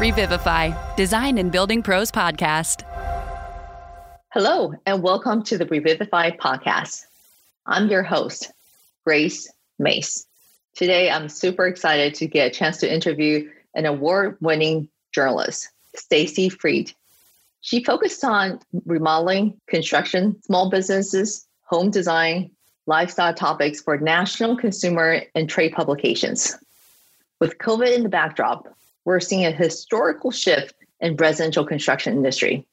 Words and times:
Revivify, 0.00 0.72
Design 0.96 1.36
and 1.36 1.52
Building 1.52 1.82
Pros 1.82 2.10
Podcast. 2.10 2.84
Hello, 4.32 4.72
and 4.86 5.02
welcome 5.02 5.42
to 5.42 5.58
the 5.58 5.66
Revivify 5.66 6.30
podcast. 6.38 7.02
I'm 7.66 7.90
your 7.90 8.02
host, 8.02 8.50
Grace 9.04 9.52
Mace. 9.78 10.24
Today, 10.74 11.10
I'm 11.10 11.28
super 11.28 11.66
excited 11.66 12.14
to 12.14 12.26
get 12.26 12.46
a 12.46 12.50
chance 12.50 12.78
to 12.78 12.90
interview 12.90 13.46
an 13.74 13.84
award 13.84 14.38
winning 14.40 14.88
journalist, 15.12 15.68
Stacy 15.94 16.48
Freed. 16.48 16.94
She 17.60 17.84
focused 17.84 18.24
on 18.24 18.58
remodeling, 18.86 19.60
construction, 19.66 20.42
small 20.44 20.70
businesses, 20.70 21.46
home 21.64 21.90
design, 21.90 22.50
lifestyle 22.86 23.34
topics 23.34 23.82
for 23.82 23.98
national 23.98 24.56
consumer 24.56 25.20
and 25.34 25.46
trade 25.46 25.74
publications. 25.74 26.56
With 27.38 27.58
COVID 27.58 27.94
in 27.94 28.02
the 28.02 28.08
backdrop, 28.08 28.66
we're 29.04 29.20
seeing 29.20 29.46
a 29.46 29.52
historical 29.52 30.30
shift 30.30 30.74
in 31.00 31.16
residential 31.16 31.64
construction 31.64 32.14
industry. 32.14 32.66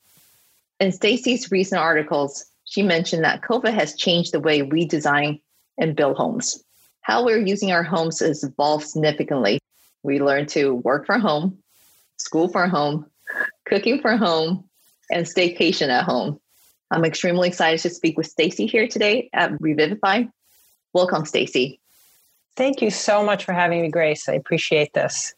In 0.80 0.91
Stacy's 0.91 1.52
recent 1.52 1.81
articles, 1.81 2.45
she 2.66 2.84
mentioned 2.84 3.23
that 3.23 3.41
COVID 3.41 3.73
has 3.73 3.95
changed 3.95 4.34
the 4.34 4.40
way 4.40 4.62
we 4.62 4.86
design 4.86 5.40
and 5.77 5.95
build 5.95 6.17
homes. 6.17 6.63
How 7.02 7.23
we're 7.23 7.45
using 7.45 7.72
our 7.72 7.84
homes 7.84 8.20
has 8.20 8.44
evolved 8.44 8.86
significantly. 8.86 9.59
We 10.03 10.20
learn 10.20 10.45
to 10.48 10.76
work 10.76 11.05
from 11.05 11.22
home, 11.22 11.58
school 12.17 12.50
from 12.50 12.70
home, 12.70 13.05
cooking 13.66 14.02
from 14.02 14.20
home, 14.20 14.66
and 15.09 15.25
staycation 15.25 15.88
at 15.88 16.03
home. 16.03 16.39
I'm 16.91 17.05
extremely 17.05 17.48
excited 17.48 17.80
to 17.81 17.89
speak 17.89 18.17
with 18.17 18.28
Stacy 18.28 18.66
here 18.66 18.88
today 18.88 19.30
at 19.34 19.59
Revivify. 19.59 20.25
Welcome, 20.94 21.25
Stacy. 21.25 21.80
Thank 22.55 22.81
you 22.81 22.89
so 22.89 23.23
much 23.23 23.45
for 23.45 23.53
having 23.53 23.81
me, 23.81 23.89
Grace. 23.89 24.28
I 24.28 24.34
appreciate 24.34 24.94
this. 24.94 25.34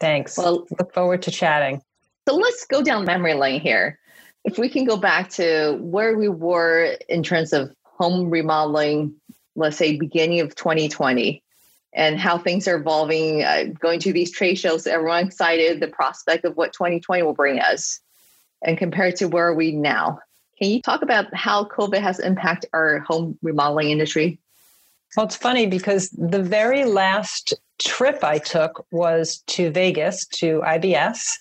Thanks. 0.00 0.36
Well, 0.38 0.66
look 0.78 0.92
forward 0.92 1.22
to 1.22 1.30
chatting. 1.30 1.82
So 2.28 2.34
let's 2.34 2.66
go 2.66 2.82
down 2.82 3.04
memory 3.04 3.34
lane 3.34 3.60
here. 3.60 3.98
If 4.44 4.58
we 4.58 4.68
can 4.68 4.84
go 4.84 4.96
back 4.96 5.28
to 5.30 5.76
where 5.80 6.16
we 6.16 6.28
were 6.28 6.96
in 7.08 7.22
terms 7.22 7.52
of 7.52 7.74
home 7.84 8.30
remodeling, 8.30 9.14
let's 9.54 9.76
say 9.76 9.96
beginning 9.96 10.40
of 10.40 10.54
2020, 10.54 11.42
and 11.92 12.18
how 12.18 12.38
things 12.38 12.66
are 12.68 12.76
evolving, 12.76 13.42
uh, 13.42 13.64
going 13.78 14.00
to 14.00 14.12
these 14.12 14.30
trade 14.30 14.54
shows, 14.54 14.86
everyone 14.86 15.26
excited, 15.26 15.80
the 15.80 15.88
prospect 15.88 16.44
of 16.44 16.56
what 16.56 16.72
2020 16.72 17.22
will 17.22 17.34
bring 17.34 17.58
us, 17.58 18.00
and 18.62 18.78
compared 18.78 19.16
to 19.16 19.26
where 19.26 19.48
are 19.48 19.54
we 19.54 19.72
now? 19.72 20.20
Can 20.58 20.70
you 20.70 20.80
talk 20.82 21.02
about 21.02 21.34
how 21.34 21.64
COVID 21.64 22.00
has 22.00 22.20
impacted 22.20 22.70
our 22.72 23.00
home 23.00 23.38
remodeling 23.42 23.90
industry? 23.90 24.38
Well, 25.16 25.26
it's 25.26 25.36
funny 25.36 25.66
because 25.66 26.10
the 26.10 26.42
very 26.42 26.84
last 26.84 27.54
trip 27.84 28.22
I 28.22 28.38
took 28.38 28.86
was 28.90 29.42
to 29.48 29.70
Vegas 29.70 30.26
to 30.26 30.60
IBS. 30.60 31.36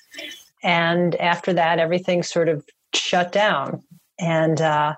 And 0.64 1.16
after 1.16 1.54
that, 1.54 1.80
everything 1.80 2.24
sort 2.24 2.50
of 2.50 2.66
shut 2.94 3.32
down. 3.32 3.84
And 4.20 4.60
uh, 4.60 4.96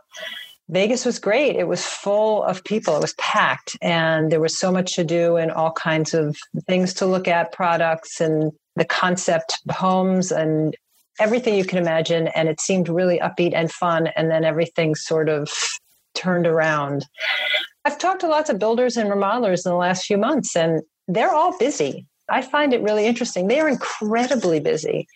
Vegas 0.69 1.06
was 1.06 1.19
great. 1.19 1.56
It 1.56 1.67
was 1.67 1.86
full 1.86 2.44
of 2.44 2.64
people, 2.64 2.95
it 2.95 3.02
was 3.02 3.14
packed, 3.16 3.78
and 3.81 4.31
there 4.31 4.39
was 4.39 4.58
so 4.58 4.72
much 4.72 4.95
to 4.95 5.03
do 5.03 5.36
and 5.36 5.52
all 5.52 5.73
kinds 5.73 6.14
of 6.14 6.38
things 6.66 6.94
to 6.95 7.06
look 7.06 7.28
at 7.28 7.52
products 7.52 8.22
and 8.22 8.52
the 8.78 8.86
concept 8.86 9.59
homes 9.69 10.31
and 10.31 10.75
everything 11.19 11.56
you 11.56 11.66
can 11.66 11.78
imagine. 11.78 12.28
And 12.30 12.47
it 12.47 12.62
seemed 12.62 12.88
really 12.88 13.19
upbeat 13.19 13.53
and 13.53 13.69
fun. 13.69 14.08
And 14.16 14.31
then 14.31 14.45
everything 14.45 14.95
sort 14.95 15.28
of 15.28 15.52
turned 16.16 16.47
around. 16.47 17.06
I've 17.84 17.97
talked 17.97 18.22
to 18.22 18.28
lots 18.28 18.50
of 18.50 18.59
builders 18.59 18.95
and 18.95 19.09
remodelers 19.09 19.66
in 19.66 19.72
the 19.72 19.78
last 19.78 20.06
few 20.06 20.17
months, 20.17 20.56
and 20.56 20.81
they're 21.08 21.34
all 21.34 21.58
busy. 21.58 22.06
I 22.30 22.42
find 22.42 22.74
it 22.74 22.82
really 22.82 23.06
interesting. 23.06 23.48
They 23.48 23.60
are 23.60 23.68
incredibly 23.68 24.60
busy. 24.60 25.08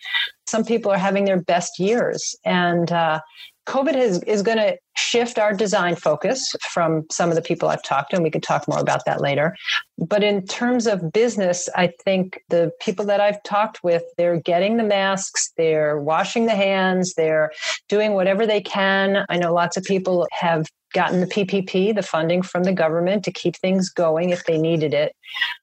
Some 0.46 0.64
people 0.64 0.92
are 0.92 0.98
having 0.98 1.24
their 1.24 1.40
best 1.40 1.78
years. 1.78 2.36
And 2.44 2.92
uh, 2.92 3.20
COVID 3.66 3.96
is, 3.96 4.22
is 4.22 4.42
going 4.42 4.58
to 4.58 4.76
shift 4.96 5.38
our 5.38 5.52
design 5.52 5.96
focus 5.96 6.54
from 6.70 7.04
some 7.10 7.30
of 7.30 7.36
the 7.36 7.42
people 7.42 7.68
I've 7.68 7.82
talked 7.82 8.10
to, 8.10 8.16
and 8.16 8.22
we 8.24 8.30
could 8.30 8.42
talk 8.42 8.66
more 8.68 8.78
about 8.78 9.04
that 9.06 9.20
later. 9.20 9.56
But 9.98 10.22
in 10.22 10.46
terms 10.46 10.86
of 10.86 11.12
business, 11.12 11.68
I 11.74 11.92
think 12.04 12.40
the 12.48 12.70
people 12.80 13.04
that 13.06 13.20
I've 13.20 13.42
talked 13.42 13.82
with, 13.82 14.02
they're 14.16 14.40
getting 14.40 14.76
the 14.76 14.84
masks, 14.84 15.52
they're 15.56 16.00
washing 16.00 16.46
the 16.46 16.54
hands, 16.54 17.14
they're 17.14 17.52
doing 17.88 18.14
whatever 18.14 18.46
they 18.46 18.60
can. 18.60 19.26
I 19.28 19.36
know 19.36 19.52
lots 19.52 19.76
of 19.76 19.84
people 19.84 20.26
have 20.32 20.66
gotten 20.92 21.20
the 21.20 21.26
PPP, 21.26 21.94
the 21.94 22.02
funding 22.02 22.40
from 22.40 22.62
the 22.64 22.72
government 22.72 23.24
to 23.24 23.32
keep 23.32 23.56
things 23.56 23.90
going 23.90 24.30
if 24.30 24.46
they 24.46 24.56
needed 24.56 24.94
it. 24.94 25.14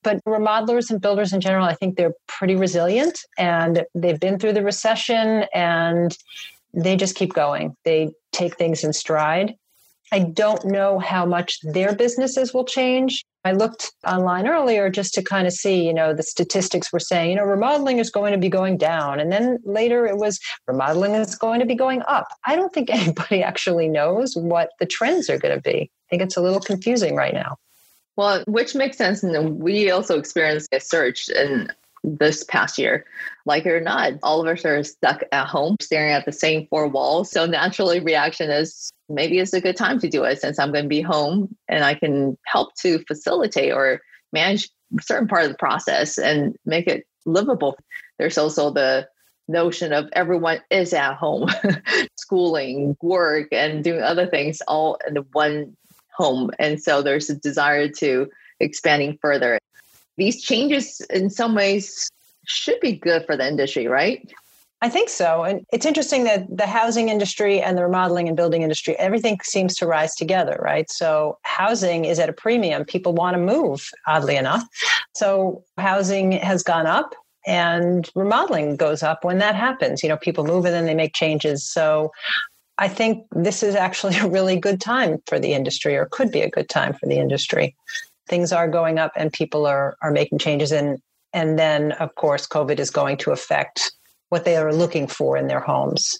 But 0.03 0.23
remodelers 0.25 0.91
and 0.91 1.01
builders 1.01 1.33
in 1.33 1.41
general, 1.41 1.65
I 1.65 1.73
think 1.73 1.97
they're 1.97 2.13
pretty 2.27 2.55
resilient 2.55 3.19
and 3.37 3.83
they've 3.95 4.19
been 4.19 4.37
through 4.37 4.53
the 4.53 4.63
recession 4.63 5.45
and 5.53 6.15
they 6.73 6.95
just 6.95 7.15
keep 7.15 7.33
going. 7.33 7.75
They 7.85 8.13
take 8.31 8.57
things 8.57 8.83
in 8.83 8.93
stride. 8.93 9.55
I 10.11 10.19
don't 10.19 10.63
know 10.65 10.99
how 10.99 11.25
much 11.25 11.59
their 11.63 11.95
businesses 11.95 12.53
will 12.53 12.65
change. 12.65 13.25
I 13.45 13.51
looked 13.51 13.91
online 14.07 14.47
earlier 14.47 14.89
just 14.89 15.13
to 15.15 15.23
kind 15.23 15.47
of 15.47 15.53
see, 15.53 15.85
you 15.85 15.93
know, 15.93 16.13
the 16.13 16.23
statistics 16.23 16.93
were 16.93 16.99
saying, 16.99 17.31
you 17.31 17.35
know, 17.35 17.43
remodeling 17.43 17.97
is 17.97 18.09
going 18.09 18.31
to 18.31 18.37
be 18.37 18.47
going 18.47 18.77
down. 18.77 19.19
And 19.19 19.31
then 19.31 19.57
later 19.65 20.05
it 20.05 20.17
was 20.17 20.39
remodeling 20.67 21.13
is 21.13 21.35
going 21.35 21.59
to 21.59 21.65
be 21.65 21.75
going 21.75 22.03
up. 22.07 22.27
I 22.45 22.55
don't 22.55 22.73
think 22.73 22.89
anybody 22.93 23.41
actually 23.43 23.89
knows 23.89 24.35
what 24.35 24.69
the 24.79 24.85
trends 24.85 25.29
are 25.29 25.39
going 25.39 25.55
to 25.55 25.61
be. 25.61 25.89
I 25.89 26.09
think 26.09 26.21
it's 26.21 26.37
a 26.37 26.41
little 26.41 26.61
confusing 26.61 27.15
right 27.15 27.33
now. 27.33 27.57
Well, 28.15 28.43
which 28.45 28.75
makes 28.75 28.97
sense. 28.97 29.23
And 29.23 29.59
we 29.59 29.89
also 29.89 30.19
experienced 30.19 30.69
a 30.71 30.79
surge 30.79 31.27
in 31.29 31.71
this 32.03 32.43
past 32.43 32.77
year. 32.77 33.05
Like 33.45 33.65
it 33.65 33.71
or 33.71 33.79
not, 33.79 34.13
all 34.23 34.41
of 34.41 34.47
us 34.47 34.65
are 34.65 34.83
stuck 34.83 35.23
at 35.31 35.47
home 35.47 35.77
staring 35.81 36.11
at 36.11 36.25
the 36.25 36.31
same 36.31 36.67
four 36.67 36.87
walls. 36.87 37.31
So 37.31 37.45
naturally 37.45 37.99
reaction 37.99 38.49
is 38.49 38.91
maybe 39.09 39.39
it's 39.39 39.53
a 39.53 39.61
good 39.61 39.77
time 39.77 39.99
to 39.99 40.09
do 40.09 40.23
it 40.23 40.41
since 40.41 40.59
I'm 40.59 40.71
going 40.71 40.85
to 40.85 40.89
be 40.89 41.01
home 41.01 41.55
and 41.67 41.83
I 41.83 41.93
can 41.93 42.37
help 42.45 42.75
to 42.81 42.99
facilitate 43.07 43.73
or 43.73 44.01
manage 44.31 44.69
certain 45.01 45.27
part 45.27 45.43
of 45.43 45.51
the 45.51 45.57
process 45.57 46.17
and 46.17 46.55
make 46.65 46.87
it 46.87 47.05
livable. 47.25 47.77
There's 48.19 48.37
also 48.37 48.71
the 48.71 49.07
notion 49.47 49.93
of 49.93 50.09
everyone 50.13 50.61
is 50.69 50.93
at 50.93 51.15
home, 51.15 51.49
schooling, 52.17 52.95
work, 53.01 53.47
and 53.51 53.83
doing 53.83 54.01
other 54.01 54.27
things 54.27 54.61
all 54.67 54.97
in 55.07 55.17
one 55.33 55.75
home. 56.15 56.51
And 56.59 56.81
so 56.81 57.01
there's 57.01 57.29
a 57.29 57.35
desire 57.35 57.89
to 57.89 58.29
expanding 58.59 59.17
further 59.21 59.59
these 60.17 60.41
changes 60.41 61.01
in 61.09 61.29
some 61.29 61.55
ways 61.55 62.09
should 62.45 62.79
be 62.79 62.93
good 62.93 63.25
for 63.25 63.37
the 63.37 63.47
industry, 63.47 63.87
right? 63.87 64.31
I 64.81 64.89
think 64.89 65.07
so. 65.07 65.43
And 65.43 65.65
it's 65.71 65.85
interesting 65.85 66.25
that 66.25 66.45
the 66.57 66.67
housing 66.67 67.07
industry 67.07 67.61
and 67.61 67.77
the 67.77 67.83
remodeling 67.83 68.27
and 68.27 68.35
building 68.35 68.63
industry, 68.63 68.97
everything 68.99 69.39
seems 69.41 69.77
to 69.77 69.87
rise 69.87 70.13
together, 70.13 70.59
right? 70.61 70.91
So 70.91 71.37
housing 71.43 72.03
is 72.03 72.19
at 72.19 72.27
a 72.27 72.33
premium. 72.33 72.83
People 72.83 73.13
want 73.13 73.35
to 73.35 73.39
move, 73.39 73.89
oddly 74.07 74.35
enough. 74.35 74.63
So 75.15 75.63
housing 75.77 76.33
has 76.33 76.63
gone 76.63 76.85
up 76.85 77.15
and 77.47 78.09
remodeling 78.13 78.75
goes 78.75 79.03
up 79.03 79.23
when 79.23 79.37
that 79.37 79.55
happens. 79.55 80.03
You 80.03 80.09
know, 80.09 80.17
people 80.17 80.43
move 80.43 80.65
and 80.65 80.73
then 80.73 80.85
they 80.85 80.95
make 80.95 81.13
changes. 81.13 81.63
So 81.63 82.11
I 82.77 82.89
think 82.89 83.25
this 83.31 83.63
is 83.63 83.75
actually 83.75 84.17
a 84.19 84.27
really 84.27 84.59
good 84.59 84.81
time 84.81 85.19
for 85.27 85.39
the 85.39 85.53
industry, 85.53 85.95
or 85.95 86.07
could 86.11 86.29
be 86.29 86.41
a 86.41 86.49
good 86.49 86.67
time 86.67 86.93
for 86.93 87.07
the 87.07 87.19
industry 87.19 87.73
things 88.27 88.51
are 88.51 88.67
going 88.67 88.99
up 88.99 89.11
and 89.15 89.31
people 89.31 89.65
are 89.65 89.95
are 90.01 90.11
making 90.11 90.39
changes 90.39 90.71
and 90.71 90.99
and 91.33 91.57
then 91.57 91.91
of 91.93 92.13
course 92.15 92.47
covid 92.47 92.79
is 92.79 92.89
going 92.89 93.17
to 93.17 93.31
affect 93.31 93.91
what 94.29 94.45
they 94.45 94.55
are 94.55 94.73
looking 94.73 95.07
for 95.07 95.37
in 95.37 95.47
their 95.47 95.59
homes 95.59 96.19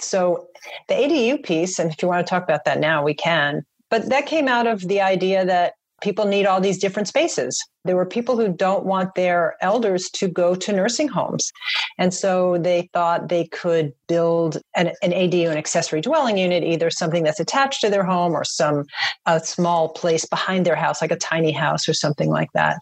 so 0.00 0.46
the 0.88 0.94
adu 0.94 1.42
piece 1.42 1.78
and 1.78 1.90
if 1.90 2.02
you 2.02 2.08
want 2.08 2.24
to 2.24 2.28
talk 2.28 2.42
about 2.42 2.64
that 2.64 2.80
now 2.80 3.02
we 3.02 3.14
can 3.14 3.64
but 3.90 4.08
that 4.08 4.24
came 4.24 4.48
out 4.48 4.66
of 4.66 4.88
the 4.88 5.00
idea 5.00 5.44
that 5.44 5.74
people 6.02 6.26
need 6.26 6.46
all 6.46 6.60
these 6.60 6.78
different 6.78 7.08
spaces. 7.08 7.64
There 7.84 7.96
were 7.96 8.06
people 8.06 8.36
who 8.36 8.52
don't 8.52 8.84
want 8.84 9.14
their 9.14 9.56
elders 9.60 10.08
to 10.10 10.28
go 10.28 10.54
to 10.54 10.72
nursing 10.72 11.08
homes. 11.08 11.52
And 11.98 12.14
so 12.14 12.58
they 12.58 12.88
thought 12.92 13.28
they 13.28 13.46
could 13.46 13.92
build 14.06 14.58
an, 14.76 14.92
an 15.02 15.10
ADU, 15.10 15.50
an 15.50 15.58
accessory 15.58 16.00
dwelling 16.00 16.38
unit, 16.38 16.62
either 16.62 16.90
something 16.90 17.22
that's 17.22 17.40
attached 17.40 17.80
to 17.80 17.90
their 17.90 18.04
home 18.04 18.34
or 18.34 18.44
some 18.44 18.84
a 19.26 19.40
small 19.40 19.88
place 19.88 20.24
behind 20.24 20.66
their 20.66 20.76
house, 20.76 21.00
like 21.00 21.12
a 21.12 21.16
tiny 21.16 21.52
house 21.52 21.88
or 21.88 21.94
something 21.94 22.30
like 22.30 22.52
that. 22.52 22.78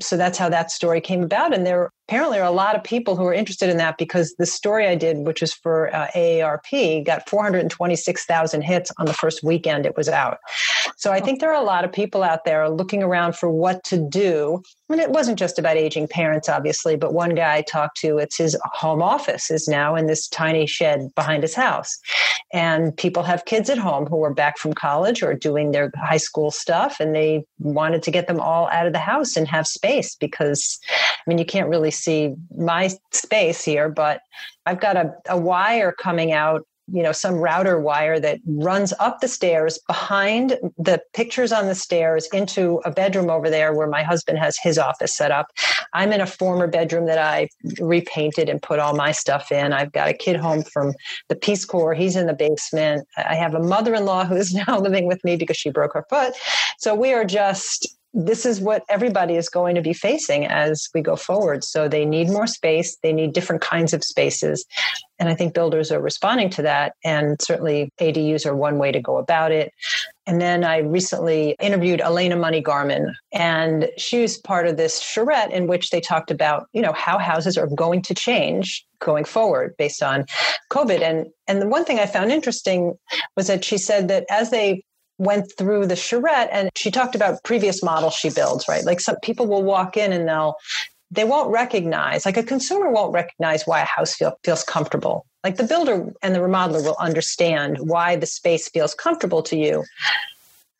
So 0.00 0.16
that's 0.16 0.38
how 0.38 0.48
that 0.48 0.70
story 0.70 1.00
came 1.00 1.22
about. 1.22 1.54
And 1.54 1.66
there 1.66 1.90
apparently 2.10 2.38
are 2.40 2.46
a 2.46 2.50
lot 2.50 2.74
of 2.74 2.82
people 2.82 3.14
who 3.14 3.24
are 3.24 3.32
interested 3.32 3.70
in 3.70 3.76
that 3.76 3.96
because 3.96 4.34
the 4.36 4.46
story 4.46 4.86
I 4.88 4.96
did, 4.96 5.18
which 5.18 5.42
was 5.42 5.52
for 5.52 5.94
uh, 5.94 6.08
AARP, 6.14 7.06
got 7.06 7.28
426,000 7.28 8.62
hits 8.62 8.90
on 8.98 9.06
the 9.06 9.12
first 9.12 9.44
weekend 9.44 9.86
it 9.86 9.96
was 9.96 10.08
out. 10.08 10.38
So 10.96 11.12
I 11.12 11.20
think 11.20 11.40
there 11.40 11.52
are 11.52 11.62
a 11.62 11.64
lot 11.64 11.84
of 11.84 11.92
people 11.92 12.24
out 12.24 12.44
there 12.44 12.68
looking 12.68 13.02
around 13.02 13.36
for 13.36 13.48
what 13.48 13.84
to 13.84 13.96
do. 13.96 14.29
And 14.30 15.00
it 15.00 15.10
wasn't 15.10 15.38
just 15.38 15.58
about 15.58 15.76
aging 15.76 16.08
parents, 16.08 16.48
obviously, 16.48 16.96
but 16.96 17.14
one 17.14 17.34
guy 17.34 17.56
I 17.56 17.62
talked 17.62 17.96
to, 17.98 18.18
it's 18.18 18.38
his 18.38 18.56
home 18.64 19.02
office 19.02 19.50
is 19.50 19.68
now 19.68 19.94
in 19.94 20.06
this 20.06 20.28
tiny 20.28 20.66
shed 20.66 21.10
behind 21.14 21.42
his 21.42 21.54
house. 21.54 21.98
And 22.52 22.96
people 22.96 23.22
have 23.22 23.44
kids 23.44 23.70
at 23.70 23.78
home 23.78 24.06
who 24.06 24.22
are 24.24 24.34
back 24.34 24.58
from 24.58 24.72
college 24.72 25.22
or 25.22 25.34
doing 25.34 25.70
their 25.70 25.92
high 25.96 26.16
school 26.16 26.50
stuff, 26.50 26.98
and 26.98 27.14
they 27.14 27.44
wanted 27.58 28.02
to 28.02 28.10
get 28.10 28.26
them 28.26 28.40
all 28.40 28.68
out 28.70 28.86
of 28.86 28.92
the 28.92 28.98
house 28.98 29.36
and 29.36 29.46
have 29.46 29.66
space 29.66 30.16
because, 30.16 30.78
I 30.90 31.22
mean, 31.28 31.38
you 31.38 31.44
can't 31.44 31.68
really 31.68 31.92
see 31.92 32.34
my 32.56 32.90
space 33.12 33.64
here, 33.64 33.88
but 33.88 34.20
I've 34.66 34.80
got 34.80 34.96
a, 34.96 35.14
a 35.28 35.38
wire 35.38 35.92
coming 35.92 36.32
out 36.32 36.66
you 36.92 37.02
know 37.02 37.12
some 37.12 37.36
router 37.36 37.78
wire 37.80 38.18
that 38.20 38.40
runs 38.46 38.92
up 38.98 39.20
the 39.20 39.28
stairs 39.28 39.78
behind 39.86 40.58
the 40.78 41.00
pictures 41.14 41.52
on 41.52 41.66
the 41.66 41.74
stairs 41.74 42.28
into 42.32 42.80
a 42.84 42.90
bedroom 42.90 43.30
over 43.30 43.48
there 43.48 43.74
where 43.74 43.86
my 43.86 44.02
husband 44.02 44.38
has 44.38 44.58
his 44.62 44.78
office 44.78 45.16
set 45.16 45.30
up. 45.30 45.46
I'm 45.92 46.12
in 46.12 46.20
a 46.20 46.26
former 46.26 46.66
bedroom 46.66 47.06
that 47.06 47.18
i 47.18 47.48
repainted 47.80 48.48
and 48.48 48.62
put 48.62 48.78
all 48.78 48.94
my 48.94 49.12
stuff 49.12 49.52
in. 49.52 49.72
I've 49.72 49.92
got 49.92 50.08
a 50.08 50.14
kid 50.14 50.36
home 50.36 50.62
from 50.62 50.92
the 51.28 51.36
peace 51.36 51.64
corps. 51.64 51.94
He's 51.94 52.16
in 52.16 52.26
the 52.26 52.34
basement. 52.34 53.06
I 53.16 53.34
have 53.34 53.54
a 53.54 53.62
mother-in-law 53.62 54.26
who's 54.26 54.54
now 54.66 54.78
living 54.78 55.06
with 55.06 55.22
me 55.24 55.36
because 55.36 55.56
she 55.56 55.70
broke 55.70 55.94
her 55.94 56.04
foot. 56.08 56.34
So 56.78 56.94
we 56.94 57.12
are 57.12 57.24
just 57.24 57.96
this 58.12 58.44
is 58.44 58.60
what 58.60 58.82
everybody 58.88 59.36
is 59.36 59.48
going 59.48 59.74
to 59.76 59.82
be 59.82 59.92
facing 59.92 60.46
as 60.46 60.88
we 60.94 61.00
go 61.00 61.16
forward. 61.16 61.62
So 61.62 61.88
they 61.88 62.04
need 62.04 62.28
more 62.28 62.46
space, 62.46 62.96
they 63.02 63.12
need 63.12 63.32
different 63.32 63.62
kinds 63.62 63.92
of 63.92 64.02
spaces. 64.02 64.64
And 65.18 65.28
I 65.28 65.34
think 65.34 65.54
builders 65.54 65.92
are 65.92 66.00
responding 66.00 66.48
to 66.50 66.62
that. 66.62 66.94
And 67.04 67.40
certainly 67.40 67.92
ADUs 68.00 68.46
are 68.46 68.56
one 68.56 68.78
way 68.78 68.90
to 68.90 69.00
go 69.00 69.18
about 69.18 69.52
it. 69.52 69.72
And 70.26 70.40
then 70.40 70.64
I 70.64 70.78
recently 70.78 71.56
interviewed 71.60 72.00
Elena 72.00 72.36
Money 72.36 72.60
Garman, 72.60 73.14
and 73.32 73.88
she 73.96 74.22
was 74.22 74.38
part 74.38 74.66
of 74.66 74.76
this 74.76 75.00
charrette 75.00 75.50
in 75.50 75.66
which 75.66 75.90
they 75.90 76.00
talked 76.00 76.30
about, 76.30 76.68
you 76.72 76.80
know, 76.80 76.92
how 76.92 77.18
houses 77.18 77.58
are 77.58 77.66
going 77.66 78.00
to 78.02 78.14
change 78.14 78.86
going 79.00 79.24
forward 79.24 79.74
based 79.76 80.02
on 80.02 80.24
COVID. 80.70 81.02
And 81.02 81.26
and 81.48 81.60
the 81.60 81.68
one 81.68 81.84
thing 81.84 81.98
I 81.98 82.06
found 82.06 82.30
interesting 82.30 82.94
was 83.36 83.48
that 83.48 83.64
she 83.64 83.76
said 83.76 84.08
that 84.08 84.24
as 84.30 84.50
they 84.50 84.84
went 85.20 85.52
through 85.58 85.86
the 85.86 85.94
charrette 85.94 86.48
and 86.50 86.70
she 86.74 86.90
talked 86.90 87.14
about 87.14 87.44
previous 87.44 87.82
models 87.82 88.14
she 88.14 88.30
builds, 88.30 88.66
right? 88.66 88.84
Like 88.84 89.00
some 89.00 89.16
people 89.22 89.46
will 89.46 89.62
walk 89.62 89.96
in 89.96 90.12
and 90.12 90.26
they'll 90.26 90.56
they 91.12 91.24
won't 91.24 91.50
recognize, 91.50 92.24
like 92.24 92.36
a 92.36 92.42
consumer 92.42 92.90
won't 92.90 93.12
recognize 93.12 93.66
why 93.66 93.80
a 93.80 93.84
house 93.84 94.14
feel, 94.14 94.38
feels 94.44 94.62
comfortable. 94.62 95.26
Like 95.42 95.56
the 95.56 95.64
builder 95.64 96.12
and 96.22 96.34
the 96.34 96.38
remodeler 96.38 96.84
will 96.84 96.96
understand 97.00 97.78
why 97.80 98.14
the 98.14 98.26
space 98.26 98.68
feels 98.68 98.94
comfortable 98.94 99.42
to 99.42 99.56
you. 99.56 99.84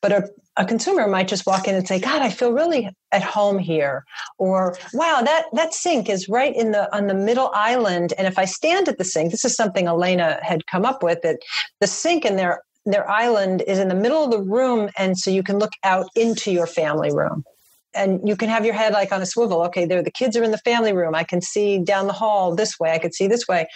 But 0.01 0.13
a, 0.13 0.31
a 0.57 0.65
consumer 0.65 1.07
might 1.09 1.29
just 1.29 1.47
walk 1.47 1.67
in 1.67 1.75
and 1.75 1.87
say, 1.87 1.99
God, 1.99 2.23
I 2.23 2.31
feel 2.31 2.53
really 2.53 2.89
at 3.11 3.23
home 3.23 3.59
here. 3.59 4.05
Or 4.39 4.77
wow, 4.95 5.21
that 5.23 5.47
that 5.53 5.75
sink 5.75 6.09
is 6.09 6.29
right 6.29 6.55
in 6.55 6.71
the 6.71 6.95
on 6.97 7.09
the 7.09 7.15
middle 7.15 7.51
island. 7.53 8.15
And 8.17 8.27
if 8.27 8.39
I 8.39 8.45
stand 8.47 8.89
at 8.89 8.99
the 8.99 9.05
sink, 9.05 9.33
this 9.33 9.45
is 9.45 9.55
something 9.55 9.89
Elena 9.89 10.39
had 10.43 10.67
come 10.67 10.87
up 10.87 11.03
with, 11.03 11.21
that 11.23 11.41
the 11.81 11.87
sink 11.87 12.25
in 12.25 12.37
there 12.37 12.63
their 12.93 13.09
island 13.09 13.63
is 13.67 13.79
in 13.79 13.89
the 13.89 13.95
middle 13.95 14.25
of 14.25 14.31
the 14.31 14.41
room 14.41 14.91
and 14.97 15.19
so 15.19 15.31
you 15.31 15.43
can 15.43 15.59
look 15.59 15.73
out 15.85 16.09
into 16.15 16.51
your 16.51 16.67
family 16.67 17.13
room. 17.13 17.45
And 17.93 18.27
you 18.27 18.37
can 18.37 18.49
have 18.49 18.65
your 18.65 18.75
head 18.75 18.93
like 18.93 19.13
on 19.13 19.21
a 19.21 19.27
swivel. 19.27 19.63
Okay 19.63 19.85
there 19.85 20.03
the 20.03 20.11
kids 20.11 20.37
are 20.37 20.43
in 20.43 20.51
the 20.51 20.59
family 20.59 20.93
room. 20.93 21.15
I 21.15 21.25
can 21.25 21.41
see 21.41 21.79
down 21.79 22.07
the 22.07 22.13
hall 22.13 22.55
this 22.55 22.79
way. 22.79 22.93
I 22.93 22.99
could 22.99 23.15
see 23.15 23.27
this 23.27 23.49
way. 23.49 23.67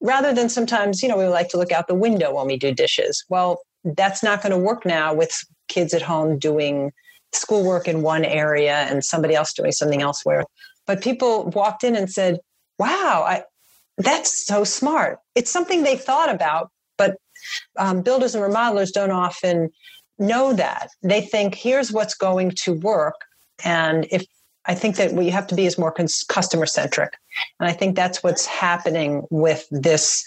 Rather 0.00 0.32
than 0.32 0.48
sometimes 0.48 1.02
you 1.02 1.08
know 1.08 1.16
we 1.16 1.26
like 1.26 1.48
to 1.50 1.58
look 1.58 1.72
out 1.72 1.86
the 1.86 1.94
window 1.94 2.34
when 2.34 2.46
we 2.46 2.56
do 2.56 2.72
dishes. 2.72 3.24
Well 3.28 3.60
that's 3.84 4.22
not 4.22 4.42
going 4.42 4.52
to 4.52 4.58
work 4.58 4.86
now 4.86 5.12
with 5.12 5.32
kids 5.68 5.92
at 5.94 6.02
home 6.02 6.38
doing 6.38 6.90
schoolwork 7.32 7.86
in 7.86 8.02
one 8.02 8.24
area 8.24 8.86
and 8.88 9.04
somebody 9.04 9.34
else 9.34 9.52
doing 9.52 9.72
something 9.72 10.02
elsewhere. 10.02 10.44
But 10.86 11.02
people 11.02 11.46
walked 11.50 11.84
in 11.84 11.94
and 11.96 12.10
said 12.10 12.38
wow 12.78 13.24
I, 13.26 13.44
that's 13.98 14.44
so 14.44 14.64
smart. 14.64 15.20
It's 15.34 15.50
something 15.50 15.82
they 15.82 15.96
thought 15.96 16.32
about 16.32 16.70
um, 17.78 18.02
builders 18.02 18.34
and 18.34 18.44
remodelers 18.44 18.92
don't 18.92 19.10
often 19.10 19.70
know 20.18 20.52
that. 20.52 20.88
They 21.02 21.20
think, 21.20 21.54
here's 21.54 21.92
what's 21.92 22.14
going 22.14 22.52
to 22.62 22.74
work. 22.74 23.14
And 23.64 24.06
if 24.10 24.24
I 24.66 24.74
think 24.74 24.96
that 24.96 25.12
what 25.12 25.24
you 25.24 25.32
have 25.32 25.46
to 25.48 25.54
be 25.54 25.66
is 25.66 25.78
more 25.78 25.94
customer 26.28 26.66
centric. 26.66 27.14
And 27.60 27.68
I 27.68 27.72
think 27.72 27.96
that's 27.96 28.22
what's 28.22 28.46
happening 28.46 29.26
with 29.30 29.66
this 29.70 30.24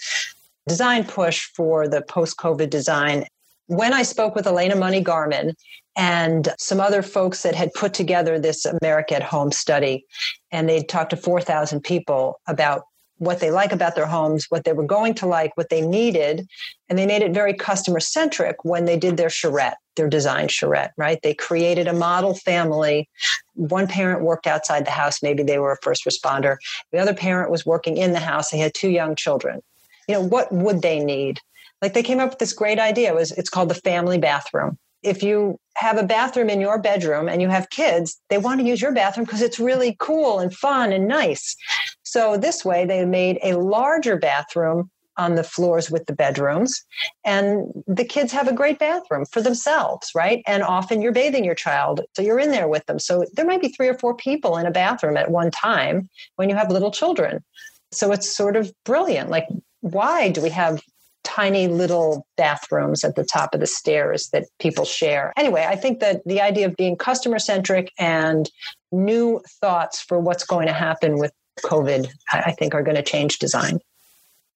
design 0.68 1.04
push 1.04 1.46
for 1.56 1.88
the 1.88 2.02
post 2.02 2.36
COVID 2.36 2.70
design. 2.70 3.24
When 3.66 3.92
I 3.92 4.02
spoke 4.02 4.34
with 4.34 4.46
Elena 4.46 4.76
Money 4.76 5.00
Garman 5.00 5.54
and 5.96 6.54
some 6.58 6.80
other 6.80 7.02
folks 7.02 7.42
that 7.42 7.54
had 7.54 7.74
put 7.74 7.94
together 7.94 8.38
this 8.38 8.64
America 8.64 9.16
at 9.16 9.22
Home 9.24 9.50
study, 9.50 10.06
and 10.52 10.68
they'd 10.68 10.88
talked 10.88 11.10
to 11.10 11.16
4,000 11.16 11.80
people 11.82 12.40
about 12.46 12.84
what 13.18 13.40
they 13.40 13.50
like 13.50 13.72
about 13.72 13.94
their 13.94 14.06
homes, 14.06 14.46
what 14.48 14.64
they 14.64 14.72
were 14.72 14.84
going 14.84 15.14
to 15.14 15.26
like, 15.26 15.56
what 15.56 15.68
they 15.68 15.80
needed. 15.80 16.48
And 16.88 16.98
they 16.98 17.06
made 17.06 17.22
it 17.22 17.32
very 17.32 17.52
customer 17.52 18.00
centric 18.00 18.64
when 18.64 18.84
they 18.84 18.96
did 18.96 19.16
their 19.16 19.30
charrette, 19.30 19.76
their 19.96 20.08
design 20.08 20.48
charrette, 20.48 20.92
right? 20.96 21.20
They 21.22 21.34
created 21.34 21.86
a 21.86 21.92
model 21.92 22.34
family. 22.34 23.08
One 23.54 23.86
parent 23.86 24.22
worked 24.22 24.46
outside 24.46 24.86
the 24.86 24.90
house, 24.90 25.22
maybe 25.22 25.42
they 25.42 25.58
were 25.58 25.72
a 25.72 25.78
first 25.82 26.04
responder. 26.04 26.56
The 26.92 26.98
other 26.98 27.14
parent 27.14 27.50
was 27.50 27.66
working 27.66 27.96
in 27.96 28.12
the 28.12 28.20
house, 28.20 28.50
they 28.50 28.58
had 28.58 28.74
two 28.74 28.90
young 28.90 29.16
children. 29.16 29.60
You 30.06 30.14
know, 30.14 30.22
what 30.22 30.50
would 30.52 30.82
they 30.82 31.00
need? 31.00 31.40
Like 31.82 31.94
they 31.94 32.02
came 32.02 32.18
up 32.18 32.30
with 32.30 32.38
this 32.38 32.52
great 32.52 32.78
idea. 32.78 33.10
It 33.10 33.14
was 33.14 33.30
it's 33.32 33.50
called 33.50 33.68
the 33.68 33.74
family 33.74 34.18
bathroom 34.18 34.78
if 35.02 35.22
you 35.22 35.58
have 35.78 35.96
a 35.96 36.02
bathroom 36.02 36.50
in 36.50 36.60
your 36.60 36.78
bedroom 36.78 37.28
and 37.28 37.40
you 37.40 37.48
have 37.48 37.70
kids, 37.70 38.20
they 38.30 38.38
want 38.38 38.60
to 38.60 38.66
use 38.66 38.82
your 38.82 38.92
bathroom 38.92 39.24
because 39.24 39.42
it's 39.42 39.60
really 39.60 39.96
cool 40.00 40.40
and 40.40 40.52
fun 40.52 40.92
and 40.92 41.06
nice. 41.06 41.56
So, 42.02 42.36
this 42.36 42.64
way, 42.64 42.84
they 42.84 43.04
made 43.04 43.38
a 43.42 43.52
larger 43.52 44.16
bathroom 44.16 44.90
on 45.16 45.34
the 45.34 45.44
floors 45.44 45.90
with 45.90 46.06
the 46.06 46.12
bedrooms, 46.12 46.84
and 47.24 47.66
the 47.86 48.04
kids 48.04 48.32
have 48.32 48.48
a 48.48 48.52
great 48.52 48.78
bathroom 48.78 49.24
for 49.26 49.40
themselves, 49.40 50.10
right? 50.14 50.42
And 50.46 50.62
often 50.62 51.00
you're 51.00 51.12
bathing 51.12 51.44
your 51.44 51.56
child, 51.56 52.00
so 52.14 52.22
you're 52.22 52.38
in 52.38 52.50
there 52.50 52.68
with 52.68 52.84
them. 52.86 52.98
So, 52.98 53.24
there 53.34 53.46
might 53.46 53.60
be 53.60 53.68
three 53.68 53.88
or 53.88 53.98
four 53.98 54.16
people 54.16 54.56
in 54.56 54.66
a 54.66 54.72
bathroom 54.72 55.16
at 55.16 55.30
one 55.30 55.52
time 55.52 56.08
when 56.36 56.48
you 56.48 56.56
have 56.56 56.70
little 56.72 56.90
children. 56.90 57.44
So, 57.92 58.10
it's 58.10 58.36
sort 58.36 58.56
of 58.56 58.72
brilliant. 58.84 59.30
Like, 59.30 59.46
why 59.80 60.30
do 60.30 60.40
we 60.40 60.50
have 60.50 60.82
tiny 61.28 61.68
little 61.68 62.26
bathrooms 62.36 63.04
at 63.04 63.14
the 63.14 63.24
top 63.24 63.54
of 63.54 63.60
the 63.60 63.66
stairs 63.66 64.30
that 64.30 64.46
people 64.58 64.84
share. 64.84 65.32
Anyway, 65.36 65.66
I 65.68 65.76
think 65.76 66.00
that 66.00 66.22
the 66.24 66.40
idea 66.40 66.66
of 66.66 66.76
being 66.76 66.96
customer 66.96 67.38
centric 67.38 67.92
and 67.98 68.50
new 68.90 69.42
thoughts 69.60 70.00
for 70.00 70.18
what's 70.18 70.44
going 70.44 70.66
to 70.68 70.72
happen 70.72 71.18
with 71.18 71.32
COVID, 71.64 72.08
I 72.32 72.52
think 72.52 72.74
are 72.74 72.82
going 72.82 72.96
to 72.96 73.02
change 73.02 73.38
design. 73.38 73.80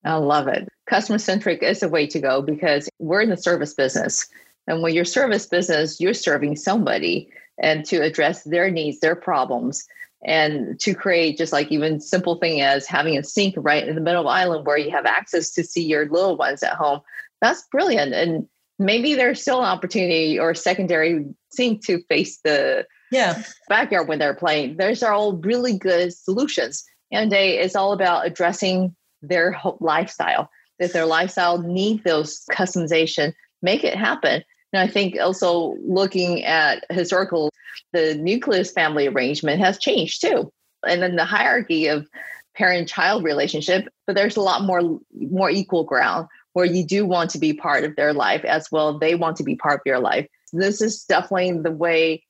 I 0.05 0.15
love 0.15 0.49
it. 0.49 0.67
Customer 0.87 1.19
centric 1.19 1.63
is 1.63 1.81
the 1.81 1.89
way 1.89 2.07
to 2.07 2.19
go 2.19 2.41
because 2.41 2.89
we're 2.99 3.21
in 3.21 3.31
the 3.31 3.37
service 3.37 3.75
business. 3.75 4.27
And 4.67 4.83
when 4.83 4.95
you're 4.95 5.05
service 5.05 5.47
business, 5.47 6.01
you're 6.01 6.15
serving 6.15 6.57
somebody 6.57 7.29
and 7.59 7.85
to 7.87 7.99
address 8.03 8.45
their 8.45 8.71
needs, 8.71 9.01
their 9.01 9.15
problems 9.15 9.87
and 10.25 10.79
to 10.81 10.95
create 10.95 11.37
just 11.37 11.53
like 11.53 11.71
even 11.73 12.01
simple 12.01 12.37
thing 12.37 12.61
as 12.61 12.87
having 12.87 13.19
a 13.19 13.25
sink 13.25 13.55
right 13.59 13.87
in 13.87 13.95
the 13.95 14.01
middle 14.01 14.21
of 14.21 14.27
the 14.27 14.31
island 14.31 14.67
where 14.67 14.79
you 14.79 14.91
have 14.91 15.07
access 15.07 15.51
to 15.53 15.65
see 15.65 15.85
your 15.85 16.09
little 16.09 16.37
ones 16.37 16.63
at 16.63 16.75
home. 16.75 17.01
That's 17.41 17.67
brilliant. 17.73 18.15
And 18.15 18.47
maybe 18.79 19.15
there's 19.15 19.41
still 19.41 19.59
an 19.59 19.67
opportunity 19.67 20.39
or 20.39 20.55
secondary 20.55 21.27
sink 21.51 21.85
to 21.87 22.03
face 22.09 22.39
the 22.45 22.87
yeah. 23.11 23.43
backyard 23.69 24.09
when 24.09 24.19
they're 24.19 24.35
playing. 24.35 24.77
Those 24.77 25.03
are 25.03 25.13
all 25.13 25.35
really 25.35 25.77
good 25.77 26.13
solutions. 26.13 26.85
And 27.11 27.33
is 27.33 27.77
all 27.77 27.93
about 27.93 28.27
addressing 28.27 28.97
their 29.21 29.61
lifestyle 29.81 30.49
if 30.79 30.93
their 30.93 31.07
lifestyle 31.07 31.59
need 31.59 32.03
those 32.05 32.43
customization 32.51 33.35
make 33.61 33.85
it 33.85 33.95
happen. 33.95 34.43
And 34.73 34.83
I 34.83 34.91
think 34.91 35.19
also 35.21 35.77
looking 35.87 36.45
at 36.45 36.85
historical, 36.91 37.51
the 37.93 38.15
nucleus 38.15 38.71
family 38.71 39.07
arrangement 39.07 39.61
has 39.61 39.79
changed 39.79 40.21
too. 40.21 40.53
And 40.87 41.03
then 41.03 41.17
the 41.17 41.25
hierarchy 41.25 41.87
of 41.87 42.07
parent 42.55 42.89
child 42.89 43.25
relationship, 43.25 43.89
but 44.07 44.17
there's 44.17 44.37
a 44.37 44.43
lot 44.43 44.65
more 44.65 45.01
more 45.21 45.51
equal 45.51 45.85
ground 45.85 46.29
where 46.53 46.67
you 46.67 46.85
do 46.85 47.07
want 47.07 47.31
to 47.31 47.39
be 47.39 47.53
part 47.53 47.85
of 47.85 47.97
their 47.97 48.13
life 48.13 48.45
as 48.45 48.71
well. 48.71 48.99
They 48.99 49.15
want 49.15 49.37
to 49.39 49.45
be 49.45 49.57
part 49.57 49.81
of 49.81 49.87
your 49.87 50.01
life. 50.01 50.27
This 50.53 50.83
is 50.83 51.05
definitely 51.05 51.61
the 51.61 51.71
way 51.71 52.25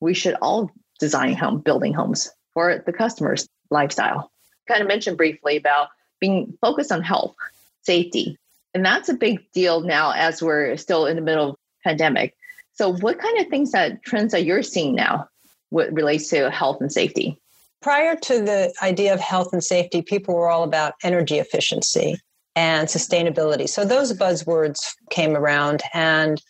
we 0.00 0.14
should 0.14 0.34
all 0.40 0.70
design 0.98 1.34
home 1.34 1.60
building 1.60 1.92
homes 1.92 2.30
for 2.54 2.82
the 2.86 2.92
customer's 2.92 3.48
lifestyle. 3.70 4.30
Kind 4.66 4.80
of 4.80 4.88
mentioned 4.88 5.18
briefly 5.18 5.56
about 5.56 5.88
being 6.20 6.56
focused 6.60 6.90
on 6.90 7.02
health, 7.02 7.34
safety. 7.82 8.38
And 8.72 8.84
that's 8.84 9.08
a 9.08 9.14
big 9.14 9.50
deal 9.52 9.80
now 9.80 10.12
as 10.12 10.42
we're 10.42 10.76
still 10.76 11.06
in 11.06 11.16
the 11.16 11.22
middle 11.22 11.50
of 11.50 11.56
pandemic. 11.84 12.34
So, 12.76 12.92
what 12.92 13.18
kind 13.18 13.38
of 13.38 13.48
things 13.48 13.72
that 13.72 14.02
trends 14.02 14.32
that 14.32 14.44
you're 14.44 14.62
seeing 14.62 14.94
now 14.94 15.28
what 15.70 15.92
relates 15.92 16.28
to 16.30 16.50
health 16.50 16.78
and 16.80 16.92
safety? 16.92 17.40
Prior 17.82 18.16
to 18.16 18.42
the 18.42 18.74
idea 18.82 19.12
of 19.14 19.20
health 19.20 19.52
and 19.52 19.62
safety, 19.62 20.02
people 20.02 20.34
were 20.34 20.48
all 20.48 20.62
about 20.62 20.94
energy 21.02 21.38
efficiency 21.38 22.16
and 22.54 22.88
sustainability. 22.88 23.68
So 23.68 23.84
those 23.84 24.12
buzzwords 24.12 24.78
came 25.10 25.36
around 25.36 25.82
and 25.94 26.42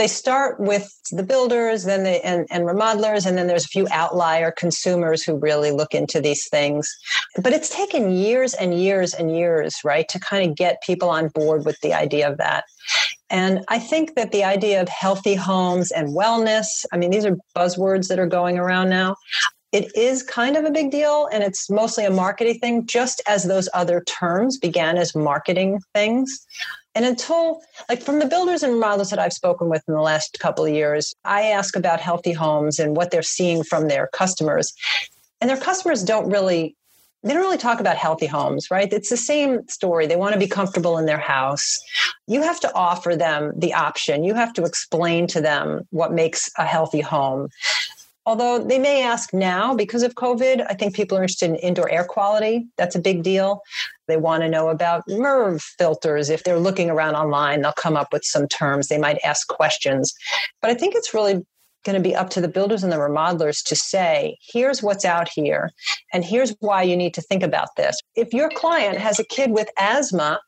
they 0.00 0.06
start 0.06 0.58
with 0.58 0.90
the 1.10 1.22
builders 1.22 1.84
then 1.84 2.04
they 2.04 2.22
and, 2.22 2.46
and 2.50 2.64
remodelers 2.64 3.26
and 3.26 3.36
then 3.36 3.48
there's 3.48 3.66
a 3.66 3.68
few 3.68 3.86
outlier 3.90 4.50
consumers 4.50 5.22
who 5.22 5.36
really 5.36 5.72
look 5.72 5.94
into 5.94 6.22
these 6.22 6.48
things 6.48 6.90
but 7.42 7.52
it's 7.52 7.68
taken 7.68 8.10
years 8.10 8.54
and 8.54 8.80
years 8.80 9.12
and 9.12 9.36
years 9.36 9.76
right 9.84 10.08
to 10.08 10.18
kind 10.18 10.48
of 10.48 10.56
get 10.56 10.82
people 10.82 11.10
on 11.10 11.28
board 11.28 11.66
with 11.66 11.78
the 11.82 11.92
idea 11.92 12.26
of 12.26 12.38
that 12.38 12.64
and 13.30 13.64
I 13.68 13.78
think 13.78 14.16
that 14.16 14.32
the 14.32 14.44
idea 14.44 14.82
of 14.82 14.88
healthy 14.88 15.34
homes 15.34 15.92
and 15.92 16.08
wellness, 16.08 16.84
I 16.92 16.96
mean, 16.96 17.10
these 17.10 17.24
are 17.24 17.36
buzzwords 17.56 18.08
that 18.08 18.18
are 18.18 18.26
going 18.26 18.58
around 18.58 18.90
now. 18.90 19.16
it 19.72 19.94
is 19.96 20.22
kind 20.24 20.56
of 20.56 20.64
a 20.64 20.70
big 20.70 20.90
deal 20.90 21.28
and 21.32 21.44
it's 21.44 21.70
mostly 21.70 22.04
a 22.04 22.10
marketing 22.10 22.58
thing, 22.58 22.86
just 22.86 23.22
as 23.28 23.44
those 23.44 23.68
other 23.72 24.02
terms 24.02 24.58
began 24.58 24.96
as 24.96 25.14
marketing 25.14 25.80
things. 25.94 26.44
And 26.96 27.04
until, 27.04 27.60
like, 27.88 28.02
from 28.02 28.18
the 28.18 28.26
builders 28.26 28.64
and 28.64 28.74
remodelers 28.74 29.10
that 29.10 29.20
I've 29.20 29.32
spoken 29.32 29.68
with 29.68 29.84
in 29.86 29.94
the 29.94 30.00
last 30.00 30.38
couple 30.40 30.64
of 30.64 30.74
years, 30.74 31.14
I 31.24 31.42
ask 31.42 31.76
about 31.76 32.00
healthy 32.00 32.32
homes 32.32 32.80
and 32.80 32.96
what 32.96 33.12
they're 33.12 33.22
seeing 33.22 33.62
from 33.62 33.86
their 33.86 34.08
customers. 34.12 34.72
And 35.40 35.48
their 35.48 35.56
customers 35.56 36.02
don't 36.02 36.28
really 36.28 36.74
they 37.22 37.34
don't 37.34 37.42
really 37.42 37.58
talk 37.58 37.80
about 37.80 37.96
healthy 37.96 38.26
homes, 38.26 38.70
right? 38.70 38.92
It's 38.92 39.10
the 39.10 39.16
same 39.16 39.66
story. 39.68 40.06
They 40.06 40.16
want 40.16 40.32
to 40.32 40.38
be 40.38 40.46
comfortable 40.46 40.96
in 40.98 41.06
their 41.06 41.18
house. 41.18 41.78
You 42.26 42.42
have 42.42 42.60
to 42.60 42.74
offer 42.74 43.14
them 43.14 43.52
the 43.56 43.74
option. 43.74 44.24
You 44.24 44.34
have 44.34 44.52
to 44.54 44.64
explain 44.64 45.26
to 45.28 45.40
them 45.40 45.82
what 45.90 46.12
makes 46.12 46.50
a 46.56 46.64
healthy 46.64 47.00
home. 47.00 47.48
Although 48.26 48.62
they 48.62 48.78
may 48.78 49.02
ask 49.02 49.32
now 49.32 49.74
because 49.74 50.02
of 50.02 50.14
COVID, 50.14 50.64
I 50.68 50.74
think 50.74 50.94
people 50.94 51.18
are 51.18 51.22
interested 51.22 51.50
in 51.50 51.56
indoor 51.56 51.90
air 51.90 52.04
quality. 52.04 52.66
That's 52.76 52.94
a 52.94 53.00
big 53.00 53.22
deal. 53.22 53.62
They 54.08 54.18
want 54.18 54.42
to 54.42 54.48
know 54.48 54.68
about 54.68 55.06
MERV 55.08 55.60
filters. 55.60 56.30
If 56.30 56.44
they're 56.44 56.60
looking 56.60 56.90
around 56.90 57.16
online, 57.16 57.62
they'll 57.62 57.72
come 57.72 57.96
up 57.96 58.12
with 58.12 58.24
some 58.24 58.46
terms. 58.46 58.88
They 58.88 58.98
might 58.98 59.18
ask 59.24 59.48
questions. 59.48 60.14
But 60.60 60.70
I 60.70 60.74
think 60.74 60.94
it's 60.94 61.14
really 61.14 61.44
going 61.84 62.00
to 62.00 62.08
be 62.08 62.14
up 62.14 62.30
to 62.30 62.40
the 62.40 62.48
builders 62.48 62.82
and 62.82 62.92
the 62.92 62.96
remodelers 62.96 63.64
to 63.64 63.76
say, 63.76 64.36
here's 64.40 64.82
what's 64.82 65.04
out 65.04 65.28
here, 65.28 65.70
and 66.12 66.24
here's 66.24 66.54
why 66.60 66.82
you 66.82 66.96
need 66.96 67.14
to 67.14 67.22
think 67.22 67.42
about 67.42 67.68
this. 67.76 67.96
If 68.14 68.32
your 68.32 68.50
client 68.50 68.98
has 68.98 69.18
a 69.18 69.24
kid 69.24 69.50
with 69.50 69.68
asthma, 69.78 70.40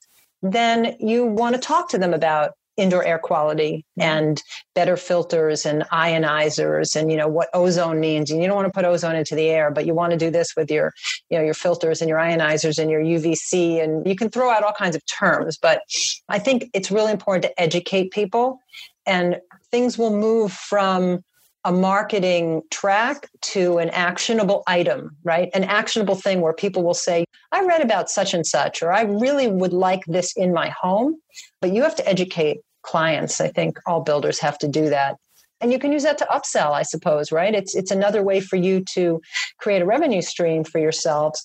then 0.43 0.97
you 0.99 1.25
want 1.25 1.55
to 1.55 1.61
talk 1.61 1.89
to 1.91 1.99
them 1.99 2.13
about 2.13 2.53
indoor 2.77 3.05
air 3.05 3.19
quality 3.19 3.85
mm-hmm. 3.99 4.09
and 4.09 4.43
better 4.75 4.97
filters 4.97 5.67
and 5.67 5.83
ionizers 5.93 6.97
and 6.97 7.11
you 7.11 7.17
know 7.17 7.29
what 7.29 7.49
ozone 7.53 8.01
means 8.01 8.31
and 8.31 8.41
you 8.41 8.49
don't 8.49 8.57
want 8.57 8.67
to 8.67 8.73
put 8.73 8.85
ozone 8.85 9.15
into 9.15 9.35
the 9.35 9.51
air 9.51 9.71
but 9.71 9.85
you 9.85 9.93
want 9.93 10.11
to 10.11 10.17
do 10.17 10.31
this 10.31 10.55
with 10.57 10.71
your 10.71 10.93
you 11.29 11.37
know 11.37 11.45
your 11.45 11.55
filters 11.55 12.01
and 12.01 12.09
your 12.09 12.19
ionizers 12.19 12.79
and 12.79 12.91
your 12.91 13.03
UVC 13.03 13.83
and 13.83 14.07
you 14.07 14.17
can 14.17 14.31
throw 14.31 14.51
out 14.51 14.63
all 14.63 14.73
kinds 14.73 14.97
of 14.97 15.05
terms 15.07 15.59
but 15.59 15.83
I 16.29 16.39
think 16.39 16.71
it's 16.73 16.91
really 16.91 17.13
important 17.13 17.43
to 17.43 17.61
educate 17.61 18.11
people 18.11 18.59
and 19.05 19.37
things 19.73 19.99
will 19.99 20.17
move 20.17 20.53
from 20.53 21.25
a 21.65 21.73
marketing 21.73 22.63
track 22.71 23.29
to 23.41 23.79
an 23.79 23.89
actionable 23.91 24.63
item, 24.67 25.17
right? 25.23 25.49
An 25.55 25.65
actionable 25.65 26.17
thing 26.17 26.41
where 26.41 26.53
people 26.53 26.83
will 26.83 26.95
say, 26.95 27.25
I 27.53 27.65
read 27.65 27.81
about 27.81 28.11
such 28.11 28.35
and 28.35 28.47
such, 28.47 28.83
or 28.83 28.93
I 28.93 29.03
really 29.03 29.49
would 29.49 29.73
like 29.73 30.05
this 30.07 30.37
in 30.37 30.53
my 30.53 30.69
home. 30.71 31.17
But 31.61 31.73
you 31.73 31.83
have 31.83 31.95
to 31.97 32.09
educate 32.09 32.59
clients. 32.83 33.41
I 33.41 33.49
think 33.49 33.79
all 33.87 34.03
builders 34.03 34.41
have 34.41 34.59
to 34.59 34.69
do 34.69 34.89
that. 34.91 35.17
And 35.61 35.73
you 35.73 35.79
can 35.79 35.93
use 35.93 36.03
that 36.03 36.19
to 36.19 36.25
upsell, 36.25 36.73
I 36.73 36.83
suppose, 36.83 37.31
right? 37.31 37.55
It's 37.55 37.77
it's 37.77 37.93
another 37.93 38.25
way 38.25 38.41
for 38.41 38.57
you 38.57 38.85
to 38.95 39.21
create 39.59 39.81
a 39.81 39.87
revenue 39.87 40.23
stream 40.23 40.65
for 40.65 40.81
yourselves. 40.81 41.45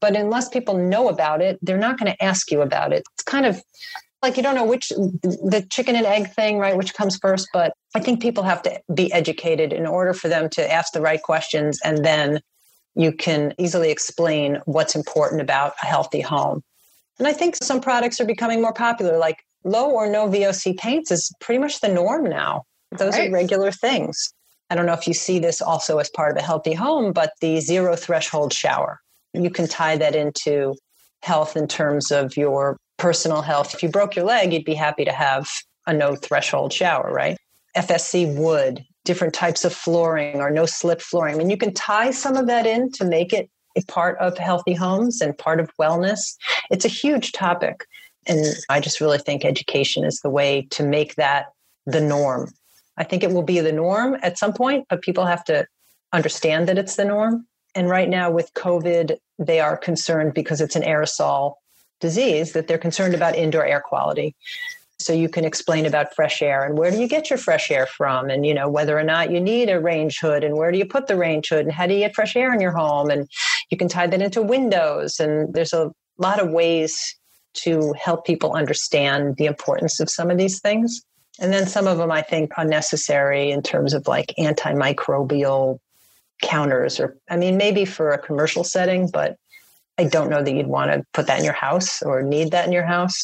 But 0.00 0.16
unless 0.16 0.48
people 0.48 0.78
know 0.78 1.08
about 1.10 1.42
it, 1.42 1.58
they're 1.60 1.76
not 1.76 1.98
going 1.98 2.10
to 2.10 2.24
ask 2.24 2.50
you 2.50 2.62
about 2.62 2.94
it. 2.94 3.02
It's 3.14 3.24
kind 3.24 3.44
of 3.44 3.62
like 4.22 4.36
you 4.36 4.42
don't 4.42 4.54
know 4.54 4.64
which 4.64 4.88
the 4.88 5.66
chicken 5.70 5.96
and 5.96 6.06
egg 6.06 6.32
thing 6.32 6.58
right 6.58 6.76
which 6.76 6.94
comes 6.94 7.16
first 7.16 7.48
but 7.52 7.72
i 7.94 8.00
think 8.00 8.20
people 8.20 8.42
have 8.42 8.62
to 8.62 8.80
be 8.94 9.12
educated 9.12 9.72
in 9.72 9.86
order 9.86 10.12
for 10.12 10.28
them 10.28 10.48
to 10.50 10.72
ask 10.72 10.92
the 10.92 11.00
right 11.00 11.22
questions 11.22 11.80
and 11.84 12.04
then 12.04 12.40
you 12.94 13.12
can 13.12 13.54
easily 13.58 13.90
explain 13.90 14.58
what's 14.64 14.96
important 14.96 15.40
about 15.40 15.74
a 15.82 15.86
healthy 15.86 16.20
home. 16.20 16.62
And 17.18 17.26
i 17.28 17.32
think 17.32 17.56
some 17.56 17.80
products 17.80 18.20
are 18.20 18.26
becoming 18.26 18.60
more 18.60 18.72
popular 18.72 19.18
like 19.18 19.38
low 19.64 19.90
or 19.90 20.08
no 20.10 20.28
voc 20.28 20.76
paints 20.78 21.10
is 21.10 21.32
pretty 21.40 21.58
much 21.58 21.80
the 21.80 21.88
norm 21.88 22.24
now. 22.24 22.64
Those 22.92 23.14
right. 23.14 23.28
are 23.28 23.32
regular 23.32 23.70
things. 23.70 24.32
I 24.70 24.74
don't 24.74 24.86
know 24.86 24.94
if 24.94 25.06
you 25.06 25.14
see 25.14 25.38
this 25.38 25.60
also 25.60 25.98
as 25.98 26.10
part 26.10 26.30
of 26.32 26.42
a 26.42 26.46
healthy 26.46 26.74
home 26.74 27.12
but 27.12 27.32
the 27.40 27.60
zero 27.60 27.96
threshold 27.96 28.52
shower 28.52 29.00
you 29.34 29.50
can 29.50 29.68
tie 29.68 29.96
that 29.96 30.14
into 30.14 30.74
health 31.22 31.56
in 31.56 31.66
terms 31.66 32.10
of 32.10 32.36
your 32.36 32.78
personal 32.98 33.42
health. 33.42 33.74
If 33.74 33.82
you 33.82 33.88
broke 33.88 34.16
your 34.16 34.24
leg, 34.24 34.52
you'd 34.52 34.64
be 34.64 34.74
happy 34.74 35.04
to 35.04 35.12
have 35.12 35.48
a 35.86 35.92
no 35.92 36.14
threshold 36.16 36.72
shower, 36.72 37.10
right? 37.12 37.36
FSC 37.76 38.36
wood, 38.36 38.84
different 39.04 39.34
types 39.34 39.64
of 39.64 39.72
flooring 39.72 40.40
or 40.40 40.50
no 40.50 40.66
slip 40.66 41.00
flooring. 41.00 41.34
I 41.34 41.38
mean, 41.38 41.50
you 41.50 41.56
can 41.56 41.72
tie 41.72 42.10
some 42.10 42.36
of 42.36 42.46
that 42.46 42.66
in 42.66 42.90
to 42.92 43.04
make 43.04 43.32
it 43.32 43.48
a 43.76 43.82
part 43.82 44.18
of 44.18 44.36
healthy 44.36 44.74
homes 44.74 45.20
and 45.20 45.36
part 45.38 45.60
of 45.60 45.70
wellness. 45.80 46.34
It's 46.70 46.84
a 46.84 46.88
huge 46.88 47.32
topic. 47.32 47.86
And 48.26 48.44
I 48.68 48.80
just 48.80 49.00
really 49.00 49.18
think 49.18 49.44
education 49.44 50.04
is 50.04 50.20
the 50.20 50.30
way 50.30 50.66
to 50.70 50.82
make 50.82 51.14
that 51.14 51.46
the 51.86 52.00
norm. 52.00 52.52
I 52.96 53.04
think 53.04 53.22
it 53.22 53.30
will 53.30 53.42
be 53.42 53.60
the 53.60 53.72
norm 53.72 54.16
at 54.22 54.38
some 54.38 54.52
point, 54.52 54.86
but 54.90 55.02
people 55.02 55.24
have 55.24 55.44
to 55.44 55.66
understand 56.12 56.68
that 56.68 56.78
it's 56.78 56.96
the 56.96 57.04
norm. 57.04 57.46
And 57.74 57.88
right 57.88 58.08
now 58.08 58.30
with 58.30 58.52
COVID, 58.54 59.16
they 59.38 59.60
are 59.60 59.76
concerned 59.76 60.34
because 60.34 60.60
it's 60.60 60.76
an 60.76 60.82
aerosol 60.82 61.54
disease 62.00 62.52
that 62.52 62.68
they're 62.68 62.78
concerned 62.78 63.14
about 63.14 63.36
indoor 63.36 63.64
air 63.64 63.80
quality. 63.80 64.34
So 65.00 65.12
you 65.12 65.28
can 65.28 65.44
explain 65.44 65.86
about 65.86 66.14
fresh 66.14 66.42
air 66.42 66.64
and 66.64 66.76
where 66.76 66.90
do 66.90 66.98
you 66.98 67.06
get 67.06 67.30
your 67.30 67.38
fresh 67.38 67.70
air 67.70 67.86
from? 67.86 68.30
And 68.30 68.44
you 68.44 68.52
know 68.52 68.68
whether 68.68 68.98
or 68.98 69.04
not 69.04 69.30
you 69.30 69.40
need 69.40 69.70
a 69.70 69.80
range 69.80 70.18
hood 70.18 70.42
and 70.42 70.56
where 70.56 70.72
do 70.72 70.78
you 70.78 70.84
put 70.84 71.06
the 71.06 71.16
range 71.16 71.48
hood 71.48 71.66
and 71.66 71.72
how 71.72 71.86
do 71.86 71.94
you 71.94 72.00
get 72.00 72.14
fresh 72.14 72.34
air 72.34 72.52
in 72.52 72.60
your 72.60 72.72
home? 72.72 73.10
And 73.10 73.28
you 73.70 73.76
can 73.76 73.88
tie 73.88 74.08
that 74.08 74.20
into 74.20 74.42
windows. 74.42 75.20
And 75.20 75.54
there's 75.54 75.72
a 75.72 75.92
lot 76.18 76.40
of 76.40 76.50
ways 76.50 77.16
to 77.54 77.94
help 77.98 78.26
people 78.26 78.52
understand 78.52 79.36
the 79.36 79.46
importance 79.46 80.00
of 80.00 80.10
some 80.10 80.30
of 80.30 80.38
these 80.38 80.60
things. 80.60 81.02
And 81.40 81.52
then 81.52 81.66
some 81.66 81.86
of 81.86 81.98
them 81.98 82.10
i 82.10 82.20
think 82.20 82.50
are 82.56 82.64
unnecessary 82.64 83.52
in 83.52 83.62
terms 83.62 83.94
of 83.94 84.08
like 84.08 84.34
antimicrobial 84.38 85.78
counters 86.42 86.98
or 86.98 87.16
i 87.30 87.36
mean 87.36 87.56
maybe 87.56 87.84
for 87.84 88.10
a 88.10 88.18
commercial 88.18 88.64
setting 88.64 89.08
but 89.08 89.36
I 89.98 90.04
don't 90.04 90.30
know 90.30 90.42
that 90.42 90.52
you'd 90.52 90.68
want 90.68 90.92
to 90.92 91.04
put 91.12 91.26
that 91.26 91.38
in 91.38 91.44
your 91.44 91.54
house 91.54 92.02
or 92.02 92.22
need 92.22 92.52
that 92.52 92.66
in 92.66 92.72
your 92.72 92.86
house. 92.86 93.20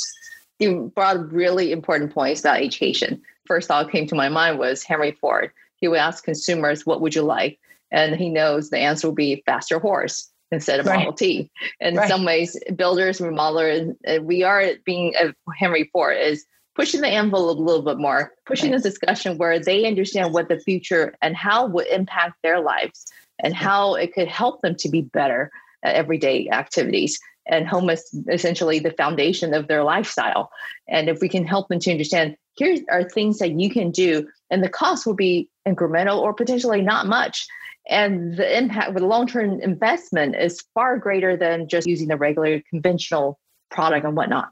You 0.59 0.93
brought 0.95 1.33
really 1.33 1.73
important 1.73 2.13
points 2.13 2.41
about 2.41 2.59
education. 2.59 3.23
First 3.47 3.69
thought 3.69 3.91
came 3.91 4.07
to 4.09 4.15
my 4.15 4.29
mind 4.29 4.59
was 4.59 4.83
Henry 4.83 5.13
Ford. 5.13 5.51
He 5.77 5.89
would 5.89 5.99
ask 5.99 6.25
consumers, 6.25 6.85
"What 6.85 7.01
would 7.01 7.15
you 7.15 7.23
like?" 7.23 7.59
And 7.91 8.17
he 8.17 8.29
knows 8.29 8.71
the 8.71 8.79
answer 8.79 9.09
will 9.09 9.15
be 9.15 9.43
faster 9.47 9.79
horse 9.79 10.31
instead 10.51 10.81
of 10.81 10.87
right. 10.87 10.99
Model 10.99 11.13
T. 11.13 11.51
In 11.81 11.97
right. 11.97 12.09
some 12.09 12.25
ways, 12.25 12.59
builders, 12.75 13.19
remodelers, 13.19 13.95
we 14.23 14.43
are 14.43 14.71
being 14.85 15.15
uh, 15.21 15.33
Henry 15.57 15.91
Ford 15.93 16.17
is 16.17 16.45
pushing 16.75 17.03
the 17.03 17.09
envelope 17.09 17.59
a 17.59 17.63
little 17.63 17.83
bit 17.83 17.99
more, 17.99 18.33
pushing 18.47 18.73
right. 18.73 18.83
this 18.83 18.95
discussion 18.95 19.39
where 19.39 19.61
they 19.61 19.87
understand 19.87 20.33
what 20.33 20.49
the 20.49 20.59
future 20.59 21.15
and 21.23 21.37
how 21.37 21.67
would 21.67 21.87
impact 21.87 22.37
their 22.43 22.61
lives 22.61 23.07
and 23.39 23.55
how 23.55 23.95
it 23.95 24.13
could 24.13 24.29
help 24.29 24.63
them 24.63 24.75
to 24.77 24.89
be 24.89 25.03
better 25.03 25.51
Uh, 25.85 25.89
everyday 25.89 26.49
activities. 26.49 27.21
And 27.47 27.69
home 27.69 27.91
is 27.91 28.03
essentially 28.31 28.79
the 28.79 28.93
foundation 28.93 29.53
of 29.53 29.69
their 29.69 29.85
lifestyle. 29.85 30.51
And 30.89 31.11
if 31.11 31.21
we 31.21 31.29
can 31.29 31.45
help 31.47 31.69
them 31.69 31.79
to 31.81 31.91
understand, 31.91 32.37
here 32.57 32.79
are 32.91 33.05
things 33.05 33.39
that 33.41 33.51
you 33.61 33.69
can 33.69 33.91
do, 33.91 34.27
and 34.49 34.63
the 34.63 34.69
cost 34.71 35.05
will 35.05 35.15
be 35.15 35.51
incremental 35.67 36.19
or 36.19 36.33
potentially 36.33 36.81
not 36.81 37.07
much. 37.07 37.47
And 37.87 38.35
the 38.39 38.57
impact 38.57 38.95
with 38.95 39.03
long 39.03 39.27
term 39.27 39.61
investment 39.61 40.37
is 40.37 40.65
far 40.73 40.97
greater 40.97 41.37
than 41.37 41.69
just 41.69 41.87
using 41.87 42.09
the 42.09 42.17
regular 42.17 42.63
conventional 42.71 43.39
product 43.71 44.07
and 44.07 44.17
whatnot. 44.17 44.49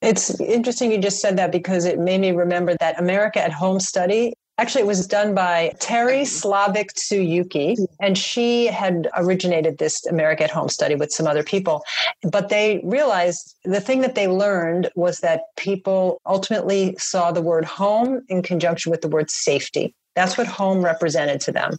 It's 0.00 0.40
interesting 0.40 0.92
you 0.92 0.98
just 0.98 1.20
said 1.20 1.36
that 1.36 1.52
because 1.52 1.84
it 1.84 1.98
made 1.98 2.22
me 2.22 2.32
remember 2.32 2.74
that 2.80 2.98
America 2.98 3.42
at 3.42 3.52
Home 3.52 3.80
study 3.80 4.32
Actually, 4.56 4.82
it 4.82 4.86
was 4.86 5.06
done 5.06 5.34
by 5.34 5.72
Teri 5.80 6.22
mm-hmm. 6.22 6.48
Slavik 6.48 6.92
Tsuyuki, 6.94 7.76
and 8.00 8.16
she 8.16 8.66
had 8.66 9.08
originated 9.16 9.78
this 9.78 10.06
America 10.06 10.44
at 10.44 10.50
Home 10.50 10.68
study 10.68 10.94
with 10.94 11.12
some 11.12 11.26
other 11.26 11.42
people. 11.42 11.82
But 12.22 12.50
they 12.50 12.80
realized 12.84 13.56
the 13.64 13.80
thing 13.80 14.00
that 14.02 14.14
they 14.14 14.28
learned 14.28 14.90
was 14.94 15.18
that 15.20 15.42
people 15.56 16.20
ultimately 16.24 16.94
saw 16.98 17.32
the 17.32 17.42
word 17.42 17.64
home 17.64 18.22
in 18.28 18.42
conjunction 18.42 18.90
with 18.90 19.00
the 19.00 19.08
word 19.08 19.28
safety. 19.28 19.92
That's 20.14 20.38
what 20.38 20.46
home 20.46 20.84
represented 20.84 21.40
to 21.42 21.52
them. 21.52 21.76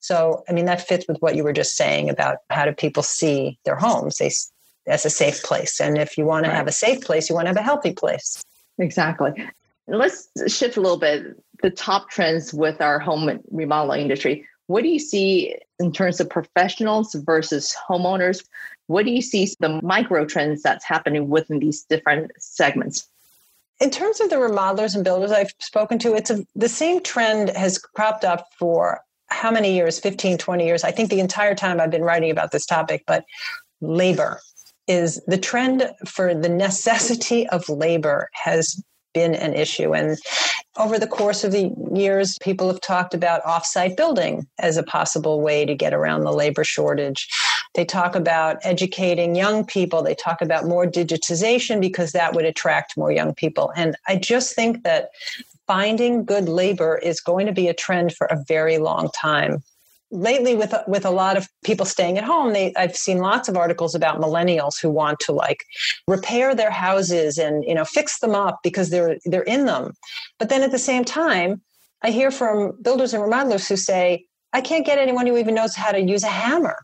So, 0.00 0.42
I 0.48 0.52
mean, 0.52 0.64
that 0.64 0.86
fits 0.86 1.06
with 1.06 1.18
what 1.18 1.36
you 1.36 1.44
were 1.44 1.52
just 1.52 1.76
saying 1.76 2.10
about 2.10 2.38
how 2.50 2.64
do 2.64 2.72
people 2.72 3.04
see 3.04 3.58
their 3.64 3.76
homes 3.76 4.16
they, 4.16 4.32
as 4.88 5.06
a 5.06 5.10
safe 5.10 5.44
place. 5.44 5.80
And 5.80 5.96
if 5.96 6.18
you 6.18 6.24
want 6.24 6.44
to 6.44 6.50
right. 6.50 6.56
have 6.56 6.66
a 6.66 6.72
safe 6.72 7.02
place, 7.02 7.28
you 7.28 7.36
want 7.36 7.44
to 7.46 7.50
have 7.50 7.56
a 7.56 7.62
healthy 7.62 7.92
place. 7.92 8.42
Exactly. 8.78 9.30
Let's 9.88 10.28
shift 10.48 10.76
a 10.76 10.80
little 10.80 10.98
bit 10.98 11.36
the 11.62 11.70
top 11.70 12.10
trends 12.10 12.52
with 12.52 12.80
our 12.80 12.98
home 12.98 13.40
remodeling 13.50 14.02
industry. 14.02 14.46
What 14.66 14.82
do 14.82 14.88
you 14.88 14.98
see 14.98 15.56
in 15.78 15.92
terms 15.92 16.20
of 16.20 16.28
professionals 16.28 17.14
versus 17.14 17.74
homeowners? 17.88 18.44
What 18.88 19.04
do 19.04 19.12
you 19.12 19.22
see 19.22 19.48
the 19.60 19.80
micro 19.82 20.24
trends 20.24 20.62
that's 20.62 20.84
happening 20.84 21.28
within 21.28 21.60
these 21.60 21.84
different 21.84 22.32
segments? 22.38 23.08
In 23.80 23.90
terms 23.90 24.20
of 24.20 24.30
the 24.30 24.36
remodelers 24.36 24.94
and 24.94 25.04
builders 25.04 25.30
I've 25.30 25.52
spoken 25.60 25.98
to, 26.00 26.14
it's 26.14 26.30
a, 26.30 26.44
the 26.54 26.68
same 26.68 27.02
trend 27.02 27.50
has 27.50 27.78
cropped 27.78 28.24
up 28.24 28.48
for 28.58 29.00
how 29.28 29.50
many 29.50 29.74
years 29.74 29.98
15 29.98 30.38
20 30.38 30.64
years 30.64 30.84
i 30.84 30.90
think 30.90 31.10
the 31.10 31.20
entire 31.20 31.54
time 31.54 31.80
i've 31.80 31.90
been 31.90 32.04
writing 32.04 32.30
about 32.30 32.52
this 32.52 32.66
topic 32.66 33.02
but 33.06 33.24
labor 33.80 34.40
is 34.86 35.20
the 35.26 35.38
trend 35.38 35.90
for 36.06 36.34
the 36.34 36.48
necessity 36.66 37.48
of 37.48 37.68
labor 37.68 38.28
has 38.32 38.82
been 39.16 39.34
an 39.34 39.54
issue. 39.54 39.94
And 39.94 40.18
over 40.76 40.98
the 40.98 41.06
course 41.06 41.42
of 41.42 41.50
the 41.50 41.72
years, 41.94 42.36
people 42.42 42.68
have 42.68 42.82
talked 42.82 43.14
about 43.14 43.42
offsite 43.44 43.96
building 43.96 44.46
as 44.58 44.76
a 44.76 44.82
possible 44.82 45.40
way 45.40 45.64
to 45.64 45.74
get 45.74 45.94
around 45.94 46.24
the 46.24 46.34
labor 46.34 46.64
shortage. 46.64 47.26
They 47.74 47.86
talk 47.86 48.14
about 48.14 48.58
educating 48.62 49.34
young 49.34 49.64
people. 49.64 50.02
They 50.02 50.14
talk 50.14 50.42
about 50.42 50.66
more 50.66 50.84
digitization 50.84 51.80
because 51.80 52.12
that 52.12 52.34
would 52.34 52.44
attract 52.44 52.98
more 52.98 53.10
young 53.10 53.34
people. 53.34 53.72
And 53.74 53.96
I 54.06 54.16
just 54.16 54.54
think 54.54 54.82
that 54.82 55.08
finding 55.66 56.26
good 56.26 56.46
labor 56.46 56.98
is 56.98 57.18
going 57.22 57.46
to 57.46 57.52
be 57.52 57.68
a 57.68 57.74
trend 57.74 58.14
for 58.14 58.26
a 58.26 58.44
very 58.46 58.76
long 58.76 59.08
time 59.18 59.62
lately 60.10 60.54
with 60.54 60.72
with 60.86 61.04
a 61.04 61.10
lot 61.10 61.36
of 61.36 61.48
people 61.64 61.84
staying 61.84 62.16
at 62.16 62.22
home 62.22 62.52
they 62.52 62.72
i've 62.76 62.96
seen 62.96 63.18
lots 63.18 63.48
of 63.48 63.56
articles 63.56 63.94
about 63.94 64.20
millennials 64.20 64.80
who 64.80 64.88
want 64.88 65.18
to 65.18 65.32
like 65.32 65.64
repair 66.06 66.54
their 66.54 66.70
houses 66.70 67.38
and 67.38 67.64
you 67.64 67.74
know 67.74 67.84
fix 67.84 68.20
them 68.20 68.34
up 68.34 68.60
because 68.62 68.90
they're 68.90 69.18
they're 69.24 69.42
in 69.42 69.66
them. 69.66 69.92
But 70.38 70.48
then 70.48 70.62
at 70.62 70.70
the 70.70 70.78
same 70.78 71.04
time 71.04 71.60
i 72.02 72.10
hear 72.10 72.30
from 72.30 72.80
builders 72.82 73.14
and 73.14 73.22
remodelers 73.22 73.68
who 73.68 73.76
say 73.76 74.24
i 74.52 74.60
can't 74.60 74.86
get 74.86 74.98
anyone 74.98 75.26
who 75.26 75.36
even 75.36 75.54
knows 75.54 75.74
how 75.74 75.90
to 75.90 76.00
use 76.00 76.22
a 76.22 76.28
hammer. 76.28 76.76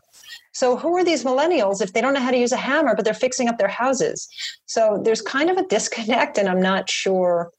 So 0.55 0.75
who 0.75 0.95
are 0.97 1.03
these 1.03 1.23
millennials 1.23 1.81
if 1.81 1.93
they 1.93 2.01
don't 2.01 2.13
know 2.13 2.19
how 2.19 2.31
to 2.31 2.37
use 2.37 2.51
a 2.51 2.57
hammer 2.57 2.93
but 2.93 3.05
they're 3.05 3.13
fixing 3.13 3.47
up 3.47 3.57
their 3.57 3.69
houses? 3.69 4.27
So 4.65 5.01
there's 5.03 5.21
kind 5.21 5.49
of 5.49 5.57
a 5.57 5.67
disconnect 5.67 6.37
and 6.37 6.49
i'm 6.49 6.61
not 6.61 6.89
sure 6.89 7.51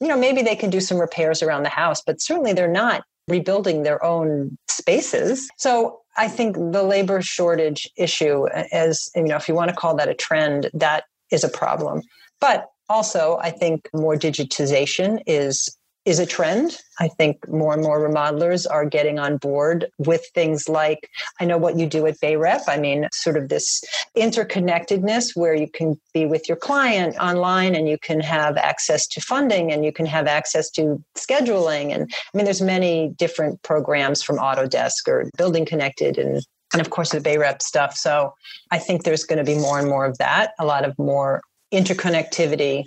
you 0.00 0.08
know 0.08 0.18
maybe 0.18 0.42
they 0.42 0.56
can 0.56 0.68
do 0.70 0.80
some 0.80 0.98
repairs 0.98 1.44
around 1.44 1.62
the 1.62 1.68
house 1.68 2.02
but 2.04 2.20
certainly 2.20 2.52
they're 2.52 2.66
not 2.66 3.04
rebuilding 3.28 3.82
their 3.82 4.04
own 4.04 4.56
spaces. 4.68 5.48
So 5.56 6.00
I 6.16 6.28
think 6.28 6.56
the 6.56 6.82
labor 6.82 7.22
shortage 7.22 7.88
issue, 7.96 8.46
uh, 8.48 8.64
as 8.72 9.10
you 9.14 9.24
know, 9.24 9.36
if 9.36 9.48
you 9.48 9.54
want 9.54 9.70
to 9.70 9.76
call 9.76 9.96
that 9.96 10.08
a 10.08 10.14
trend, 10.14 10.70
that 10.74 11.04
is 11.30 11.44
a 11.44 11.48
problem. 11.48 12.02
But 12.40 12.66
also, 12.88 13.38
I 13.40 13.50
think 13.50 13.88
more 13.94 14.16
digitization 14.16 15.20
is 15.26 15.76
is 16.04 16.18
a 16.18 16.26
trend. 16.26 16.76
I 16.98 17.08
think 17.08 17.48
more 17.48 17.72
and 17.72 17.82
more 17.82 18.00
remodelers 18.00 18.66
are 18.68 18.84
getting 18.84 19.18
on 19.18 19.36
board 19.36 19.86
with 19.98 20.24
things 20.34 20.68
like 20.68 21.08
I 21.40 21.44
know 21.44 21.58
what 21.58 21.78
you 21.78 21.86
do 21.86 22.06
at 22.06 22.20
BayRep. 22.20 22.62
I 22.66 22.76
mean, 22.76 23.08
sort 23.12 23.36
of 23.36 23.48
this 23.48 23.82
interconnectedness 24.16 25.36
where 25.36 25.54
you 25.54 25.68
can 25.68 26.00
be 26.12 26.26
with 26.26 26.48
your 26.48 26.56
client 26.56 27.16
online 27.18 27.74
and 27.74 27.88
you 27.88 27.98
can 27.98 28.20
have 28.20 28.56
access 28.56 29.06
to 29.08 29.20
funding 29.20 29.72
and 29.72 29.84
you 29.84 29.92
can 29.92 30.06
have 30.06 30.26
access 30.26 30.70
to 30.70 31.02
scheduling. 31.16 31.94
And 31.94 32.12
I 32.12 32.36
mean, 32.36 32.44
there's 32.44 32.62
many 32.62 33.10
different 33.16 33.62
programs 33.62 34.22
from 34.22 34.38
Autodesk 34.38 35.06
or 35.06 35.30
Building 35.36 35.64
Connected 35.64 36.18
and 36.18 36.44
and 36.72 36.80
of 36.80 36.88
course 36.88 37.10
the 37.10 37.20
Bay 37.20 37.36
Rep 37.36 37.60
stuff. 37.60 37.94
So 37.94 38.32
I 38.70 38.78
think 38.78 39.04
there's 39.04 39.24
going 39.24 39.38
to 39.38 39.44
be 39.44 39.58
more 39.58 39.78
and 39.78 39.88
more 39.88 40.06
of 40.06 40.16
that, 40.18 40.52
a 40.58 40.64
lot 40.64 40.86
of 40.86 40.98
more 40.98 41.42
interconnectivity 41.70 42.84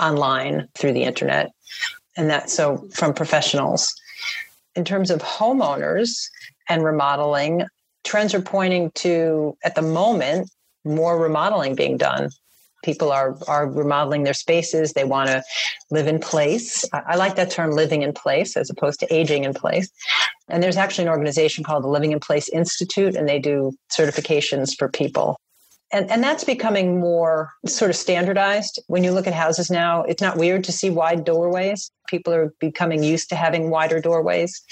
online 0.00 0.68
through 0.74 0.94
the 0.94 1.02
internet 1.02 1.50
and 2.16 2.30
that 2.30 2.50
so 2.50 2.88
from 2.94 3.14
professionals. 3.14 3.94
In 4.74 4.84
terms 4.84 5.10
of 5.10 5.22
homeowners 5.22 6.28
and 6.68 6.84
remodeling 6.84 7.64
trends 8.04 8.34
are 8.34 8.40
pointing 8.40 8.90
to 8.92 9.56
at 9.64 9.74
the 9.74 9.82
moment 9.82 10.50
more 10.84 11.18
remodeling 11.18 11.74
being 11.74 11.96
done. 11.96 12.30
People 12.84 13.10
are 13.10 13.36
are 13.48 13.66
remodeling 13.68 14.22
their 14.22 14.34
spaces. 14.34 14.92
They 14.92 15.04
want 15.04 15.28
to 15.28 15.42
live 15.90 16.06
in 16.06 16.20
place. 16.20 16.84
I 16.92 17.16
like 17.16 17.34
that 17.36 17.50
term 17.50 17.72
living 17.72 18.02
in 18.02 18.12
place 18.12 18.56
as 18.56 18.70
opposed 18.70 19.00
to 19.00 19.14
aging 19.14 19.44
in 19.44 19.54
place. 19.54 19.90
And 20.48 20.62
there's 20.62 20.76
actually 20.76 21.04
an 21.04 21.10
organization 21.10 21.64
called 21.64 21.82
the 21.82 21.88
living 21.88 22.12
in 22.12 22.20
place 22.20 22.48
institute 22.48 23.16
and 23.16 23.28
they 23.28 23.40
do 23.40 23.72
certifications 23.90 24.76
for 24.78 24.88
people 24.88 25.36
and, 25.92 26.10
and 26.10 26.22
that's 26.22 26.44
becoming 26.44 26.98
more 27.00 27.52
sort 27.66 27.90
of 27.90 27.96
standardized. 27.96 28.80
When 28.88 29.04
you 29.04 29.12
look 29.12 29.26
at 29.26 29.34
houses 29.34 29.70
now, 29.70 30.02
it's 30.02 30.22
not 30.22 30.36
weird 30.36 30.64
to 30.64 30.72
see 30.72 30.90
wide 30.90 31.24
doorways. 31.24 31.90
People 32.08 32.34
are 32.34 32.52
becoming 32.60 33.02
used 33.02 33.28
to 33.28 33.36
having 33.36 33.70
wider 33.70 34.00
doorways. 34.00 34.62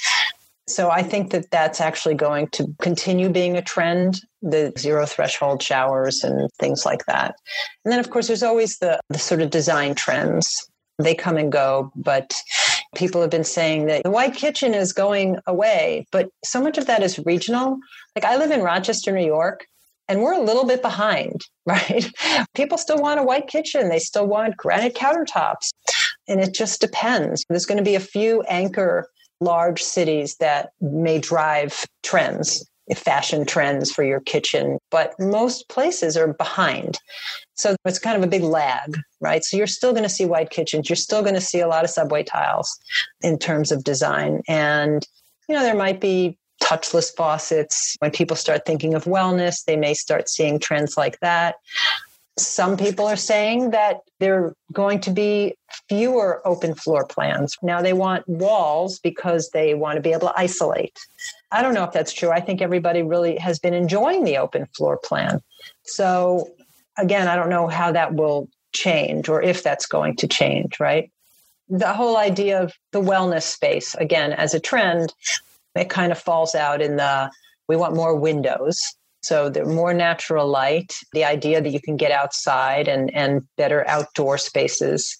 So 0.66 0.90
I 0.90 1.02
think 1.02 1.30
that 1.30 1.50
that's 1.50 1.80
actually 1.80 2.14
going 2.14 2.48
to 2.48 2.66
continue 2.80 3.28
being 3.28 3.56
a 3.56 3.62
trend, 3.62 4.22
the 4.40 4.72
zero 4.78 5.04
threshold 5.04 5.62
showers 5.62 6.24
and 6.24 6.50
things 6.58 6.86
like 6.86 7.04
that. 7.06 7.34
And 7.84 7.92
then, 7.92 8.00
of 8.00 8.10
course, 8.10 8.28
there's 8.28 8.42
always 8.42 8.78
the, 8.78 8.98
the 9.10 9.18
sort 9.18 9.42
of 9.42 9.50
design 9.50 9.94
trends. 9.94 10.66
They 10.98 11.14
come 11.14 11.36
and 11.36 11.52
go, 11.52 11.92
but 11.94 12.34
people 12.94 13.20
have 13.20 13.30
been 13.30 13.44
saying 13.44 13.86
that 13.86 14.04
the 14.04 14.10
white 14.10 14.34
kitchen 14.34 14.74
is 14.74 14.92
going 14.92 15.38
away, 15.46 16.06
but 16.12 16.30
so 16.44 16.62
much 16.62 16.78
of 16.78 16.86
that 16.86 17.02
is 17.02 17.18
regional. 17.26 17.78
Like 18.16 18.24
I 18.24 18.36
live 18.36 18.50
in 18.50 18.62
Rochester, 18.62 19.12
New 19.12 19.26
York, 19.26 19.66
and 20.08 20.22
we're 20.22 20.34
a 20.34 20.42
little 20.42 20.66
bit 20.66 20.82
behind, 20.82 21.40
right? 21.66 22.06
People 22.54 22.78
still 22.78 22.98
want 22.98 23.20
a 23.20 23.24
white 23.24 23.48
kitchen, 23.48 23.88
they 23.88 23.98
still 23.98 24.26
want 24.26 24.56
granite 24.56 24.94
countertops. 24.94 25.70
And 26.26 26.40
it 26.40 26.54
just 26.54 26.80
depends. 26.80 27.44
There's 27.50 27.66
going 27.66 27.78
to 27.78 27.84
be 27.84 27.96
a 27.96 28.00
few 28.00 28.42
anchor 28.42 29.08
large 29.40 29.82
cities 29.82 30.36
that 30.36 30.70
may 30.80 31.18
drive 31.18 31.84
trends, 32.02 32.64
fashion 32.94 33.44
trends 33.44 33.90
for 33.90 34.02
your 34.02 34.20
kitchen, 34.20 34.78
but 34.90 35.14
most 35.18 35.68
places 35.68 36.16
are 36.16 36.32
behind. 36.32 36.98
So 37.54 37.76
it's 37.84 37.98
kind 37.98 38.16
of 38.16 38.22
a 38.22 38.30
big 38.30 38.42
lag, 38.42 38.98
right? 39.20 39.44
So 39.44 39.56
you're 39.56 39.66
still 39.66 39.92
going 39.92 40.04
to 40.04 40.08
see 40.08 40.24
white 40.24 40.50
kitchens. 40.50 40.88
You're 40.88 40.96
still 40.96 41.22
going 41.22 41.34
to 41.34 41.40
see 41.40 41.60
a 41.60 41.68
lot 41.68 41.84
of 41.84 41.90
subway 41.90 42.22
tiles 42.22 42.74
in 43.22 43.38
terms 43.38 43.70
of 43.70 43.84
design. 43.84 44.42
And, 44.48 45.06
you 45.48 45.54
know, 45.54 45.62
there 45.62 45.74
might 45.74 46.00
be 46.00 46.38
touchless 46.64 47.14
faucets. 47.14 47.96
When 48.00 48.10
people 48.10 48.36
start 48.36 48.64
thinking 48.64 48.94
of 48.94 49.04
wellness, 49.04 49.64
they 49.64 49.76
may 49.76 49.94
start 49.94 50.28
seeing 50.28 50.58
trends 50.58 50.96
like 50.96 51.20
that. 51.20 51.56
Some 52.36 52.76
people 52.76 53.06
are 53.06 53.16
saying 53.16 53.70
that 53.70 54.00
there 54.18 54.42
are 54.42 54.54
going 54.72 55.00
to 55.00 55.10
be 55.10 55.54
fewer 55.88 56.42
open 56.44 56.74
floor 56.74 57.06
plans. 57.06 57.56
Now 57.62 57.80
they 57.80 57.92
want 57.92 58.26
walls 58.28 58.98
because 58.98 59.50
they 59.50 59.74
want 59.74 59.96
to 59.96 60.00
be 60.00 60.10
able 60.10 60.28
to 60.28 60.34
isolate. 60.36 60.98
I 61.52 61.62
don't 61.62 61.74
know 61.74 61.84
if 61.84 61.92
that's 61.92 62.12
true. 62.12 62.30
I 62.30 62.40
think 62.40 62.60
everybody 62.60 63.02
really 63.02 63.36
has 63.36 63.60
been 63.60 63.74
enjoying 63.74 64.24
the 64.24 64.38
open 64.38 64.66
floor 64.76 64.98
plan. 64.98 65.42
So, 65.84 66.50
again, 66.98 67.28
I 67.28 67.36
don't 67.36 67.50
know 67.50 67.68
how 67.68 67.92
that 67.92 68.14
will 68.14 68.48
change 68.72 69.28
or 69.28 69.40
if 69.40 69.62
that's 69.62 69.86
going 69.86 70.16
to 70.16 70.26
change, 70.26 70.80
right? 70.80 71.12
The 71.68 71.92
whole 71.92 72.16
idea 72.16 72.60
of 72.60 72.72
the 72.90 73.00
wellness 73.00 73.42
space, 73.42 73.94
again, 73.94 74.32
as 74.32 74.54
a 74.54 74.60
trend, 74.60 75.12
it 75.74 75.90
kind 75.90 76.12
of 76.12 76.18
falls 76.18 76.54
out 76.54 76.80
in 76.80 76.96
the 76.96 77.30
we 77.68 77.76
want 77.76 77.94
more 77.94 78.14
windows. 78.14 78.78
So 79.22 79.48
the 79.48 79.64
more 79.64 79.94
natural 79.94 80.46
light 80.46 80.94
the 81.12 81.24
idea 81.24 81.60
that 81.62 81.70
you 81.70 81.80
can 81.80 81.96
get 81.96 82.12
outside 82.12 82.88
and 82.88 83.14
and 83.14 83.42
better 83.56 83.86
outdoor 83.88 84.38
spaces. 84.38 85.16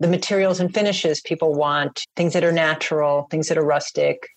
The 0.00 0.08
materials 0.08 0.60
and 0.60 0.72
finishes 0.72 1.20
people 1.20 1.54
want 1.54 2.04
things 2.16 2.32
that 2.32 2.44
are 2.44 2.52
natural 2.52 3.26
things 3.30 3.48
that 3.48 3.58
are 3.58 3.64
rustic. 3.64 4.28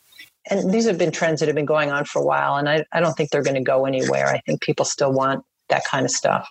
And 0.49 0.71
these 0.71 0.85
have 0.85 0.97
been 0.97 1.11
trends 1.11 1.39
that 1.39 1.47
have 1.47 1.55
been 1.55 1.65
going 1.65 1.91
on 1.91 2.05
for 2.05 2.21
a 2.21 2.25
while 2.25 2.55
and 2.55 2.69
i, 2.69 2.83
I 2.91 2.99
don't 2.99 3.13
think 3.13 3.29
they're 3.29 3.43
going 3.43 3.55
to 3.55 3.61
go 3.61 3.85
anywhere. 3.85 4.27
I 4.27 4.39
think 4.45 4.61
people 4.61 4.85
still 4.85 5.11
want 5.11 5.43
that 5.69 5.85
kind 5.85 6.05
of 6.05 6.11
stuff. 6.11 6.47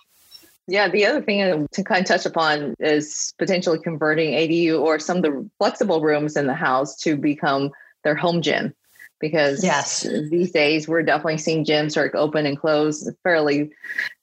Yeah, 0.67 0.89
the 0.89 1.05
other 1.05 1.21
thing 1.21 1.67
to 1.71 1.83
kind 1.83 2.01
of 2.01 2.07
touch 2.07 2.25
upon 2.25 2.73
is 2.79 3.33
potentially 3.37 3.79
converting 3.79 4.33
ADU 4.33 4.81
or 4.81 4.97
some 4.97 5.17
of 5.17 5.23
the 5.23 5.49
flexible 5.59 6.01
rooms 6.01 6.35
in 6.35 6.47
the 6.47 6.55
house 6.55 6.95
to 7.01 7.15
become 7.15 7.69
their 8.03 8.15
home 8.15 8.41
gym 8.41 8.73
because 9.19 9.63
yes. 9.63 10.01
these 10.29 10.51
days 10.51 10.87
we're 10.87 11.03
definitely 11.03 11.37
seeing 11.37 11.65
gyms 11.65 11.97
are 11.97 12.15
open 12.15 12.45
and 12.45 12.59
close 12.59 13.09
fairly 13.23 13.71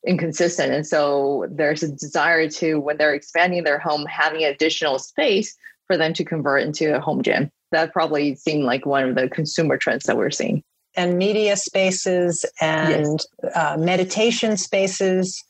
inconsistent. 0.07 0.72
And 0.72 0.87
so 0.87 1.46
there's 1.50 1.83
a 1.83 1.90
desire 1.90 2.48
to 2.50 2.78
when 2.81 2.98
they're 2.98 3.14
expanding 3.14 3.64
their 3.64 3.78
home 3.78 4.05
having 4.07 4.44
additional 4.44 4.98
space 4.98 5.57
for 5.87 5.96
them 5.96 6.12
to 6.14 6.24
convert 6.24 6.62
into 6.62 6.96
a 6.96 7.00
home 7.00 7.22
gym. 7.22 7.50
That 7.70 7.92
probably 7.92 8.35
seemed 8.35 8.64
like 8.64 8.85
one 8.85 9.09
of 9.09 9.14
the 9.14 9.28
consumer 9.28 9.76
trends 9.76 10.05
that 10.05 10.16
we're 10.16 10.31
seeing. 10.31 10.62
And 10.94 11.16
media 11.16 11.57
spaces 11.57 12.44
and 12.61 13.24
yes. 13.42 13.57
uh, 13.57 13.76
meditation 13.78 14.59
spaces 14.59 15.42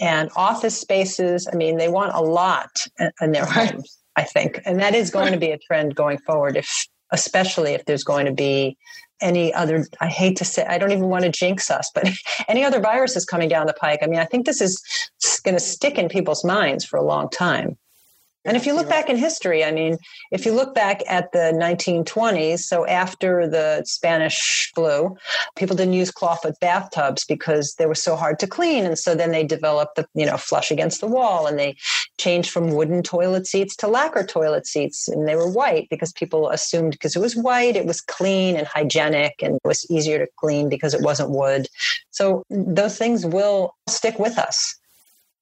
and 0.00 0.30
office 0.34 0.78
spaces. 0.78 1.48
I 1.52 1.54
mean 1.54 1.76
they 1.76 1.88
want 1.88 2.12
a 2.14 2.20
lot 2.20 2.86
in 3.20 3.32
their 3.32 3.44
homes 3.46 4.00
I 4.16 4.24
think. 4.24 4.60
And 4.64 4.80
that 4.80 4.94
is 4.94 5.10
going 5.10 5.32
to 5.32 5.38
be 5.38 5.50
a 5.50 5.58
trend 5.58 5.94
going 5.94 6.18
forward 6.18 6.56
if 6.56 6.86
especially 7.12 7.72
if 7.72 7.84
there's 7.84 8.04
going 8.04 8.26
to 8.26 8.32
be 8.32 8.76
any 9.20 9.52
other 9.52 9.86
i 10.00 10.06
hate 10.06 10.36
to 10.36 10.44
say 10.44 10.64
i 10.66 10.78
don't 10.78 10.92
even 10.92 11.08
want 11.08 11.24
to 11.24 11.30
jinx 11.30 11.70
us 11.70 11.90
but 11.94 12.08
any 12.48 12.64
other 12.64 12.80
viruses 12.80 13.24
coming 13.24 13.48
down 13.48 13.66
the 13.66 13.74
pike. 13.74 14.00
I 14.02 14.06
mean 14.06 14.20
i 14.20 14.24
think 14.24 14.46
this 14.46 14.60
is 14.60 14.82
going 15.44 15.54
to 15.54 15.60
stick 15.60 15.98
in 15.98 16.08
people's 16.08 16.44
minds 16.44 16.84
for 16.84 16.96
a 16.96 17.04
long 17.04 17.28
time 17.28 17.76
and 18.44 18.56
if 18.56 18.64
you 18.64 18.74
look 18.74 18.88
back 18.88 19.10
in 19.10 19.16
history, 19.16 19.62
I 19.64 19.70
mean, 19.70 19.98
if 20.32 20.46
you 20.46 20.52
look 20.52 20.74
back 20.74 21.02
at 21.06 21.32
the 21.32 21.52
1920s, 21.60 22.60
so 22.60 22.86
after 22.86 23.46
the 23.46 23.82
Spanish 23.84 24.70
flu, 24.74 25.14
people 25.56 25.76
didn't 25.76 25.92
use 25.92 26.10
clawfoot 26.10 26.58
bathtubs 26.58 27.24
because 27.26 27.74
they 27.74 27.84
were 27.84 27.94
so 27.94 28.16
hard 28.16 28.38
to 28.38 28.46
clean. 28.46 28.86
And 28.86 28.98
so 28.98 29.14
then 29.14 29.30
they 29.30 29.44
developed 29.44 29.96
the, 29.96 30.06
you 30.14 30.24
know, 30.24 30.38
flush 30.38 30.70
against 30.70 31.02
the 31.02 31.06
wall 31.06 31.46
and 31.46 31.58
they 31.58 31.76
changed 32.18 32.50
from 32.50 32.72
wooden 32.72 33.02
toilet 33.02 33.46
seats 33.46 33.76
to 33.76 33.88
lacquer 33.88 34.24
toilet 34.24 34.66
seats. 34.66 35.06
And 35.06 35.28
they 35.28 35.36
were 35.36 35.50
white 35.50 35.88
because 35.90 36.12
people 36.12 36.48
assumed 36.48 36.92
because 36.92 37.16
it 37.16 37.20
was 37.20 37.36
white, 37.36 37.76
it 37.76 37.86
was 37.86 38.00
clean 38.00 38.56
and 38.56 38.66
hygienic 38.66 39.34
and 39.42 39.56
it 39.56 39.62
was 39.64 39.88
easier 39.90 40.18
to 40.18 40.32
clean 40.36 40.70
because 40.70 40.94
it 40.94 41.02
wasn't 41.02 41.30
wood. 41.30 41.68
So 42.10 42.44
those 42.48 42.96
things 42.96 43.26
will 43.26 43.74
stick 43.86 44.18
with 44.18 44.38
us. 44.38 44.79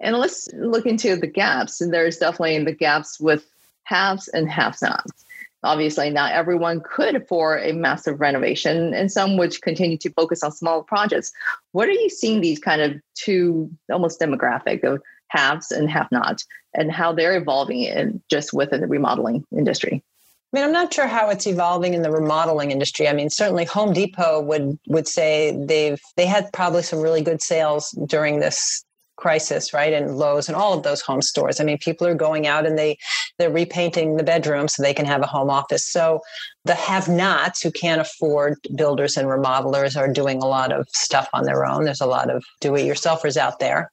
And 0.01 0.17
let's 0.17 0.49
look 0.55 0.87
into 0.87 1.17
the 1.17 1.27
gaps. 1.27 1.81
And 1.81 1.93
there's 1.93 2.19
definitely 2.19 2.63
the 2.65 2.73
gaps 2.73 3.19
with 3.19 3.45
haves 3.85 4.29
and 4.29 4.51
have 4.51 4.81
nots. 4.81 5.25
Obviously, 5.65 6.09
not 6.11 6.33
everyone 6.33 6.81
could 6.81 7.17
afford 7.17 7.65
a 7.65 7.73
massive 7.73 8.21
renovation, 8.21 8.95
and 8.95 9.11
some 9.11 9.37
would 9.37 9.61
continue 9.61 9.99
to 9.99 10.11
focus 10.11 10.45
on 10.45 10.53
small 10.53 10.85
projects. 10.85 11.33
What 11.73 11.89
are 11.89 11.93
you 11.93 12.09
seeing 12.09 12.41
these 12.41 12.61
kind 12.61 12.81
of 12.81 13.01
two 13.15 13.69
almost 13.91 14.21
demographic 14.21 14.85
of 14.85 15.03
haves 15.29 15.73
and 15.73 15.91
have 15.91 16.13
nots 16.13 16.47
and 16.75 16.93
how 16.93 17.13
they're 17.13 17.37
evolving 17.37 17.83
in 17.83 18.23
just 18.31 18.53
within 18.53 18.81
the 18.81 18.87
remodeling 18.87 19.45
industry? 19.51 20.05
I 20.53 20.57
mean, 20.57 20.65
I'm 20.65 20.73
not 20.73 20.95
sure 20.95 21.09
how 21.09 21.29
it's 21.29 21.47
evolving 21.47 21.93
in 21.93 22.03
the 22.03 22.11
remodeling 22.13 22.71
industry. 22.71 23.09
I 23.09 23.13
mean, 23.13 23.29
certainly 23.29 23.65
Home 23.67 23.93
Depot 23.93 24.41
would 24.41 24.79
would 24.87 25.09
say 25.09 25.59
they've 25.67 26.01
they 26.17 26.25
had 26.25 26.53
probably 26.53 26.83
some 26.83 27.01
really 27.01 27.21
good 27.21 27.43
sales 27.43 27.91
during 28.07 28.39
this 28.39 28.85
crisis, 29.19 29.75
right? 29.75 29.93
And 29.93 30.17
Lowe's 30.17 30.49
and 30.49 30.57
all 30.57 30.73
of 30.73 30.85
those 30.85 31.03
home 31.03 31.21
stores. 31.21 31.61
I 31.61 31.65
mean, 31.65 31.79
people 31.79 32.07
are 32.07 32.15
going 32.15 32.47
out 32.47 32.67
and 32.67 32.79
they 32.79 32.97
they're 33.39 33.51
repainting 33.51 34.17
the 34.17 34.23
bedroom 34.23 34.69
so 34.69 34.83
they 34.83 34.95
can 34.95 35.07
have 35.07 35.23
a 35.23 35.27
home 35.27 35.51
office. 35.51 35.87
So 35.87 36.21
the 36.65 36.75
have-nots 36.75 37.61
who 37.63 37.71
can't 37.71 38.01
afford 38.01 38.59
builders 38.75 39.17
and 39.17 39.29
remodelers 39.29 39.97
are 39.97 40.13
doing 40.13 40.43
a 40.43 40.47
lot 40.47 40.73
of 40.73 40.89
stuff 40.91 41.29
on 41.33 41.45
their 41.45 41.67
own. 41.67 41.85
There's 41.85 42.01
a 42.01 42.07
lot 42.07 42.31
of 42.31 42.45
do-it-yourselfers 42.61 43.37
out 43.37 43.59
there. 43.59 43.91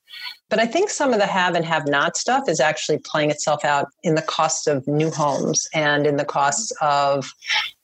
But 0.50 0.60
I 0.60 0.68
think 0.68 0.90
some 0.90 1.12
of 1.12 1.20
the 1.20 1.26
have 1.26 1.56
and 1.56 1.66
have 1.66 1.88
not 1.88 2.16
stuff 2.16 2.48
is 2.48 2.60
actually 2.60 3.00
playing 3.00 3.32
itself 3.32 3.66
out 3.66 3.88
in 4.04 4.16
the 4.16 4.22
costs 4.22 4.68
of 4.68 4.88
new 4.88 5.10
homes 5.10 5.68
and 5.74 6.06
in 6.06 6.18
the 6.18 6.26
costs 6.26 6.72
of 6.82 7.34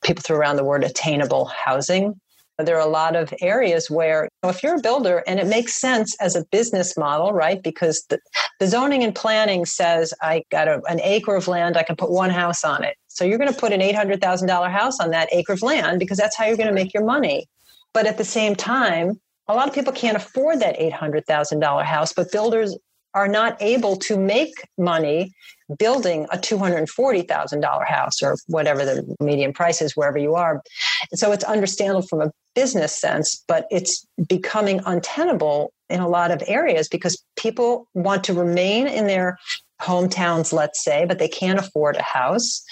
people 0.04 0.22
throw 0.22 0.36
around 0.36 0.56
the 0.56 0.64
word 0.64 0.84
attainable 0.84 1.46
housing 1.46 2.20
there 2.58 2.76
are 2.76 2.86
a 2.86 2.90
lot 2.90 3.16
of 3.16 3.32
areas 3.40 3.90
where, 3.90 4.28
if 4.44 4.62
you're 4.62 4.76
a 4.76 4.80
builder 4.80 5.22
and 5.26 5.40
it 5.40 5.46
makes 5.46 5.80
sense 5.80 6.16
as 6.20 6.36
a 6.36 6.44
business 6.52 6.96
model, 6.96 7.32
right? 7.32 7.62
Because 7.62 8.04
the, 8.08 8.18
the 8.60 8.66
zoning 8.66 9.02
and 9.02 9.14
planning 9.14 9.64
says 9.64 10.12
I 10.20 10.44
got 10.50 10.68
a, 10.68 10.80
an 10.86 11.00
acre 11.00 11.34
of 11.34 11.48
land, 11.48 11.76
I 11.76 11.82
can 11.82 11.96
put 11.96 12.10
one 12.10 12.30
house 12.30 12.64
on 12.64 12.84
it. 12.84 12.96
So 13.08 13.24
you're 13.24 13.38
going 13.38 13.52
to 13.52 13.58
put 13.58 13.72
an 13.72 13.80
$800,000 13.80 14.70
house 14.70 15.00
on 15.00 15.10
that 15.10 15.28
acre 15.32 15.54
of 15.54 15.62
land 15.62 15.98
because 15.98 16.18
that's 16.18 16.36
how 16.36 16.44
you're 16.44 16.56
going 16.56 16.68
to 16.68 16.74
make 16.74 16.94
your 16.94 17.04
money. 17.04 17.46
But 17.94 18.06
at 18.06 18.18
the 18.18 18.24
same 18.24 18.54
time, 18.54 19.20
a 19.48 19.54
lot 19.54 19.68
of 19.68 19.74
people 19.74 19.92
can't 19.92 20.16
afford 20.16 20.60
that 20.60 20.78
$800,000 20.78 21.84
house, 21.84 22.12
but 22.12 22.32
builders 22.32 22.76
are 23.14 23.28
not 23.28 23.60
able 23.60 23.96
to 23.96 24.16
make 24.16 24.54
money 24.78 25.32
building 25.78 26.26
a 26.30 26.38
$240,000 26.38 27.86
house 27.86 28.22
or 28.22 28.36
whatever 28.46 28.84
the 28.84 29.16
median 29.20 29.52
price 29.52 29.82
is 29.82 29.96
wherever 29.96 30.18
you 30.18 30.34
are. 30.34 30.62
And 31.10 31.18
so 31.18 31.32
it's 31.32 31.44
understandable 31.44 32.06
from 32.06 32.22
a 32.22 32.30
business 32.54 32.98
sense, 32.98 33.42
but 33.48 33.66
it's 33.70 34.06
becoming 34.28 34.80
untenable 34.86 35.72
in 35.88 36.00
a 36.00 36.08
lot 36.08 36.30
of 36.30 36.42
areas 36.46 36.88
because 36.88 37.22
people 37.36 37.86
want 37.94 38.24
to 38.24 38.34
remain 38.34 38.86
in 38.86 39.06
their 39.06 39.38
hometowns, 39.80 40.52
let's 40.52 40.82
say, 40.82 41.04
but 41.04 41.18
they 41.18 41.28
can't 41.28 41.58
afford 41.58 41.96
a 41.96 42.02
house. 42.02 42.62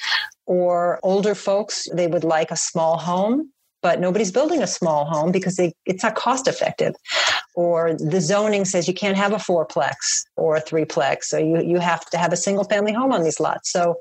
Or 0.47 0.99
older 1.03 1.35
folks, 1.35 1.87
they 1.93 2.07
would 2.07 2.25
like 2.25 2.51
a 2.51 2.57
small 2.57 2.99
home 2.99 3.51
but 3.83 4.01
nobody's 4.01 4.33
building 4.33 4.63
a 4.63 4.67
small 4.67 5.05
home 5.05 5.33
because 5.33 5.57
they, 5.57 5.73
it's 5.87 6.03
not 6.03 6.15
cost 6.15 6.47
effective. 6.47 6.95
Or 7.55 7.95
the 7.95 8.21
zoning 8.21 8.65
says 8.65 8.87
you 8.87 8.95
can't 8.95 9.17
have 9.17 9.33
a 9.33 9.37
fourplex 9.37 10.25
or 10.37 10.57
a 10.57 10.63
threeplex, 10.63 11.25
so 11.25 11.39
you, 11.39 11.63
you 11.63 11.79
have 11.79 12.05
to 12.11 12.19
have 12.19 12.33
a 12.33 12.37
single 12.37 12.65
family 12.65 12.93
home 12.93 13.13
on 13.13 13.23
these 13.23 13.41
lots. 13.41 13.71
So 13.73 13.97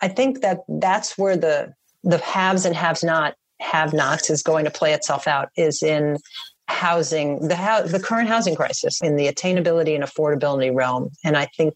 I 0.00 0.08
think 0.08 0.40
that 0.40 0.60
that's 0.68 1.18
where 1.18 1.36
the 1.36 1.74
the 2.02 2.16
haves 2.16 2.64
and 2.64 2.74
haves 2.74 3.04
not 3.04 3.34
have 3.60 3.92
nots 3.92 4.30
is 4.30 4.42
going 4.42 4.64
to 4.64 4.70
play 4.70 4.92
itself 4.92 5.26
out 5.26 5.50
is 5.56 5.82
in 5.82 6.16
housing 6.68 7.40
the 7.48 7.88
the 7.90 8.00
current 8.02 8.28
housing 8.28 8.54
crisis 8.54 9.00
in 9.02 9.16
the 9.16 9.26
attainability 9.26 9.94
and 9.94 10.04
affordability 10.04 10.74
realm. 10.74 11.10
And 11.24 11.36
i 11.36 11.46
think 11.56 11.74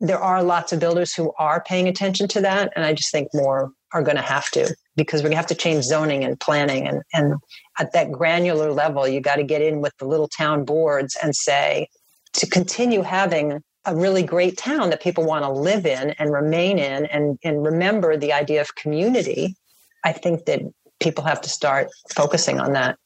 there 0.00 0.18
are 0.18 0.42
lots 0.42 0.72
of 0.72 0.78
builders 0.78 1.12
who 1.12 1.32
are 1.38 1.60
paying 1.60 1.88
attention 1.88 2.28
to 2.28 2.40
that. 2.40 2.72
And 2.74 2.84
i 2.84 2.92
just 2.92 3.12
think 3.12 3.28
more 3.32 3.72
are 3.92 4.02
going 4.02 4.16
to 4.16 4.22
have 4.22 4.50
to 4.50 4.74
because 4.96 5.20
we're 5.20 5.28
going 5.28 5.32
to 5.32 5.38
have 5.38 5.46
to 5.46 5.54
change 5.54 5.84
zoning 5.84 6.24
and 6.24 6.38
planning 6.38 6.86
and, 6.86 7.02
and 7.14 7.34
at 7.78 7.92
that 7.92 8.12
granular 8.12 8.72
level 8.72 9.08
you 9.08 9.20
got 9.20 9.36
to 9.36 9.44
get 9.44 9.62
in 9.62 9.80
with 9.80 9.96
the 9.98 10.04
little 10.04 10.28
town 10.28 10.64
boards 10.64 11.16
and 11.22 11.34
say 11.34 11.88
to 12.34 12.46
continue 12.46 13.02
having 13.02 13.62
a 13.86 13.96
really 13.96 14.22
great 14.22 14.58
town 14.58 14.90
that 14.90 15.00
people 15.00 15.24
want 15.24 15.44
to 15.44 15.50
live 15.50 15.86
in 15.86 16.10
and 16.18 16.32
remain 16.32 16.78
in 16.78 17.06
and, 17.06 17.38
and 17.42 17.64
remember 17.64 18.16
the 18.16 18.32
idea 18.32 18.60
of 18.60 18.74
community 18.74 19.56
i 20.04 20.12
think 20.12 20.44
that 20.44 20.60
people 21.00 21.24
have 21.24 21.40
to 21.42 21.48
start 21.48 21.88
focusing 22.10 22.60
on 22.60 22.72
that. 22.72 22.98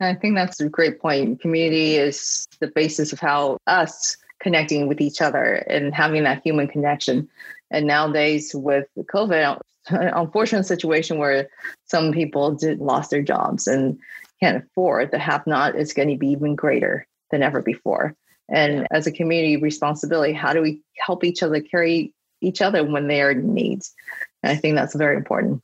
I 0.00 0.14
think 0.14 0.34
that's 0.34 0.60
a 0.60 0.68
great 0.68 1.00
point. 1.00 1.40
Community 1.40 1.96
is 1.96 2.46
the 2.60 2.66
basis 2.66 3.12
of 3.12 3.20
how 3.20 3.58
us 3.66 4.16
connecting 4.40 4.88
with 4.88 5.00
each 5.00 5.22
other 5.22 5.54
and 5.68 5.94
having 5.94 6.24
that 6.24 6.42
human 6.42 6.68
connection. 6.68 7.28
And 7.70 7.86
nowadays 7.86 8.54
with 8.54 8.86
covid 8.96 9.58
unfortunate 9.88 10.64
situation 10.64 11.18
where 11.18 11.48
some 11.86 12.12
people 12.12 12.52
did 12.52 12.78
lost 12.78 13.10
their 13.10 13.22
jobs 13.22 13.66
and 13.66 13.98
can't 14.40 14.64
afford 14.64 15.10
the 15.10 15.18
have 15.18 15.46
not 15.46 15.76
is 15.76 15.92
going 15.92 16.08
to 16.08 16.16
be 16.16 16.28
even 16.28 16.54
greater 16.54 17.06
than 17.30 17.42
ever 17.42 17.62
before. 17.62 18.14
And 18.48 18.86
as 18.90 19.06
a 19.06 19.12
community 19.12 19.56
responsibility 19.56 20.32
how 20.32 20.52
do 20.52 20.60
we 20.60 20.82
help 20.98 21.24
each 21.24 21.42
other 21.42 21.60
carry 21.60 22.12
each 22.44 22.60
other 22.60 22.84
when 22.84 23.08
they 23.08 23.22
are 23.22 23.30
in 23.30 23.54
needs 23.54 23.94
and 24.42 24.52
i 24.52 24.56
think 24.56 24.76
that's 24.76 24.94
very 24.94 25.16
important 25.16 25.62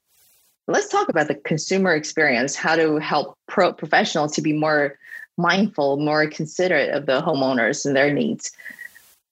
let's 0.67 0.89
talk 0.89 1.09
about 1.09 1.29
the 1.29 1.35
consumer 1.35 1.95
experience 1.95 2.55
how 2.55 2.77
to 2.77 2.99
help 2.99 3.37
pro 3.49 3.73
professionals 3.73 4.33
to 4.33 4.43
be 4.43 4.53
more 4.53 4.99
mindful 5.37 5.97
more 5.97 6.27
considerate 6.29 6.91
of 6.91 7.07
the 7.07 7.21
homeowners 7.23 7.85
and 7.87 7.97
their 7.97 8.13
needs 8.13 8.51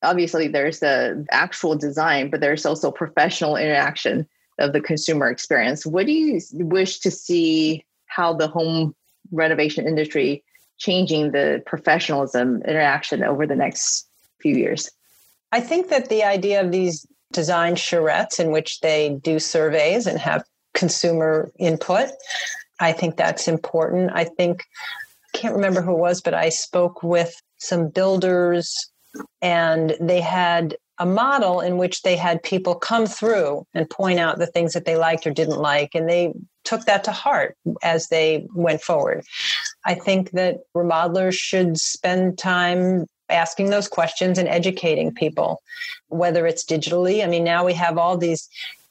obviously 0.02 0.48
there's 0.48 0.80
the 0.80 1.26
actual 1.30 1.76
design 1.76 2.30
but 2.30 2.40
there's 2.40 2.64
also 2.64 2.90
professional 2.90 3.56
interaction 3.56 4.26
of 4.58 4.72
the 4.72 4.80
consumer 4.80 5.30
experience. 5.30 5.86
What 5.86 6.06
do 6.06 6.12
you 6.12 6.40
wish 6.52 6.98
to 7.00 7.10
see 7.10 7.84
how 8.06 8.34
the 8.34 8.48
home 8.48 8.94
renovation 9.30 9.86
industry 9.86 10.42
changing 10.78 11.32
the 11.32 11.62
professionalism 11.66 12.62
interaction 12.62 13.22
over 13.24 13.46
the 13.46 13.56
next 13.56 14.08
few 14.40 14.56
years? 14.56 14.90
I 15.52 15.60
think 15.60 15.88
that 15.88 16.08
the 16.08 16.24
idea 16.24 16.60
of 16.60 16.72
these 16.72 17.06
design 17.32 17.74
charrettes 17.74 18.40
in 18.40 18.50
which 18.50 18.80
they 18.80 19.18
do 19.22 19.38
surveys 19.38 20.06
and 20.06 20.18
have 20.18 20.44
consumer 20.78 21.50
input, 21.58 22.08
I 22.80 22.92
think 22.92 23.16
that's 23.16 23.48
important. 23.48 24.12
I 24.14 24.24
think 24.24 24.64
I 25.34 25.38
can't 25.38 25.54
remember 25.54 25.82
who 25.82 25.92
it 25.92 25.98
was, 25.98 26.22
but 26.22 26.34
I 26.34 26.48
spoke 26.48 27.02
with 27.02 27.34
some 27.58 27.88
builders 27.88 28.90
and 29.42 29.96
they 30.00 30.20
had 30.20 30.76
a 30.98 31.06
model 31.06 31.60
in 31.60 31.76
which 31.76 32.02
they 32.02 32.16
had 32.16 32.42
people 32.42 32.74
come 32.74 33.06
through 33.06 33.66
and 33.74 33.88
point 33.90 34.18
out 34.18 34.38
the 34.38 34.46
things 34.46 34.72
that 34.72 34.84
they 34.84 34.96
liked 34.96 35.26
or 35.26 35.30
didn't 35.30 35.58
like 35.58 35.90
and 35.94 36.08
they 36.08 36.32
took 36.64 36.84
that 36.84 37.04
to 37.04 37.12
heart 37.12 37.56
as 37.82 38.08
they 38.08 38.46
went 38.54 38.82
forward. 38.82 39.24
I 39.84 39.94
think 39.94 40.32
that 40.32 40.58
remodelers 40.76 41.34
should 41.34 41.78
spend 41.78 42.38
time 42.38 43.06
asking 43.28 43.70
those 43.70 43.88
questions 43.88 44.38
and 44.38 44.48
educating 44.48 45.12
people 45.12 45.62
whether 46.08 46.46
it's 46.46 46.64
digitally. 46.64 47.22
I 47.22 47.26
mean 47.28 47.44
now 47.44 47.64
we 47.64 47.74
have 47.74 47.98
all 47.98 48.16
these 48.16 48.48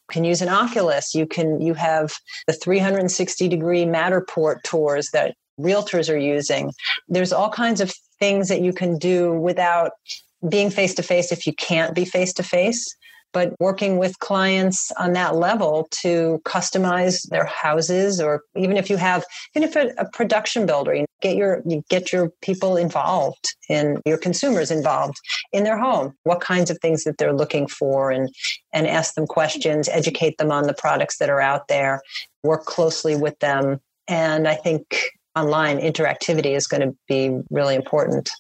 can 0.10 0.24
use 0.24 0.41
an 0.41 0.50
oculus. 0.50 1.13
You 1.13 1.26
can 1.26 1.62
you 1.62 1.74
have 1.74 2.13
the 2.48 2.54
360 2.54 3.48
degree 3.48 3.86
matterport 3.86 4.63
tours 4.63 5.10
that 5.13 5.36
realtors 5.60 6.13
are 6.13 6.17
using. 6.17 6.72
There's 7.08 7.34
all 7.34 7.50
kinds 7.50 7.82
of 7.82 7.93
things 8.20 8.48
that 8.50 8.62
you 8.62 8.74
can 8.74 8.98
do 8.98 9.34
without 9.34 9.91
being 10.48 10.70
face 10.70 10.93
to 10.96 11.04
face 11.04 11.32
if 11.32 11.48
you 11.48 11.54
can't 11.54 11.96
be 11.96 12.06
face 12.06 12.34
to 12.34 12.43
face 12.43 12.96
but 13.38 13.54
working 13.60 14.00
with 14.00 14.17
clients 14.17 14.91
on 14.93 15.13
that 15.13 15.36
level 15.36 15.88
to 15.91 16.41
customize 16.43 17.21
their 17.30 17.45
houses 17.45 18.19
or 18.19 18.41
even 18.56 18.78
if 18.78 18.89
you 18.89 18.97
have 18.97 19.23
even 19.56 19.69
if 19.69 19.76
a, 19.76 19.93
a 20.00 20.10
production 20.10 20.65
builder 20.65 20.95
you 20.95 21.06
get 21.21 21.36
your 21.36 21.62
you 21.67 21.84
get 21.88 22.12
your 22.12 22.32
people 22.41 22.78
involved 22.78 23.45
and 23.69 24.02
your 24.08 24.17
consumers 24.17 24.71
involved 24.71 25.17
in 25.54 25.63
their 25.65 25.78
home 25.78 26.15
what 26.23 26.41
kinds 26.41 26.71
of 26.71 26.80
things 26.80 27.04
that 27.04 27.19
they're 27.19 27.32
looking 27.32 27.67
for 27.67 28.10
and 28.10 28.28
and 28.73 28.88
ask 28.88 29.13
them 29.13 29.28
questions 29.28 29.88
educate 29.89 30.36
them 30.39 30.52
on 30.52 30.63
the 30.63 30.73
products 30.73 31.19
that 31.19 31.30
are 31.30 31.39
out 31.39 31.67
there 31.67 32.02
work 32.41 32.65
closely 32.65 33.15
with 33.15 33.38
them. 33.38 33.80
And 34.08 34.47
i 34.47 34.56
think 34.56 35.12
online 35.36 35.78
interactivity 35.78 36.56
is 36.56 36.65
going 36.65 36.82
to 36.82 36.97
be 37.08 37.39
really 37.52 37.76
important. 37.76 38.32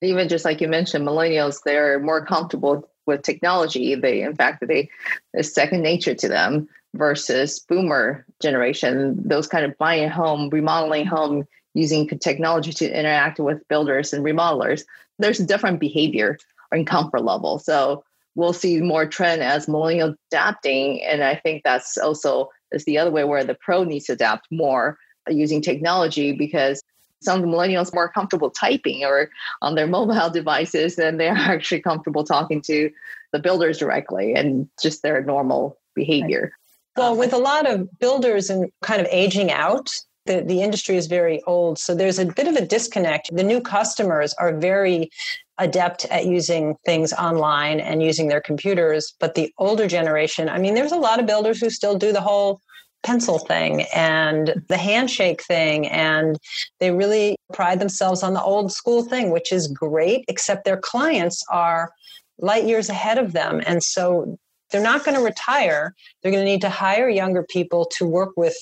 Even 0.00 0.26
just 0.28 0.46
like 0.46 0.62
you 0.62 0.68
mentioned, 0.68 1.06
millennials, 1.06 1.58
they're 1.64 1.98
more 1.98 2.24
comfortable 2.24 2.88
with 3.08 3.22
technology. 3.22 3.96
They, 3.96 4.22
in 4.22 4.36
fact, 4.36 4.64
they 4.66 4.88
it's 5.34 5.52
second 5.52 5.82
nature 5.82 6.14
to 6.14 6.28
them 6.28 6.68
versus 6.94 7.58
boomer 7.58 8.24
generation. 8.40 9.20
Those 9.28 9.48
kind 9.48 9.64
of 9.64 9.76
buying 9.78 10.08
home, 10.08 10.48
remodeling 10.50 11.06
home, 11.06 11.48
using 11.74 12.06
technology 12.06 12.72
to 12.74 12.98
interact 12.98 13.40
with 13.40 13.66
builders 13.68 14.12
and 14.12 14.24
remodelers. 14.24 14.84
There's 15.18 15.40
a 15.40 15.46
different 15.46 15.80
behavior 15.80 16.38
and 16.70 16.86
comfort 16.86 17.24
level. 17.24 17.58
So 17.58 18.04
we'll 18.36 18.52
see 18.52 18.80
more 18.80 19.06
trend 19.06 19.42
as 19.42 19.66
millennial 19.66 20.14
adapting, 20.30 21.02
and 21.02 21.24
I 21.24 21.34
think 21.34 21.62
that's 21.64 21.98
also 21.98 22.50
is 22.70 22.84
the 22.84 22.98
other 22.98 23.10
way 23.10 23.24
where 23.24 23.44
the 23.44 23.54
pro 23.54 23.82
needs 23.82 24.06
to 24.06 24.12
adapt 24.12 24.46
more 24.52 24.98
using 25.28 25.62
technology 25.62 26.32
because 26.32 26.82
some 27.20 27.42
millennials 27.42 27.94
more 27.94 28.08
comfortable 28.08 28.50
typing 28.50 29.04
or 29.04 29.30
on 29.62 29.74
their 29.74 29.86
mobile 29.86 30.30
devices 30.32 30.96
than 30.96 31.16
they 31.16 31.28
are 31.28 31.36
actually 31.36 31.80
comfortable 31.80 32.24
talking 32.24 32.60
to 32.62 32.90
the 33.32 33.38
builders 33.38 33.78
directly 33.78 34.34
and 34.34 34.68
just 34.80 35.02
their 35.02 35.22
normal 35.22 35.78
behavior. 35.94 36.52
Well, 36.96 37.16
with 37.16 37.32
a 37.32 37.38
lot 37.38 37.70
of 37.70 37.88
builders 37.98 38.50
and 38.50 38.70
kind 38.82 39.00
of 39.00 39.06
aging 39.10 39.52
out, 39.52 39.90
the, 40.26 40.42
the 40.42 40.62
industry 40.62 40.96
is 40.96 41.06
very 41.06 41.42
old. 41.44 41.78
So 41.78 41.94
there's 41.94 42.18
a 42.18 42.26
bit 42.26 42.48
of 42.48 42.56
a 42.56 42.66
disconnect. 42.66 43.30
The 43.32 43.42
new 43.42 43.60
customers 43.60 44.34
are 44.34 44.56
very 44.56 45.10
adept 45.58 46.04
at 46.06 46.26
using 46.26 46.76
things 46.84 47.12
online 47.12 47.80
and 47.80 48.02
using 48.02 48.28
their 48.28 48.40
computers. 48.40 49.14
But 49.18 49.34
the 49.34 49.52
older 49.58 49.86
generation, 49.86 50.48
I 50.48 50.58
mean, 50.58 50.74
there's 50.74 50.92
a 50.92 50.96
lot 50.96 51.18
of 51.18 51.26
builders 51.26 51.60
who 51.60 51.70
still 51.70 51.96
do 51.96 52.12
the 52.12 52.20
whole 52.20 52.60
pencil 53.02 53.38
thing 53.38 53.82
and 53.94 54.62
the 54.68 54.76
handshake 54.76 55.42
thing. 55.42 55.86
And 55.88 56.38
they 56.80 56.90
really 56.90 57.36
pride 57.52 57.80
themselves 57.80 58.22
on 58.22 58.34
the 58.34 58.42
old 58.42 58.72
school 58.72 59.02
thing, 59.02 59.30
which 59.30 59.52
is 59.52 59.68
great, 59.68 60.24
except 60.28 60.64
their 60.64 60.76
clients 60.76 61.44
are 61.50 61.90
light 62.38 62.64
years 62.64 62.88
ahead 62.88 63.18
of 63.18 63.32
them. 63.32 63.62
And 63.66 63.82
so 63.82 64.38
they're 64.70 64.82
not 64.82 65.04
going 65.04 65.16
to 65.16 65.24
retire. 65.24 65.94
They're 66.22 66.32
going 66.32 66.44
to 66.44 66.50
need 66.50 66.60
to 66.62 66.70
hire 66.70 67.08
younger 67.08 67.42
people 67.42 67.86
to 67.96 68.06
work 68.06 68.30
with 68.36 68.56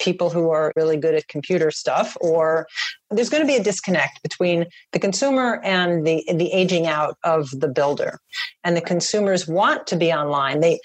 people 0.00 0.30
who 0.30 0.50
are 0.50 0.72
really 0.76 0.96
good 0.96 1.14
at 1.14 1.28
computer 1.28 1.70
stuff 1.70 2.16
or 2.20 2.66
there's 3.10 3.28
going 3.28 3.42
to 3.42 3.46
be 3.46 3.56
a 3.56 3.62
disconnect 3.62 4.22
between 4.22 4.64
the 4.92 4.98
consumer 4.98 5.60
and 5.62 6.06
the 6.06 6.24
the 6.34 6.50
aging 6.52 6.86
out 6.86 7.18
of 7.22 7.50
the 7.60 7.68
builder 7.68 8.18
and 8.64 8.76
the 8.76 8.80
consumers 8.80 9.46
want 9.46 9.86
to 9.86 9.96
be 9.96 10.10
online 10.10 10.60
they 10.60 10.80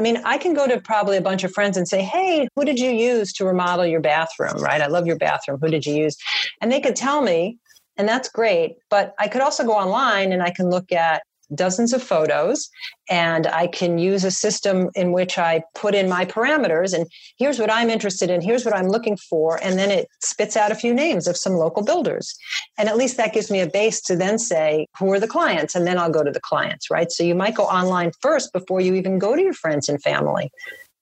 I 0.00 0.02
mean, 0.02 0.22
I 0.24 0.38
can 0.38 0.54
go 0.54 0.66
to 0.66 0.80
probably 0.80 1.18
a 1.18 1.20
bunch 1.20 1.44
of 1.44 1.52
friends 1.52 1.76
and 1.76 1.86
say, 1.86 2.00
Hey, 2.00 2.48
who 2.56 2.64
did 2.64 2.78
you 2.78 2.90
use 2.90 3.34
to 3.34 3.44
remodel 3.44 3.84
your 3.84 4.00
bathroom? 4.00 4.56
Right? 4.56 4.80
I 4.80 4.86
love 4.86 5.06
your 5.06 5.18
bathroom. 5.18 5.58
Who 5.60 5.68
did 5.68 5.84
you 5.84 5.94
use? 5.94 6.16
And 6.62 6.72
they 6.72 6.80
could 6.80 6.96
tell 6.96 7.20
me, 7.20 7.58
and 7.98 8.08
that's 8.08 8.30
great. 8.30 8.76
But 8.88 9.14
I 9.18 9.28
could 9.28 9.42
also 9.42 9.62
go 9.62 9.74
online 9.74 10.32
and 10.32 10.42
I 10.42 10.52
can 10.52 10.70
look 10.70 10.90
at 10.90 11.22
dozens 11.54 11.92
of 11.92 12.02
photos 12.02 12.68
and 13.08 13.46
I 13.46 13.66
can 13.66 13.98
use 13.98 14.24
a 14.24 14.30
system 14.30 14.90
in 14.94 15.12
which 15.12 15.38
I 15.38 15.62
put 15.74 15.94
in 15.94 16.08
my 16.08 16.24
parameters 16.24 16.94
and 16.94 17.06
here's 17.38 17.58
what 17.58 17.72
I'm 17.72 17.90
interested 17.90 18.30
in, 18.30 18.40
here's 18.40 18.64
what 18.64 18.74
I'm 18.74 18.88
looking 18.88 19.16
for, 19.16 19.58
and 19.62 19.78
then 19.78 19.90
it 19.90 20.08
spits 20.22 20.56
out 20.56 20.72
a 20.72 20.76
few 20.76 20.94
names 20.94 21.26
of 21.26 21.36
some 21.36 21.54
local 21.54 21.82
builders. 21.82 22.34
And 22.78 22.88
at 22.88 22.96
least 22.96 23.16
that 23.16 23.32
gives 23.32 23.50
me 23.50 23.60
a 23.60 23.66
base 23.66 24.00
to 24.02 24.16
then 24.16 24.38
say, 24.38 24.86
who 24.98 25.12
are 25.12 25.20
the 25.20 25.28
clients? 25.28 25.74
And 25.74 25.86
then 25.86 25.98
I'll 25.98 26.10
go 26.10 26.24
to 26.24 26.30
the 26.30 26.40
clients, 26.40 26.90
right? 26.90 27.10
So 27.10 27.24
you 27.24 27.34
might 27.34 27.54
go 27.54 27.64
online 27.64 28.12
first 28.20 28.52
before 28.52 28.80
you 28.80 28.94
even 28.94 29.18
go 29.18 29.34
to 29.34 29.42
your 29.42 29.54
friends 29.54 29.88
and 29.88 30.02
family. 30.02 30.50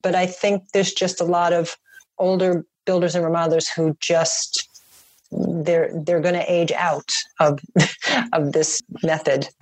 But 0.01 0.15
I 0.15 0.25
think 0.25 0.63
there's 0.73 0.93
just 0.93 1.21
a 1.21 1.25
lot 1.25 1.53
of 1.53 1.75
older 2.17 2.65
builders 2.85 3.15
and 3.15 3.25
remodelers 3.25 3.67
who 3.73 3.95
just 3.99 4.67
they're 5.31 5.91
they're 5.93 6.19
going 6.19 6.35
to 6.35 6.51
age 6.51 6.71
out 6.71 7.11
of 7.39 7.59
of 8.33 8.51
this 8.53 8.81
method 9.03 9.47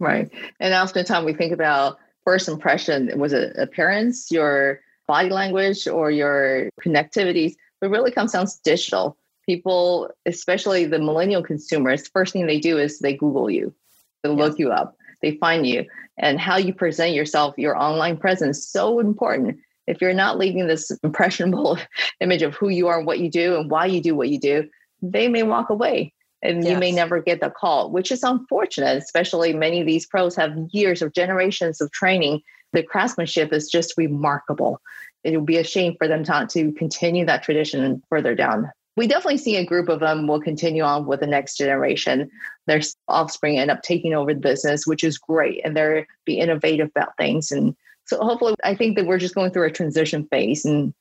Right. 0.00 0.30
And 0.60 0.74
oftentimes 0.74 1.24
we 1.24 1.34
think 1.34 1.52
about 1.52 1.98
first 2.24 2.48
impression 2.48 3.18
was 3.18 3.32
it 3.32 3.56
appearance, 3.56 4.30
your 4.30 4.80
body 5.06 5.30
language, 5.30 5.86
or 5.86 6.10
your 6.10 6.70
connectivities, 6.80 7.54
but 7.80 7.90
really 7.90 8.10
comes 8.10 8.32
down 8.32 8.46
to 8.46 8.52
digital. 8.64 9.16
People, 9.46 10.10
especially 10.24 10.86
the 10.86 10.98
millennial 10.98 11.42
consumers, 11.42 12.08
first 12.08 12.32
thing 12.32 12.46
they 12.46 12.58
do 12.58 12.78
is 12.78 12.98
they 12.98 13.14
Google 13.14 13.50
you, 13.50 13.74
they 14.22 14.30
yes. 14.30 14.38
look 14.38 14.58
you 14.58 14.72
up, 14.72 14.96
they 15.20 15.36
find 15.36 15.66
you, 15.66 15.84
and 16.16 16.40
how 16.40 16.56
you 16.56 16.72
present 16.72 17.14
yourself, 17.14 17.54
your 17.58 17.76
online 17.76 18.16
presence, 18.16 18.66
so 18.66 19.00
important. 19.00 19.58
If 19.86 20.00
you're 20.00 20.14
not 20.14 20.38
leaving 20.38 20.66
this 20.66 20.90
impressionable 21.02 21.78
image 22.20 22.40
of 22.40 22.54
who 22.54 22.70
you 22.70 22.88
are, 22.88 23.02
what 23.02 23.20
you 23.20 23.30
do, 23.30 23.58
and 23.58 23.70
why 23.70 23.84
you 23.84 24.00
do 24.00 24.14
what 24.14 24.30
you 24.30 24.40
do, 24.40 24.68
they 25.02 25.28
may 25.28 25.42
walk 25.42 25.68
away 25.68 26.14
and 26.44 26.62
yes. 26.62 26.70
you 26.70 26.78
may 26.78 26.92
never 26.92 27.20
get 27.20 27.40
the 27.40 27.50
call, 27.50 27.90
which 27.90 28.12
is 28.12 28.22
unfortunate, 28.22 28.98
especially 28.98 29.54
many 29.54 29.80
of 29.80 29.86
these 29.86 30.06
pros 30.06 30.36
have 30.36 30.54
years 30.70 31.00
of 31.00 31.14
generations 31.14 31.80
of 31.80 31.90
training. 31.90 32.42
The 32.72 32.82
craftsmanship 32.82 33.52
is 33.52 33.70
just 33.70 33.94
remarkable. 33.96 34.80
It 35.24 35.36
would 35.36 35.46
be 35.46 35.56
a 35.56 35.64
shame 35.64 35.94
for 35.96 36.06
them 36.06 36.22
not 36.28 36.50
to 36.50 36.70
continue 36.72 37.24
that 37.24 37.42
tradition 37.42 38.02
further 38.10 38.34
down. 38.34 38.70
We 38.96 39.08
definitely 39.08 39.38
see 39.38 39.56
a 39.56 39.64
group 39.64 39.88
of 39.88 40.00
them 40.00 40.28
will 40.28 40.40
continue 40.40 40.82
on 40.82 41.06
with 41.06 41.20
the 41.20 41.26
next 41.26 41.56
generation. 41.56 42.30
Their 42.66 42.82
offspring 43.08 43.58
end 43.58 43.70
up 43.70 43.82
taking 43.82 44.14
over 44.14 44.34
the 44.34 44.40
business, 44.40 44.86
which 44.86 45.02
is 45.02 45.18
great, 45.18 45.62
and 45.64 45.74
they're 45.74 46.06
be 46.26 46.38
innovative 46.38 46.90
about 46.94 47.16
things. 47.16 47.50
And 47.50 47.74
so, 48.04 48.22
hopefully, 48.22 48.54
I 48.62 48.76
think 48.76 48.96
that 48.96 49.06
we're 49.06 49.18
just 49.18 49.34
going 49.34 49.50
through 49.50 49.66
a 49.66 49.72
transition 49.72 50.26
phase, 50.26 50.64
and 50.64 50.94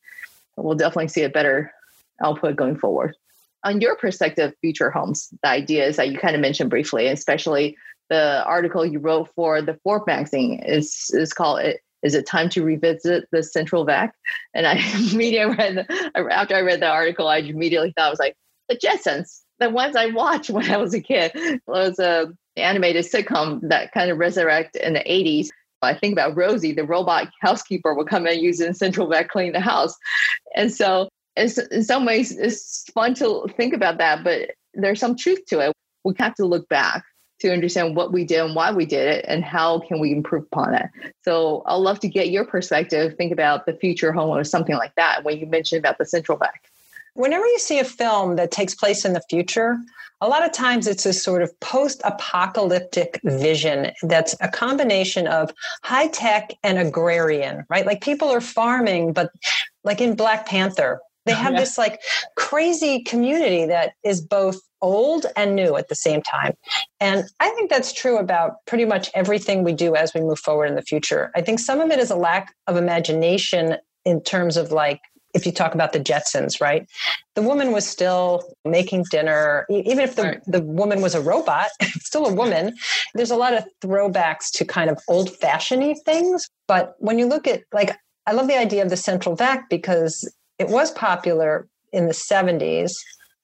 we'll 0.56 0.76
definitely 0.76 1.10
see 1.10 1.22
a 1.22 1.30
better 1.30 1.72
output 2.22 2.56
going 2.56 2.78
forward 2.78 3.16
on 3.64 3.82
your 3.82 3.96
perspective, 3.96 4.54
future 4.62 4.90
homes, 4.90 5.30
the 5.42 5.50
ideas 5.50 5.96
that 5.98 6.10
you 6.10 6.18
kind 6.18 6.36
of 6.36 6.42
mentioned 6.42 6.70
briefly, 6.70 7.08
especially 7.08 7.78
the 8.10 8.44
article 8.46 8.86
you 8.86 9.00
wrote 9.00 9.30
for 9.36 9.62
the 9.62 9.80
Forbes 9.84 10.06
magazine 10.08 10.62
is 10.66 11.10
is 11.14 11.34
called 11.34 11.62
is 12.04 12.16
it 12.16 12.28
time 12.28 12.50
to 12.50 12.64
revisit 12.64 13.28
the 13.32 13.42
central 13.42 13.86
vac? 13.86 14.14
And 14.54 14.68
I 14.68 14.74
immediately 15.12 15.56
read 15.56 15.76
the, 15.76 16.28
after 16.32 16.56
I 16.56 16.62
read 16.62 16.82
the 16.82 16.90
article, 16.90 17.28
I 17.28 17.38
immediately 17.38 17.94
thought 17.96 18.08
I 18.08 18.10
was 18.10 18.20
like 18.20 18.36
the 18.70 18.76
Jetsons, 18.76 19.42
the 19.60 19.70
ones 19.70 19.96
I 19.96 20.08
watched 20.08 20.50
when 20.50 20.70
I 20.70 20.78
was 20.78 20.94
a 20.94 21.02
kid. 21.02 21.32
It 21.34 21.62
was 21.66 22.00
a 22.00 22.28
animated 22.56 23.06
sitcom 23.06 23.68
that 23.70 23.92
kind 23.94 24.12
of 24.12 24.18
resurrect 24.18 24.76
in 24.76 24.94
the 24.94 25.00
80s. 25.00 25.48
I 25.82 25.94
think 25.94 26.14
about 26.14 26.38
Rosie, 26.38 26.72
the 26.72 26.86
robot 26.86 27.30
housekeeper, 27.42 27.94
would 27.94 28.08
come 28.08 28.26
and 28.26 28.40
use 28.40 28.62
in 28.62 28.74
central 28.74 29.08
vac 29.08 29.30
clean 29.30 29.52
the 29.52 29.60
house. 29.60 29.98
And 30.56 30.72
so 30.72 31.10
it's, 31.36 31.58
in 31.58 31.84
some 31.84 32.06
ways 32.06 32.38
it's 32.38 32.90
fun 32.92 33.14
to 33.16 33.48
think 33.58 33.74
about 33.74 33.98
that 33.98 34.24
but 34.24 34.52
there's 34.74 35.00
some 35.00 35.16
truth 35.16 35.46
to 35.48 35.60
it 35.60 35.74
we 36.04 36.14
have 36.18 36.36
to 36.36 36.46
look 36.46 36.68
back 36.70 37.04
to 37.40 37.52
understand 37.52 37.96
what 37.96 38.14
we 38.14 38.24
did 38.24 38.40
and 38.40 38.56
why 38.56 38.72
we 38.72 38.86
did 38.86 39.08
it 39.08 39.26
and 39.28 39.44
how 39.44 39.80
can 39.80 40.00
we 40.00 40.12
improve 40.12 40.44
upon 40.52 40.74
it 40.74 40.88
so 41.24 41.64
i'd 41.68 41.76
love 41.76 42.00
to 42.00 42.08
get 42.08 42.30
your 42.30 42.46
perspective 42.46 43.16
think 43.18 43.32
about 43.32 43.66
the 43.66 43.74
future 43.74 44.12
home 44.12 44.30
or 44.30 44.44
something 44.44 44.76
like 44.76 44.94
that 44.96 45.24
when 45.24 45.38
you 45.38 45.46
mentioned 45.46 45.80
about 45.80 45.98
the 45.98 46.06
central 46.06 46.38
vac. 46.38 46.70
whenever 47.14 47.46
you 47.46 47.60
see 47.60 47.80
a 47.80 47.86
film 47.86 48.36
that 48.36 48.52
takes 48.52 48.76
place 48.76 49.06
in 49.06 49.14
the 49.14 49.24
future 49.30 49.78
a 50.24 50.28
lot 50.28 50.46
of 50.46 50.54
times 50.54 50.88
it's 50.88 51.06
a 51.06 51.12
sort 51.12 51.42
of 51.42 51.60
post 51.60 52.02
apocalyptic 52.06 53.20
vision 53.26 53.92
that's 54.04 54.34
a 54.40 54.48
combination 54.48 55.28
of 55.28 55.52
high 55.84 56.08
tech 56.08 56.54
and 56.64 56.78
agrarian, 56.78 57.66
right? 57.68 57.86
Like 57.86 58.00
people 58.00 58.30
are 58.30 58.40
farming, 58.40 59.12
but 59.12 59.32
like 59.84 60.00
in 60.00 60.16
Black 60.16 60.46
Panther, 60.46 61.02
they 61.26 61.34
oh, 61.34 61.36
have 61.36 61.54
yeah. 61.54 61.60
this 61.60 61.78
like 61.78 62.02
crazy 62.36 63.02
community 63.04 63.66
that 63.66 63.94
is 64.04 64.22
both 64.22 64.60
old 64.82 65.26
and 65.36 65.56
new 65.56 65.78
at 65.78 65.88
the 65.88 65.96
same 65.96 66.22
time. 66.22 66.54
And 67.00 67.24
I 67.40 67.50
think 67.52 67.70
that's 67.70 67.94
true 67.94 68.18
about 68.18 68.66
pretty 68.68 68.86
much 68.86 69.10
everything 69.16 69.64
we 69.64 69.74
do 69.74 69.96
as 69.96 70.14
we 70.14 70.22
move 70.22 70.40
forward 70.40 70.66
in 70.66 70.76
the 70.76 70.82
future. 70.82 71.32
I 71.36 71.42
think 71.42 71.60
some 71.60 71.80
of 71.80 71.90
it 71.90 72.00
is 72.00 72.12
a 72.12 72.16
lack 72.16 72.54
of 72.68 72.76
imagination 72.76 73.78
in 74.06 74.22
terms 74.22 74.58
of 74.58 74.72
like, 74.72 75.00
if 75.34 75.48
you 75.48 75.52
talk 75.52 75.74
about 75.74 75.94
the 75.94 76.00
Jetsons, 76.00 76.62
right? 76.62 76.86
The 77.34 77.42
woman 77.42 77.72
was 77.72 77.88
still 77.88 78.44
making 78.66 79.06
dinner, 79.10 79.66
even 79.70 80.02
if 80.02 80.16
the, 80.16 80.24
right. 80.24 80.42
the 80.46 80.62
woman 80.62 81.02
was 81.02 81.16
a 81.16 81.22
robot, 81.22 81.70
still 81.82 82.28
a 82.28 82.34
woman. 82.34 82.76
There's 83.16 83.32
a 83.32 83.36
lot 83.36 83.54
of 83.54 83.66
throwbacks 83.82 84.52
to 84.56 84.66
kind 84.66 84.92
of 84.92 85.00
old 85.08 85.36
fashioned 85.38 85.96
things. 86.06 86.48
But 86.68 86.94
when 87.00 87.18
you 87.18 87.26
look 87.26 87.48
at, 87.48 87.64
like, 87.74 87.98
I 88.28 88.34
love 88.34 88.48
the 88.48 88.60
idea 88.60 88.84
of 88.84 88.90
the 88.90 88.98
central 88.98 89.36
vac 89.36 89.70
because 89.70 90.30
it 90.60 90.70
was 90.70 90.92
popular 90.92 91.68
in 91.92 92.08
the 92.08 92.14
70s. 92.14 92.94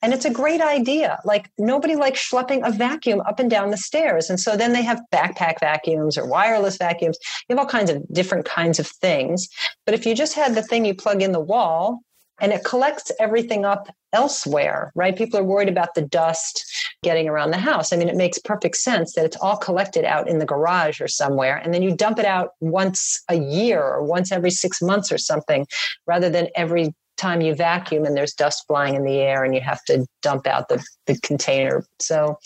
And 0.02 0.14
it's 0.14 0.26
a 0.26 0.30
great 0.30 0.62
idea. 0.62 1.20
Like 1.26 1.52
nobody 1.58 1.96
likes 1.96 2.28
schlepping 2.30 2.66
a 2.66 2.72
vacuum 2.72 3.20
up 3.22 3.40
and 3.40 3.50
down 3.50 3.70
the 3.70 3.78
stairs. 3.78 4.30
And 4.30 4.40
so 4.40 4.56
then 4.56 4.72
they 4.72 4.82
have 4.82 5.02
backpack 5.12 5.60
vacuums 5.60 6.18
or 6.18 6.26
wireless 6.26 6.78
vacuums. 6.78 7.18
You 7.48 7.56
have 7.56 7.60
all 7.60 7.70
kinds 7.70 7.90
of 7.90 8.08
different 8.14 8.46
kinds 8.46 8.80
of 8.80 8.88
things. 8.88 9.50
But 9.86 9.96
if 9.96 10.06
you 10.06 10.16
just 10.16 10.36
had 10.36 10.56
the 10.56 10.64
thing 10.64 10.86
you 10.86 10.94
plug 10.94 11.22
in 11.22 11.34
the 11.34 11.40
wall 11.40 12.00
and 12.42 12.52
it 12.52 12.64
collects 12.64 13.12
everything 13.20 13.66
up 13.66 13.90
elsewhere, 14.14 14.92
right? 14.96 15.16
People 15.16 15.40
are 15.40 15.44
worried 15.44 15.70
about 15.70 15.94
the 15.96 16.02
dust 16.02 16.66
getting 17.04 17.28
around 17.28 17.52
the 17.52 17.58
house. 17.58 17.94
I 17.94 17.98
mean, 17.98 18.10
it 18.10 18.16
makes 18.16 18.38
perfect 18.40 18.78
sense 18.78 19.14
that 19.14 19.26
it's 19.26 19.38
all 19.38 19.58
collected 19.58 20.06
out 20.06 20.28
in 20.28 20.40
the 20.40 20.46
garage 20.46 21.00
or 21.02 21.08
somewhere, 21.08 21.58
and 21.58 21.74
then 21.74 21.82
you 21.82 21.96
dump 21.96 22.20
it 22.20 22.26
out 22.26 22.52
once 22.60 23.22
a 23.30 23.36
year 23.36 23.82
or 23.82 24.04
once 24.04 24.32
every 24.32 24.52
six 24.52 24.82
months 24.82 25.12
or 25.12 25.18
something, 25.18 25.68
rather 26.08 26.30
than 26.30 26.48
every 26.56 26.94
time 27.18 27.42
you 27.42 27.54
vacuum 27.54 28.06
and 28.06 28.16
there's 28.16 28.34
dust 28.34 28.66
flying 28.66 28.96
in 28.96 29.04
the 29.04 29.18
air 29.18 29.44
and 29.44 29.54
you 29.54 29.62
have 29.62 29.84
to 29.84 30.06
dump 30.22 30.48
out 30.48 30.70
the, 30.70 30.84
the 31.06 31.20
container. 31.22 31.86
So 32.00 32.40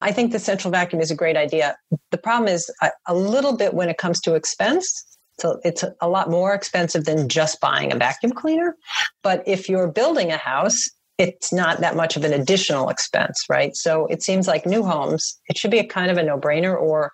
I 0.00 0.12
think 0.12 0.32
the 0.32 0.38
central 0.38 0.72
vacuum 0.72 1.00
is 1.00 1.10
a 1.10 1.14
great 1.14 1.36
idea. 1.36 1.76
The 2.10 2.18
problem 2.18 2.48
is 2.48 2.70
a, 2.82 2.90
a 3.06 3.14
little 3.14 3.56
bit 3.56 3.72
when 3.72 3.88
it 3.88 3.98
comes 3.98 4.20
to 4.22 4.34
expense. 4.34 5.15
So 5.38 5.60
it's 5.64 5.84
a 6.00 6.08
lot 6.08 6.30
more 6.30 6.54
expensive 6.54 7.04
than 7.04 7.28
just 7.28 7.60
buying 7.60 7.92
a 7.92 7.96
vacuum 7.96 8.32
cleaner. 8.32 8.76
But 9.22 9.42
if 9.46 9.68
you're 9.68 9.88
building 9.88 10.32
a 10.32 10.36
house, 10.36 10.90
it's 11.18 11.52
not 11.52 11.80
that 11.80 11.96
much 11.96 12.16
of 12.16 12.24
an 12.24 12.32
additional 12.32 12.88
expense, 12.88 13.44
right? 13.48 13.74
So 13.74 14.06
it 14.06 14.22
seems 14.22 14.46
like 14.46 14.66
new 14.66 14.82
homes, 14.82 15.38
it 15.48 15.56
should 15.56 15.70
be 15.70 15.78
a 15.78 15.86
kind 15.86 16.10
of 16.10 16.18
a 16.18 16.22
no 16.22 16.38
brainer 16.38 16.78
or 16.78 17.12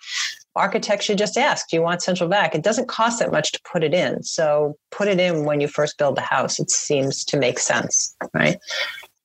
architects 0.54 1.06
should 1.06 1.18
just 1.18 1.38
ask, 1.38 1.68
do 1.68 1.76
you 1.76 1.82
want 1.82 2.02
central 2.02 2.28
vac? 2.28 2.54
It 2.54 2.62
doesn't 2.62 2.88
cost 2.88 3.20
that 3.20 3.32
much 3.32 3.52
to 3.52 3.60
put 3.70 3.82
it 3.82 3.94
in. 3.94 4.22
So 4.22 4.76
put 4.90 5.08
it 5.08 5.18
in 5.18 5.44
when 5.44 5.60
you 5.60 5.68
first 5.68 5.98
build 5.98 6.16
the 6.16 6.22
house. 6.22 6.58
It 6.60 6.70
seems 6.70 7.24
to 7.26 7.38
make 7.38 7.58
sense, 7.58 8.14
right? 8.34 8.58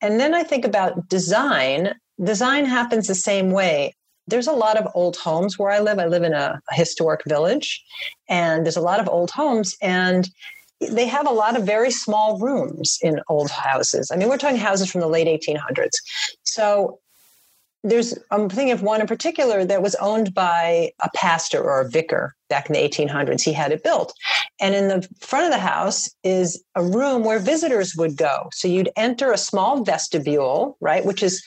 And 0.00 0.20
then 0.20 0.34
I 0.34 0.42
think 0.42 0.64
about 0.64 1.08
design. 1.08 1.94
Design 2.22 2.64
happens 2.64 3.08
the 3.08 3.14
same 3.14 3.50
way. 3.50 3.94
There's 4.28 4.46
a 4.46 4.52
lot 4.52 4.76
of 4.76 4.86
old 4.94 5.16
homes 5.16 5.58
where 5.58 5.70
I 5.70 5.80
live. 5.80 5.98
I 5.98 6.06
live 6.06 6.22
in 6.22 6.34
a, 6.34 6.60
a 6.70 6.74
historic 6.74 7.22
village, 7.26 7.82
and 8.28 8.64
there's 8.64 8.76
a 8.76 8.82
lot 8.82 9.00
of 9.00 9.08
old 9.08 9.30
homes. 9.30 9.76
And 9.80 10.28
they 10.80 11.06
have 11.06 11.26
a 11.26 11.32
lot 11.32 11.56
of 11.56 11.64
very 11.64 11.90
small 11.90 12.38
rooms 12.38 12.98
in 13.02 13.20
old 13.28 13.50
houses. 13.50 14.10
I 14.12 14.16
mean, 14.16 14.28
we're 14.28 14.38
talking 14.38 14.58
houses 14.58 14.90
from 14.90 15.00
the 15.00 15.08
late 15.08 15.26
1800s. 15.26 15.90
So 16.44 17.00
there's 17.84 18.18
I'm 18.30 18.48
thinking 18.48 18.72
of 18.72 18.82
one 18.82 19.00
in 19.00 19.06
particular 19.06 19.64
that 19.64 19.82
was 19.82 19.94
owned 19.96 20.34
by 20.34 20.90
a 21.02 21.10
pastor 21.14 21.62
or 21.62 21.80
a 21.80 21.88
vicar 21.88 22.34
back 22.48 22.68
in 22.68 22.72
the 22.72 22.80
1800s. 22.80 23.42
He 23.42 23.52
had 23.52 23.72
it 23.72 23.84
built. 23.84 24.12
And 24.60 24.74
in 24.74 24.88
the 24.88 25.08
front 25.20 25.46
of 25.46 25.52
the 25.52 25.58
house 25.58 26.10
is 26.24 26.62
a 26.74 26.82
room 26.82 27.24
where 27.24 27.38
visitors 27.38 27.94
would 27.96 28.16
go. 28.16 28.48
So 28.52 28.66
you'd 28.66 28.90
enter 28.96 29.32
a 29.32 29.38
small 29.38 29.84
vestibule, 29.84 30.76
right, 30.80 31.04
which 31.04 31.22
is 31.22 31.42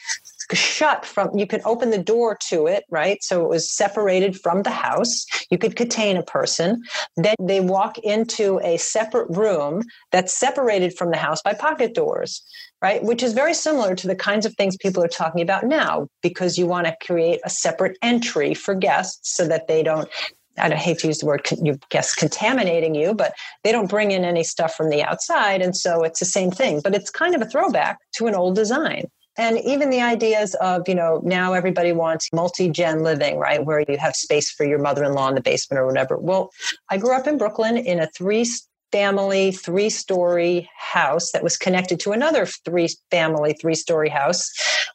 shut 0.53 1.05
from 1.05 1.37
you 1.37 1.47
could 1.47 1.61
open 1.65 1.89
the 1.89 1.97
door 1.97 2.37
to 2.49 2.67
it 2.67 2.83
right 2.89 3.23
so 3.23 3.43
it 3.43 3.49
was 3.49 3.71
separated 3.71 4.39
from 4.39 4.63
the 4.63 4.71
house 4.71 5.25
you 5.49 5.57
could 5.57 5.75
contain 5.75 6.17
a 6.17 6.23
person 6.23 6.81
then 7.17 7.35
they 7.39 7.59
walk 7.59 7.97
into 7.99 8.59
a 8.63 8.77
separate 8.77 9.29
room 9.29 9.83
that's 10.11 10.33
separated 10.33 10.97
from 10.97 11.11
the 11.11 11.17
house 11.17 11.41
by 11.41 11.53
pocket 11.53 11.93
doors 11.93 12.43
right 12.81 13.03
which 13.03 13.23
is 13.23 13.33
very 13.33 13.53
similar 13.53 13.95
to 13.95 14.07
the 14.07 14.15
kinds 14.15 14.45
of 14.45 14.53
things 14.55 14.77
people 14.77 15.03
are 15.03 15.07
talking 15.07 15.41
about 15.41 15.65
now 15.65 16.07
because 16.21 16.57
you 16.57 16.65
want 16.65 16.87
to 16.87 16.95
create 17.05 17.39
a 17.43 17.49
separate 17.49 17.97
entry 18.01 18.53
for 18.53 18.75
guests 18.75 19.35
so 19.35 19.47
that 19.47 19.67
they 19.67 19.83
don't 19.83 20.09
I 20.57 20.69
don't 20.69 20.77
hate 20.77 20.99
to 20.99 21.07
use 21.07 21.19
the 21.19 21.25
word 21.25 21.47
you 21.61 21.79
guess 21.89 22.13
contaminating 22.13 22.93
you, 22.93 23.13
but 23.13 23.33
they 23.63 23.71
don't 23.71 23.89
bring 23.89 24.11
in 24.11 24.25
any 24.25 24.43
stuff 24.43 24.75
from 24.75 24.89
the 24.89 25.01
outside. 25.01 25.61
And 25.61 25.75
so 25.75 26.03
it's 26.03 26.19
the 26.19 26.25
same 26.25 26.51
thing, 26.51 26.81
but 26.83 26.93
it's 26.93 27.09
kind 27.09 27.33
of 27.33 27.41
a 27.41 27.45
throwback 27.45 27.99
to 28.15 28.27
an 28.27 28.35
old 28.35 28.55
design. 28.55 29.05
And 29.41 29.57
even 29.61 29.89
the 29.89 30.01
ideas 30.01 30.53
of, 30.61 30.87
you 30.87 30.93
know, 30.93 31.19
now 31.23 31.53
everybody 31.53 31.93
wants 31.93 32.31
multi 32.31 32.69
gen 32.69 33.01
living, 33.01 33.39
right? 33.39 33.65
Where 33.65 33.83
you 33.89 33.97
have 33.97 34.15
space 34.15 34.51
for 34.51 34.67
your 34.67 34.77
mother 34.77 35.03
in 35.03 35.13
law 35.13 35.29
in 35.29 35.33
the 35.33 35.41
basement 35.41 35.79
or 35.79 35.87
whatever. 35.87 36.15
Well, 36.15 36.51
I 36.91 36.99
grew 36.99 37.15
up 37.15 37.25
in 37.25 37.39
Brooklyn 37.39 37.75
in 37.75 37.99
a 37.99 38.07
three 38.15 38.45
family, 38.91 39.51
three 39.51 39.89
story 39.89 40.69
house 40.77 41.31
that 41.31 41.41
was 41.41 41.57
connected 41.57 41.99
to 42.01 42.11
another 42.11 42.45
three 42.45 42.89
family, 43.09 43.53
three 43.59 43.73
story 43.73 44.09
house. 44.09 44.51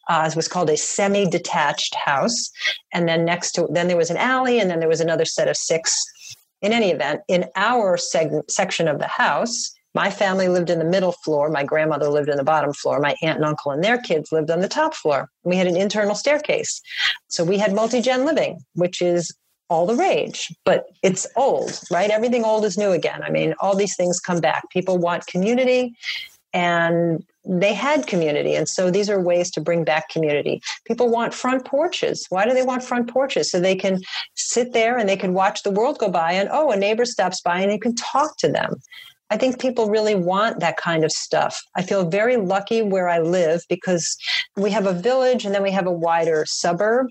Uh, 0.08 0.28
it 0.30 0.36
was 0.36 0.46
called 0.46 0.70
a 0.70 0.76
semi 0.76 1.28
detached 1.28 1.96
house. 1.96 2.48
And 2.94 3.08
then 3.08 3.24
next 3.24 3.50
to 3.52 3.66
then 3.72 3.88
there 3.88 3.96
was 3.96 4.10
an 4.10 4.16
alley, 4.16 4.60
and 4.60 4.70
then 4.70 4.78
there 4.78 4.88
was 4.88 5.00
another 5.00 5.24
set 5.24 5.48
of 5.48 5.56
six. 5.56 5.92
In 6.62 6.72
any 6.72 6.92
event, 6.92 7.20
in 7.26 7.46
our 7.56 7.96
seg- 7.96 8.48
section 8.48 8.86
of 8.86 9.00
the 9.00 9.08
house, 9.08 9.75
my 9.96 10.10
family 10.10 10.48
lived 10.48 10.68
in 10.68 10.78
the 10.78 10.84
middle 10.84 11.12
floor. 11.12 11.48
My 11.48 11.64
grandmother 11.64 12.10
lived 12.10 12.28
in 12.28 12.36
the 12.36 12.44
bottom 12.44 12.74
floor. 12.74 13.00
My 13.00 13.16
aunt 13.22 13.36
and 13.36 13.46
uncle 13.46 13.72
and 13.72 13.82
their 13.82 13.96
kids 13.96 14.30
lived 14.30 14.50
on 14.50 14.60
the 14.60 14.68
top 14.68 14.94
floor. 14.94 15.30
We 15.42 15.56
had 15.56 15.66
an 15.66 15.74
internal 15.74 16.14
staircase. 16.14 16.82
So 17.28 17.42
we 17.44 17.56
had 17.56 17.72
multi 17.72 18.02
gen 18.02 18.26
living, 18.26 18.58
which 18.74 19.00
is 19.00 19.34
all 19.70 19.86
the 19.86 19.96
rage, 19.96 20.54
but 20.66 20.84
it's 21.02 21.26
old, 21.34 21.80
right? 21.90 22.10
Everything 22.10 22.44
old 22.44 22.66
is 22.66 22.76
new 22.76 22.90
again. 22.90 23.22
I 23.22 23.30
mean, 23.30 23.54
all 23.58 23.74
these 23.74 23.96
things 23.96 24.20
come 24.20 24.38
back. 24.38 24.68
People 24.70 24.98
want 24.98 25.26
community 25.26 25.96
and 26.52 27.24
they 27.46 27.72
had 27.72 28.06
community. 28.06 28.54
And 28.54 28.68
so 28.68 28.90
these 28.90 29.08
are 29.08 29.20
ways 29.20 29.50
to 29.52 29.62
bring 29.62 29.82
back 29.82 30.10
community. 30.10 30.60
People 30.84 31.08
want 31.08 31.32
front 31.32 31.64
porches. 31.64 32.26
Why 32.28 32.44
do 32.44 32.52
they 32.52 32.62
want 32.62 32.84
front 32.84 33.10
porches? 33.10 33.50
So 33.50 33.60
they 33.60 33.74
can 33.74 34.02
sit 34.34 34.74
there 34.74 34.98
and 34.98 35.08
they 35.08 35.16
can 35.16 35.32
watch 35.32 35.62
the 35.62 35.70
world 35.70 35.98
go 35.98 36.10
by 36.10 36.32
and, 36.32 36.50
oh, 36.52 36.70
a 36.70 36.76
neighbor 36.76 37.06
stops 37.06 37.40
by 37.40 37.60
and 37.60 37.72
you 37.72 37.80
can 37.80 37.94
talk 37.94 38.36
to 38.38 38.48
them. 38.48 38.76
I 39.30 39.36
think 39.36 39.60
people 39.60 39.90
really 39.90 40.14
want 40.14 40.60
that 40.60 40.76
kind 40.76 41.04
of 41.04 41.12
stuff. 41.12 41.60
I 41.74 41.82
feel 41.82 42.08
very 42.08 42.36
lucky 42.36 42.82
where 42.82 43.08
I 43.08 43.18
live 43.18 43.62
because 43.68 44.16
we 44.56 44.70
have 44.70 44.86
a 44.86 44.92
village 44.92 45.44
and 45.44 45.54
then 45.54 45.62
we 45.62 45.72
have 45.72 45.86
a 45.86 45.92
wider 45.92 46.44
suburb. 46.46 47.08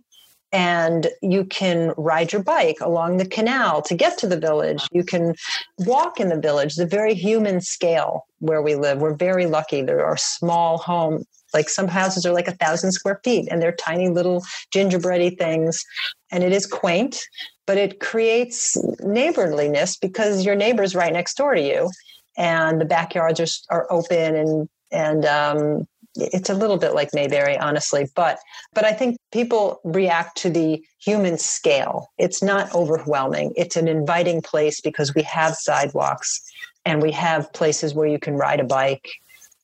And 0.52 1.08
you 1.22 1.44
can 1.44 1.94
ride 1.98 2.32
your 2.32 2.42
bike 2.42 2.78
along 2.80 3.18
the 3.18 3.28
canal 3.28 3.82
to 3.82 3.94
get 3.94 4.18
to 4.20 4.28
the 4.28 4.40
village. 4.40 4.88
You 4.94 5.04
can 5.04 5.36
walk 5.80 6.22
in 6.22 6.30
the 6.30 6.40
village, 6.40 6.76
the 6.76 6.86
very 6.86 7.14
human 7.14 7.60
scale 7.60 8.26
where 8.40 8.62
we 8.62 8.76
live. 8.76 9.00
We're 9.00 9.16
very 9.16 9.48
lucky. 9.48 9.82
There 9.82 10.06
are 10.06 10.16
small 10.16 10.78
homes, 10.78 11.26
like 11.56 11.70
some 11.70 11.88
houses 11.88 12.26
are 12.26 12.34
like 12.34 12.48
a 12.48 12.56
thousand 12.56 12.92
square 12.92 13.20
feet 13.24 13.48
and 13.50 13.60
they're 13.62 13.72
tiny 13.72 14.10
little 14.10 14.44
gingerbready 14.72 15.32
things. 15.32 15.84
And 16.32 16.44
it 16.44 16.52
is 16.52 16.68
quaint, 16.68 17.20
but 17.66 17.78
it 17.78 18.00
creates 18.00 18.78
neighborliness 19.00 19.98
because 19.98 20.46
your 20.46 20.56
neighbor's 20.56 20.94
right 20.94 21.14
next 21.14 21.36
door 21.38 21.56
to 21.56 21.62
you 21.62 21.90
and 22.38 22.80
the 22.80 22.86
backyards 22.86 23.40
are, 23.40 23.48
are 23.76 23.92
open 23.92 24.36
and 24.36 24.70
and 24.92 25.26
um, 25.26 25.88
it's 26.16 26.50
a 26.50 26.54
little 26.54 26.78
bit 26.78 26.94
like 26.94 27.10
Mayberry, 27.14 27.58
honestly, 27.58 28.08
but 28.16 28.40
but 28.74 28.86
I 28.86 28.94
think 28.94 29.18
people 29.32 29.82
react 29.84 30.38
to 30.40 30.50
the 30.50 30.82
human 31.00 31.38
scale. 31.38 32.10
It's 32.18 32.42
not 32.42 32.74
overwhelming. 32.74 33.54
It's 33.56 33.76
an 33.76 33.88
inviting 33.88 34.42
place 34.42 34.80
because 34.80 35.14
we 35.14 35.24
have 35.24 35.56
sidewalks 35.56 36.42
and 36.86 37.02
we 37.02 37.12
have 37.12 37.52
places 37.54 37.94
where 37.94 38.08
you 38.08 38.20
can 38.20 38.36
ride 38.36 38.60
a 38.60 38.64
bike 38.64 39.10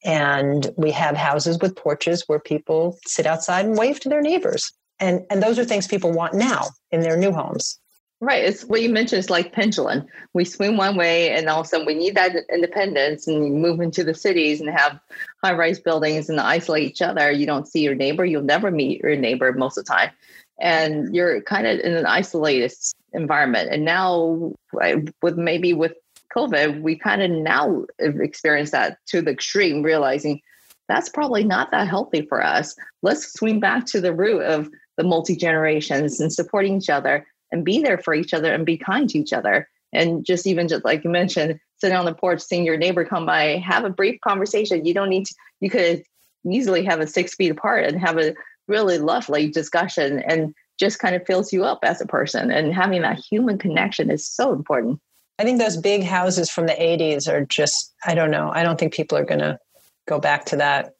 and 0.03 0.71
we 0.77 0.91
have 0.91 1.15
houses 1.15 1.59
with 1.59 1.75
porches 1.75 2.23
where 2.27 2.39
people 2.39 2.97
sit 3.05 3.25
outside 3.25 3.65
and 3.65 3.77
wave 3.77 3.99
to 4.01 4.09
their 4.09 4.21
neighbors. 4.21 4.71
And 4.99 5.25
and 5.29 5.41
those 5.41 5.57
are 5.59 5.65
things 5.65 5.87
people 5.87 6.11
want 6.11 6.33
now 6.33 6.69
in 6.91 7.01
their 7.01 7.17
new 7.17 7.31
homes. 7.31 7.79
Right. 8.23 8.43
It's 8.43 8.63
what 8.63 8.83
you 8.83 8.89
mentioned 8.89 9.17
It's 9.17 9.31
like 9.31 9.51
pendulum. 9.51 10.05
We 10.35 10.45
swing 10.45 10.77
one 10.77 10.95
way 10.95 11.31
and 11.31 11.49
all 11.49 11.61
of 11.61 11.65
a 11.65 11.69
sudden 11.69 11.87
we 11.87 11.95
need 11.95 12.13
that 12.15 12.35
independence 12.53 13.27
and 13.27 13.59
move 13.59 13.81
into 13.81 14.03
the 14.03 14.13
cities 14.13 14.61
and 14.61 14.69
have 14.69 14.99
high 15.43 15.55
rise 15.55 15.79
buildings 15.79 16.29
and 16.29 16.39
isolate 16.39 16.87
each 16.87 17.01
other. 17.01 17.31
You 17.31 17.47
don't 17.47 17.67
see 17.67 17.81
your 17.81 17.95
neighbor. 17.95 18.23
You'll 18.23 18.43
never 18.43 18.69
meet 18.69 19.01
your 19.01 19.15
neighbor 19.15 19.51
most 19.53 19.75
of 19.79 19.85
the 19.85 19.91
time. 19.91 20.11
And 20.59 21.15
you're 21.15 21.41
kind 21.41 21.65
of 21.65 21.79
in 21.79 21.93
an 21.93 22.05
isolated 22.05 22.71
environment. 23.13 23.69
And 23.71 23.85
now 23.85 24.53
with 25.23 25.35
maybe 25.35 25.73
with 25.73 25.93
COVID, 26.35 26.81
we 26.81 26.95
kind 26.95 27.21
of 27.21 27.31
now 27.31 27.85
experience 27.99 28.71
that 28.71 28.97
to 29.07 29.21
the 29.21 29.31
extreme, 29.31 29.83
realizing 29.83 30.41
that's 30.87 31.09
probably 31.09 31.43
not 31.43 31.71
that 31.71 31.87
healthy 31.87 32.25
for 32.25 32.43
us. 32.43 32.75
Let's 33.01 33.33
swing 33.33 33.59
back 33.59 33.85
to 33.87 34.01
the 34.01 34.13
root 34.13 34.41
of 34.41 34.69
the 34.97 35.03
multi 35.03 35.35
generations 35.35 36.19
and 36.19 36.31
supporting 36.31 36.77
each 36.77 36.89
other 36.89 37.25
and 37.51 37.65
be 37.65 37.81
there 37.81 37.97
for 37.97 38.13
each 38.13 38.33
other 38.33 38.53
and 38.53 38.65
be 38.65 38.77
kind 38.77 39.09
to 39.09 39.19
each 39.19 39.33
other. 39.33 39.69
And 39.93 40.25
just 40.25 40.47
even 40.47 40.67
just 40.67 40.85
like 40.85 41.03
you 41.03 41.09
mentioned, 41.09 41.59
sitting 41.77 41.97
on 41.97 42.05
the 42.05 42.13
porch, 42.13 42.41
seeing 42.41 42.65
your 42.65 42.77
neighbor 42.77 43.05
come 43.05 43.25
by, 43.25 43.57
have 43.57 43.83
a 43.83 43.89
brief 43.89 44.19
conversation. 44.21 44.85
You 44.85 44.93
don't 44.93 45.09
need 45.09 45.25
to, 45.25 45.35
you 45.59 45.69
could 45.69 46.03
easily 46.49 46.83
have 46.85 46.99
a 46.99 47.07
six 47.07 47.35
feet 47.35 47.51
apart 47.51 47.85
and 47.85 47.99
have 47.99 48.17
a 48.17 48.33
really 48.67 48.97
lovely 48.97 49.49
discussion 49.49 50.19
and 50.19 50.53
just 50.79 50.99
kind 50.99 51.15
of 51.15 51.25
fills 51.25 51.51
you 51.51 51.63
up 51.63 51.79
as 51.83 52.01
a 52.01 52.05
person. 52.05 52.51
And 52.51 52.73
having 52.73 53.01
that 53.01 53.19
human 53.19 53.57
connection 53.57 54.09
is 54.09 54.25
so 54.25 54.53
important. 54.53 54.99
I 55.39 55.43
think 55.43 55.59
those 55.59 55.77
big 55.77 56.03
houses 56.03 56.49
from 56.49 56.67
the 56.67 56.73
80s 56.73 57.27
are 57.27 57.45
just, 57.45 57.93
I 58.05 58.13
don't 58.13 58.31
know. 58.31 58.51
I 58.53 58.63
don't 58.63 58.79
think 58.79 58.93
people 58.93 59.17
are 59.17 59.25
going 59.25 59.39
to 59.39 59.59
go 60.07 60.19
back 60.19 60.45
to 60.45 60.57
that. 60.57 60.93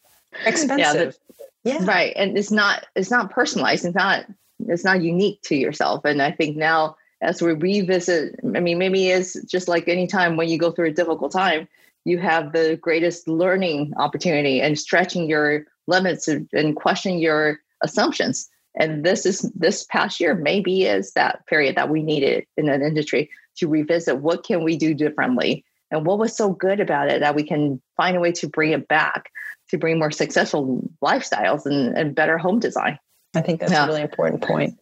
Expensive. 0.45 1.17
Yeah, 1.63 1.79
yeah. 1.79 1.85
Right. 1.85 2.13
And 2.15 2.37
it's 2.37 2.51
not, 2.51 2.87
it's 2.95 3.11
not 3.11 3.29
personalized. 3.29 3.85
It's 3.85 3.95
not 3.95 4.25
it's 4.69 4.83
not 4.83 5.01
unique 5.01 5.41
to 5.43 5.55
yourself. 5.55 6.05
And 6.05 6.21
I 6.21 6.31
think 6.31 6.57
now 6.57 6.95
as 7.21 7.41
we 7.41 7.53
revisit, 7.53 8.35
I 8.55 8.59
mean, 8.59 8.77
maybe 8.77 9.09
it's 9.09 9.41
just 9.45 9.67
like 9.67 9.87
any 9.87 10.07
time 10.07 10.37
when 10.37 10.49
you 10.49 10.57
go 10.57 10.71
through 10.71 10.89
a 10.89 10.93
difficult 10.93 11.31
time, 11.31 11.67
you 12.03 12.17
have 12.17 12.51
the 12.51 12.77
greatest 12.81 13.27
learning 13.27 13.93
opportunity 13.97 14.59
and 14.59 14.77
stretching 14.77 15.29
your 15.29 15.65
limits 15.87 16.27
and 16.27 16.75
questioning 16.75 17.19
your 17.19 17.59
assumptions. 17.81 18.49
And 18.75 19.05
this 19.05 19.25
is 19.25 19.41
this 19.53 19.85
past 19.85 20.19
year 20.19 20.33
maybe 20.33 20.85
is 20.85 21.13
that 21.13 21.45
period 21.45 21.75
that 21.75 21.89
we 21.89 22.01
needed 22.01 22.45
in 22.57 22.69
an 22.69 22.81
industry 22.81 23.29
to 23.57 23.67
revisit 23.67 24.17
what 24.17 24.43
can 24.43 24.63
we 24.63 24.77
do 24.77 24.93
differently 24.93 25.63
and 25.91 26.05
what 26.05 26.17
was 26.17 26.35
so 26.35 26.51
good 26.51 26.79
about 26.79 27.09
it 27.09 27.19
that 27.19 27.35
we 27.35 27.43
can 27.43 27.81
find 27.97 28.15
a 28.15 28.19
way 28.19 28.31
to 28.31 28.47
bring 28.47 28.71
it 28.71 28.87
back 28.87 29.31
to 29.69 29.77
bring 29.77 29.99
more 29.99 30.11
successful 30.11 30.81
lifestyles 31.01 31.65
and, 31.65 31.97
and 31.97 32.15
better 32.15 32.37
home 32.37 32.59
design. 32.59 32.99
I 33.35 33.41
think 33.41 33.59
that's 33.59 33.71
yeah. 33.71 33.85
a 33.85 33.87
really 33.87 34.01
important 34.01 34.41
point. 34.41 34.77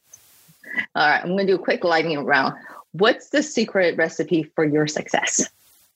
All 0.96 1.08
right, 1.08 1.22
I'm 1.22 1.30
going 1.30 1.48
to 1.48 1.54
do 1.54 1.56
a 1.56 1.64
quick 1.64 1.84
lightning 1.84 2.24
round. 2.26 2.56
What's 2.92 3.30
the 3.30 3.44
secret 3.44 3.98
recipe 3.98 4.44
for 4.56 4.66
your 4.66 4.88
success? 4.88 5.48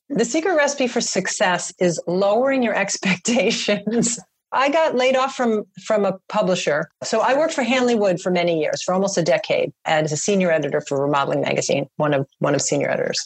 The 0.09 0.25
secret 0.25 0.55
recipe 0.55 0.87
for 0.87 1.01
success 1.01 1.73
is 1.79 1.99
lowering 2.07 2.61
your 2.61 2.75
expectations. 2.77 4.19
I 4.53 4.69
got 4.69 4.95
laid 4.95 5.15
off 5.15 5.35
from 5.35 5.65
from 5.83 6.05
a 6.05 6.13
publisher. 6.29 6.89
So 7.03 7.21
I 7.21 7.35
worked 7.37 7.53
for 7.53 7.63
Hanley 7.63 7.95
Wood 7.95 8.21
for 8.21 8.29
many 8.29 8.59
years, 8.59 8.83
for 8.83 8.93
almost 8.93 9.17
a 9.17 9.23
decade, 9.23 9.73
as 9.85 10.11
a 10.11 10.17
senior 10.17 10.51
editor 10.51 10.79
for 10.81 11.01
Remodeling 11.03 11.41
Magazine, 11.41 11.87
one 11.97 12.13
of 12.13 12.27
one 12.39 12.53
of 12.53 12.61
senior 12.61 12.89
editors. 12.89 13.25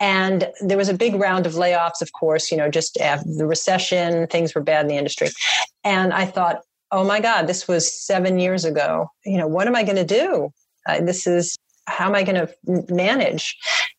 And 0.00 0.48
there 0.60 0.78
was 0.78 0.88
a 0.88 0.94
big 0.94 1.16
round 1.16 1.46
of 1.46 1.54
layoffs, 1.54 2.00
of 2.00 2.12
course, 2.12 2.50
you 2.50 2.56
know, 2.56 2.70
just 2.70 2.96
after 2.98 3.28
the 3.28 3.46
recession, 3.46 4.28
things 4.28 4.54
were 4.54 4.62
bad 4.62 4.82
in 4.82 4.88
the 4.88 4.96
industry. 4.96 5.28
And 5.82 6.12
I 6.12 6.24
thought, 6.24 6.62
oh 6.92 7.04
my 7.04 7.20
God, 7.20 7.46
this 7.46 7.66
was 7.66 7.92
seven 7.92 8.38
years 8.38 8.64
ago. 8.64 9.10
You 9.24 9.38
know, 9.38 9.48
what 9.48 9.66
am 9.66 9.74
I 9.74 9.82
going 9.82 9.96
to 9.96 10.04
do? 10.04 10.50
Uh, 10.88 11.00
this 11.00 11.26
is 11.26 11.56
how 11.86 12.06
am 12.06 12.14
I 12.14 12.22
going 12.22 12.46
to 12.46 12.94
manage? 12.94 13.56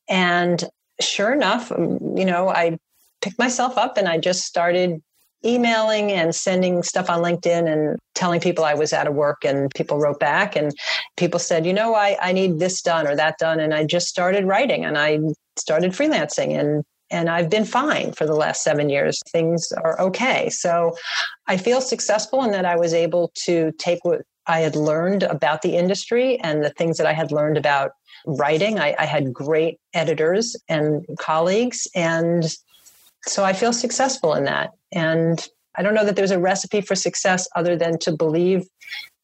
And 0.07 0.63
sure 1.01 1.34
enough, 1.34 1.71
you 1.71 2.25
know, 2.25 2.49
I 2.49 2.77
picked 3.21 3.39
myself 3.39 3.77
up 3.77 3.97
and 3.97 4.07
I 4.07 4.17
just 4.17 4.45
started 4.45 5.01
emailing 5.46 6.12
and 6.12 6.36
sending 6.36 6.84
stuff 6.84 7.10
on 7.10 7.22
LinkedIn 7.22 7.72
and 7.72 7.98
telling 8.16 8.42
people 8.42 8.66
I 8.66 8.74
was 8.74 8.92
out 8.92 9.08
of 9.08 9.14
work 9.14 9.46
and 9.46 9.72
people 9.76 9.98
wrote 9.98 10.20
back 10.20 10.56
and 10.56 10.74
people 11.18 11.40
said, 11.40 11.66
you 11.66 11.74
know, 11.74 11.96
I, 11.96 12.18
I 12.22 12.34
need 12.34 12.60
this 12.60 12.82
done 12.82 13.08
or 13.08 13.16
that 13.16 13.38
done. 13.38 13.60
And 13.60 13.74
I 13.74 13.86
just 13.86 14.08
started 14.08 14.46
writing 14.46 14.84
and 14.84 14.98
I 14.98 15.20
started 15.58 15.92
freelancing 15.92 16.60
and 16.60 16.84
and 17.12 17.28
I've 17.28 17.50
been 17.50 17.66
fine 17.66 18.12
for 18.14 18.28
the 18.28 18.36
last 18.36 18.64
seven 18.64 18.88
years. 18.88 19.20
Things 19.32 19.72
are 19.72 20.00
okay. 20.00 20.48
So 20.52 20.96
I 21.48 21.58
feel 21.58 21.82
successful 21.82 22.44
in 22.44 22.52
that 22.52 22.66
I 22.66 22.76
was 22.76 22.94
able 22.94 23.32
to 23.46 23.72
take 23.80 24.06
what 24.06 24.22
I 24.46 24.60
had 24.60 24.76
learned 24.76 25.24
about 25.24 25.64
the 25.64 25.76
industry 25.76 26.40
and 26.42 26.64
the 26.64 26.70
things 26.70 26.98
that 26.98 27.08
I 27.08 27.14
had 27.14 27.32
learned 27.32 27.58
about 27.58 27.92
writing. 28.26 28.80
I, 28.80 28.96
I 29.00 29.06
had 29.06 29.34
great 29.34 29.80
editors 29.94 30.56
and 30.68 31.06
colleagues. 31.20 31.88
And 31.96 32.46
so 33.26 33.43
I 33.43 33.53
feel 33.53 33.74
successful 33.74 34.34
in 34.34 34.45
that. 34.45 34.72
And 34.91 35.45
I 35.76 35.82
don't 35.82 35.93
know 35.93 36.05
that 36.05 36.15
there's 36.15 36.32
a 36.32 36.39
recipe 36.39 36.82
for 36.82 36.95
success 36.95 37.47
other 37.55 37.76
than 37.76 37.97
to 37.99 38.11
believe 38.11 38.67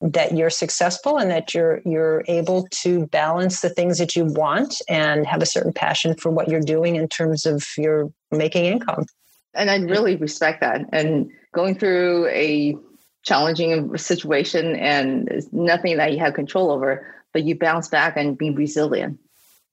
that 0.02 0.36
you're 0.36 0.50
successful 0.50 1.18
and 1.18 1.32
that 1.32 1.54
you're 1.54 1.82
you're 1.86 2.24
able 2.28 2.68
to 2.70 3.08
balance 3.08 3.62
the 3.62 3.70
things 3.70 3.98
that 3.98 4.16
you 4.16 4.26
want 4.26 4.82
and 4.88 5.26
have 5.26 5.42
a 5.42 5.46
certain 5.46 5.74
passion 5.74 6.16
for 6.16 6.30
what 6.30 6.48
you're 6.48 6.62
doing 6.62 6.96
in 6.96 7.08
terms 7.08 7.46
of 7.46 7.66
your 7.78 8.12
making 8.32 8.66
income. 8.66 9.06
And 9.54 9.72
I 9.72 9.78
really 9.78 10.18
respect 10.18 10.62
that. 10.62 10.82
And 10.92 11.32
going 11.54 11.80
through 11.80 12.28
a 12.28 12.76
challenging 13.24 13.98
situation 13.98 14.76
and 14.76 15.44
nothing 15.52 15.98
that 15.98 16.12
you 16.12 16.20
have 16.20 16.34
control 16.34 16.72
over, 16.72 17.08
but 17.34 17.44
you 17.44 17.58
bounce 17.58 17.88
back 17.88 18.18
and 18.18 18.38
be 18.38 18.52
resilient 18.52 19.20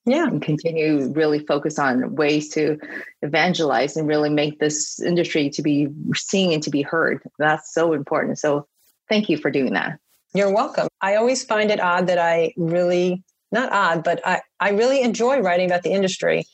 yeah. 0.04 0.26
and 0.26 0.42
continue 0.42 1.12
really 1.12 1.38
focus 1.38 1.78
on 1.78 2.14
ways 2.16 2.48
to 2.50 2.78
evangelize 3.22 3.96
and 3.96 4.08
really 4.08 4.30
make 4.30 4.58
this 4.58 5.00
industry 5.00 5.50
to 5.50 5.62
be 5.62 5.88
seen 6.14 6.52
and 6.52 6.62
to 6.62 6.70
be 6.70 6.82
heard. 6.82 7.22
That's 7.38 7.72
so 7.72 7.92
important. 7.92 8.38
So 8.38 8.66
thank 9.08 9.28
you 9.28 9.36
for 9.36 9.50
doing 9.50 9.74
that. 9.74 9.98
You're 10.34 10.52
welcome. 10.52 10.88
I 11.00 11.16
always 11.16 11.44
find 11.44 11.70
it 11.70 11.80
odd 11.80 12.06
that 12.06 12.18
i 12.18 12.52
really 12.56 13.22
not 13.50 13.70
odd 13.70 14.02
but 14.02 14.26
i, 14.26 14.40
I 14.60 14.70
really 14.70 15.02
enjoy 15.02 15.40
writing 15.40 15.66
about 15.66 15.82
the 15.82 15.92
industry. 15.92 16.46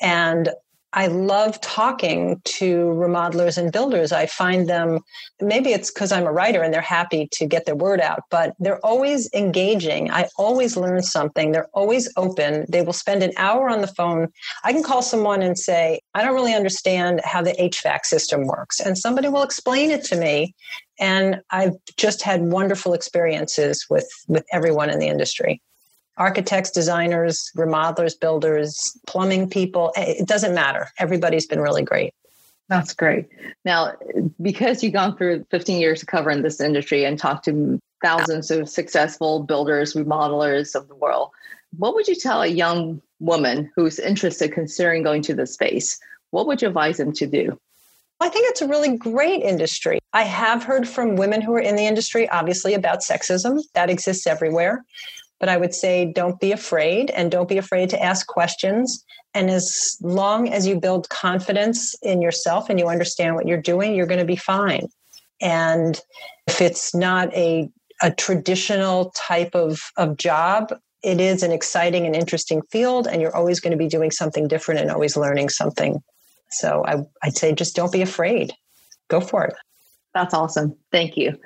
And 0.00 0.50
I 0.94 1.06
love 1.06 1.60
talking 1.60 2.40
to 2.44 2.86
remodelers 2.88 3.56
and 3.56 3.72
builders. 3.72 4.12
I 4.12 4.26
find 4.26 4.68
them, 4.68 5.00
maybe 5.40 5.70
it's 5.72 5.90
because 5.90 6.12
I'm 6.12 6.26
a 6.26 6.32
writer 6.32 6.62
and 6.62 6.72
they're 6.72 6.82
happy 6.82 7.28
to 7.32 7.46
get 7.46 7.64
their 7.64 7.74
word 7.74 8.00
out, 8.00 8.24
but 8.30 8.54
they're 8.58 8.84
always 8.84 9.28
engaging. 9.32 10.10
I 10.10 10.28
always 10.36 10.76
learn 10.76 11.02
something. 11.02 11.52
They're 11.52 11.68
always 11.72 12.12
open. 12.16 12.66
They 12.68 12.82
will 12.82 12.92
spend 12.92 13.22
an 13.22 13.32
hour 13.38 13.70
on 13.70 13.80
the 13.80 13.86
phone. 13.86 14.28
I 14.64 14.72
can 14.72 14.82
call 14.82 15.00
someone 15.00 15.40
and 15.40 15.58
say, 15.58 16.00
I 16.14 16.22
don't 16.22 16.34
really 16.34 16.54
understand 16.54 17.22
how 17.24 17.40
the 17.40 17.52
HVAC 17.52 18.04
system 18.04 18.46
works. 18.46 18.78
And 18.78 18.98
somebody 18.98 19.28
will 19.28 19.42
explain 19.42 19.90
it 19.90 20.04
to 20.04 20.16
me. 20.16 20.54
And 21.00 21.40
I've 21.50 21.74
just 21.96 22.22
had 22.22 22.42
wonderful 22.42 22.92
experiences 22.92 23.86
with, 23.88 24.08
with 24.28 24.44
everyone 24.52 24.90
in 24.90 24.98
the 24.98 25.08
industry 25.08 25.62
architects, 26.16 26.70
designers, 26.70 27.50
remodelers, 27.56 28.18
builders, 28.18 28.96
plumbing 29.06 29.48
people. 29.48 29.92
Eh, 29.96 30.14
it 30.18 30.28
doesn't 30.28 30.54
matter. 30.54 30.90
Everybody's 30.98 31.46
been 31.46 31.60
really 31.60 31.82
great. 31.82 32.14
That's 32.68 32.94
great. 32.94 33.28
Now, 33.64 33.92
because 34.40 34.82
you've 34.82 34.92
gone 34.92 35.16
through 35.16 35.44
15 35.50 35.80
years 35.80 36.02
of 36.02 36.08
covering 36.08 36.42
this 36.42 36.60
industry 36.60 37.04
and 37.04 37.18
talked 37.18 37.44
to 37.46 37.78
thousands 38.02 38.50
of 38.50 38.68
successful 38.68 39.42
builders, 39.42 39.94
remodelers 39.94 40.74
of 40.74 40.88
the 40.88 40.94
world, 40.94 41.30
what 41.76 41.94
would 41.94 42.08
you 42.08 42.14
tell 42.14 42.42
a 42.42 42.46
young 42.46 43.00
woman 43.20 43.70
who's 43.76 43.98
interested 43.98 44.52
considering 44.52 45.02
going 45.02 45.22
to 45.22 45.34
this 45.34 45.54
space? 45.54 45.98
What 46.30 46.46
would 46.46 46.62
you 46.62 46.68
advise 46.68 46.96
them 46.96 47.12
to 47.12 47.26
do? 47.26 47.58
I 48.20 48.28
think 48.28 48.48
it's 48.50 48.62
a 48.62 48.68
really 48.68 48.96
great 48.96 49.42
industry. 49.42 49.98
I 50.12 50.22
have 50.22 50.62
heard 50.62 50.88
from 50.88 51.16
women 51.16 51.42
who 51.42 51.54
are 51.54 51.60
in 51.60 51.76
the 51.76 51.86
industry, 51.86 52.28
obviously, 52.28 52.72
about 52.72 53.00
sexism 53.00 53.60
that 53.74 53.90
exists 53.90 54.26
everywhere. 54.26 54.84
But 55.42 55.48
I 55.48 55.56
would 55.56 55.74
say 55.74 56.12
don't 56.12 56.38
be 56.38 56.52
afraid 56.52 57.10
and 57.10 57.28
don't 57.28 57.48
be 57.48 57.58
afraid 57.58 57.90
to 57.90 58.00
ask 58.00 58.28
questions. 58.28 59.04
And 59.34 59.50
as 59.50 59.96
long 60.00 60.48
as 60.48 60.68
you 60.68 60.78
build 60.78 61.08
confidence 61.08 61.96
in 62.00 62.22
yourself 62.22 62.70
and 62.70 62.78
you 62.78 62.86
understand 62.86 63.34
what 63.34 63.48
you're 63.48 63.60
doing, 63.60 63.96
you're 63.96 64.06
going 64.06 64.20
to 64.20 64.24
be 64.24 64.36
fine. 64.36 64.86
And 65.40 66.00
if 66.46 66.60
it's 66.60 66.94
not 66.94 67.34
a, 67.34 67.68
a 68.00 68.12
traditional 68.12 69.10
type 69.16 69.56
of, 69.56 69.80
of 69.96 70.16
job, 70.16 70.72
it 71.02 71.20
is 71.20 71.42
an 71.42 71.50
exciting 71.50 72.06
and 72.06 72.14
interesting 72.14 72.62
field, 72.70 73.08
and 73.08 73.20
you're 73.20 73.34
always 73.34 73.58
going 73.58 73.72
to 73.72 73.76
be 73.76 73.88
doing 73.88 74.12
something 74.12 74.46
different 74.46 74.80
and 74.80 74.92
always 74.92 75.16
learning 75.16 75.48
something. 75.48 76.00
So 76.52 76.84
I, 76.86 76.98
I'd 77.24 77.36
say 77.36 77.52
just 77.52 77.74
don't 77.74 77.90
be 77.90 78.02
afraid. 78.02 78.52
Go 79.08 79.20
for 79.20 79.44
it. 79.46 79.54
That's 80.14 80.34
awesome. 80.34 80.76
Thank 80.90 81.16
you. 81.16 81.38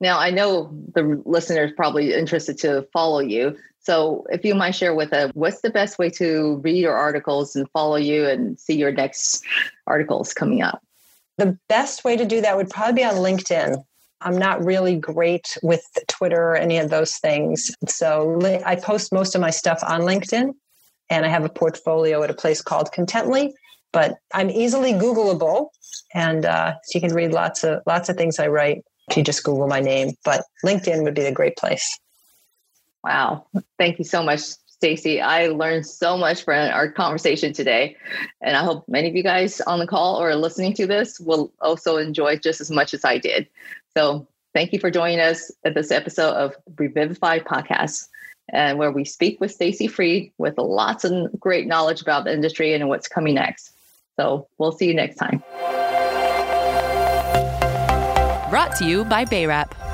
Now, 0.00 0.18
I 0.18 0.30
know 0.30 0.70
the 0.94 1.22
listeners 1.24 1.72
probably 1.74 2.12
interested 2.12 2.58
to 2.58 2.86
follow 2.92 3.20
you. 3.20 3.56
So, 3.82 4.26
if 4.30 4.44
you 4.44 4.54
might 4.54 4.72
share 4.72 4.94
with 4.94 5.12
us, 5.14 5.30
what's 5.34 5.62
the 5.62 5.70
best 5.70 5.98
way 5.98 6.10
to 6.10 6.60
read 6.62 6.76
your 6.76 6.94
articles 6.94 7.56
and 7.56 7.68
follow 7.70 7.96
you 7.96 8.26
and 8.26 8.60
see 8.60 8.76
your 8.76 8.92
next 8.92 9.42
articles 9.86 10.34
coming 10.34 10.60
up? 10.60 10.82
The 11.38 11.58
best 11.68 12.04
way 12.04 12.16
to 12.18 12.26
do 12.26 12.42
that 12.42 12.58
would 12.58 12.68
probably 12.68 12.94
be 12.94 13.04
on 13.04 13.14
LinkedIn. 13.14 13.82
I'm 14.20 14.36
not 14.36 14.62
really 14.62 14.96
great 14.96 15.56
with 15.62 15.86
Twitter 16.08 16.50
or 16.50 16.56
any 16.56 16.76
of 16.76 16.90
those 16.90 17.16
things. 17.16 17.70
So, 17.88 18.38
I 18.66 18.76
post 18.76 19.14
most 19.14 19.34
of 19.34 19.40
my 19.40 19.50
stuff 19.50 19.82
on 19.82 20.02
LinkedIn, 20.02 20.52
and 21.08 21.24
I 21.24 21.28
have 21.28 21.46
a 21.46 21.48
portfolio 21.48 22.22
at 22.22 22.28
a 22.28 22.34
place 22.34 22.60
called 22.60 22.90
Contently 22.92 23.54
but 23.92 24.18
I'm 24.32 24.50
easily 24.50 24.92
Googleable, 24.92 25.68
and 26.14 26.44
uh, 26.44 26.74
you 26.94 27.00
can 27.00 27.14
read 27.14 27.32
lots 27.32 27.64
of 27.64 27.82
lots 27.86 28.08
of 28.08 28.16
things 28.16 28.38
I 28.38 28.48
write 28.48 28.84
if 29.08 29.16
you 29.16 29.22
just 29.22 29.44
Google 29.44 29.66
my 29.66 29.80
name. 29.80 30.12
But 30.24 30.44
LinkedIn 30.64 31.02
would 31.04 31.14
be 31.14 31.26
a 31.26 31.32
great 31.32 31.56
place. 31.56 31.98
Wow, 33.02 33.46
thank 33.78 33.98
you 33.98 34.04
so 34.04 34.22
much, 34.22 34.40
Stacy. 34.40 35.20
I 35.20 35.48
learned 35.48 35.86
so 35.86 36.16
much 36.16 36.44
from 36.44 36.70
our 36.70 36.90
conversation 36.90 37.52
today, 37.52 37.96
and 38.40 38.56
I 38.56 38.64
hope 38.64 38.84
many 38.88 39.08
of 39.08 39.16
you 39.16 39.22
guys 39.22 39.60
on 39.62 39.78
the 39.78 39.86
call 39.86 40.22
or 40.22 40.34
listening 40.34 40.74
to 40.74 40.86
this 40.86 41.18
will 41.18 41.52
also 41.60 41.96
enjoy 41.96 42.36
just 42.36 42.60
as 42.60 42.70
much 42.70 42.94
as 42.94 43.04
I 43.04 43.18
did. 43.18 43.48
So, 43.96 44.26
thank 44.54 44.72
you 44.72 44.78
for 44.78 44.90
joining 44.90 45.20
us 45.20 45.50
at 45.64 45.74
this 45.74 45.90
episode 45.90 46.34
of 46.34 46.54
Revivify 46.76 47.40
Podcast 47.40 48.06
and 48.52 48.78
where 48.78 48.90
we 48.90 49.04
speak 49.04 49.40
with 49.40 49.52
Stacy 49.52 49.86
Freed 49.86 50.32
with 50.38 50.58
lots 50.58 51.04
of 51.04 51.30
great 51.38 51.66
knowledge 51.66 52.02
about 52.02 52.24
the 52.24 52.32
industry 52.32 52.74
and 52.74 52.88
what's 52.88 53.08
coming 53.08 53.34
next. 53.34 53.72
So 54.20 54.48
we'll 54.58 54.72
see 54.72 54.86
you 54.86 54.92
next 54.92 55.16
time. 55.16 55.42
Brought 58.50 58.76
to 58.76 58.84
you 58.84 59.06
by 59.06 59.24
BayWrap. 59.24 59.89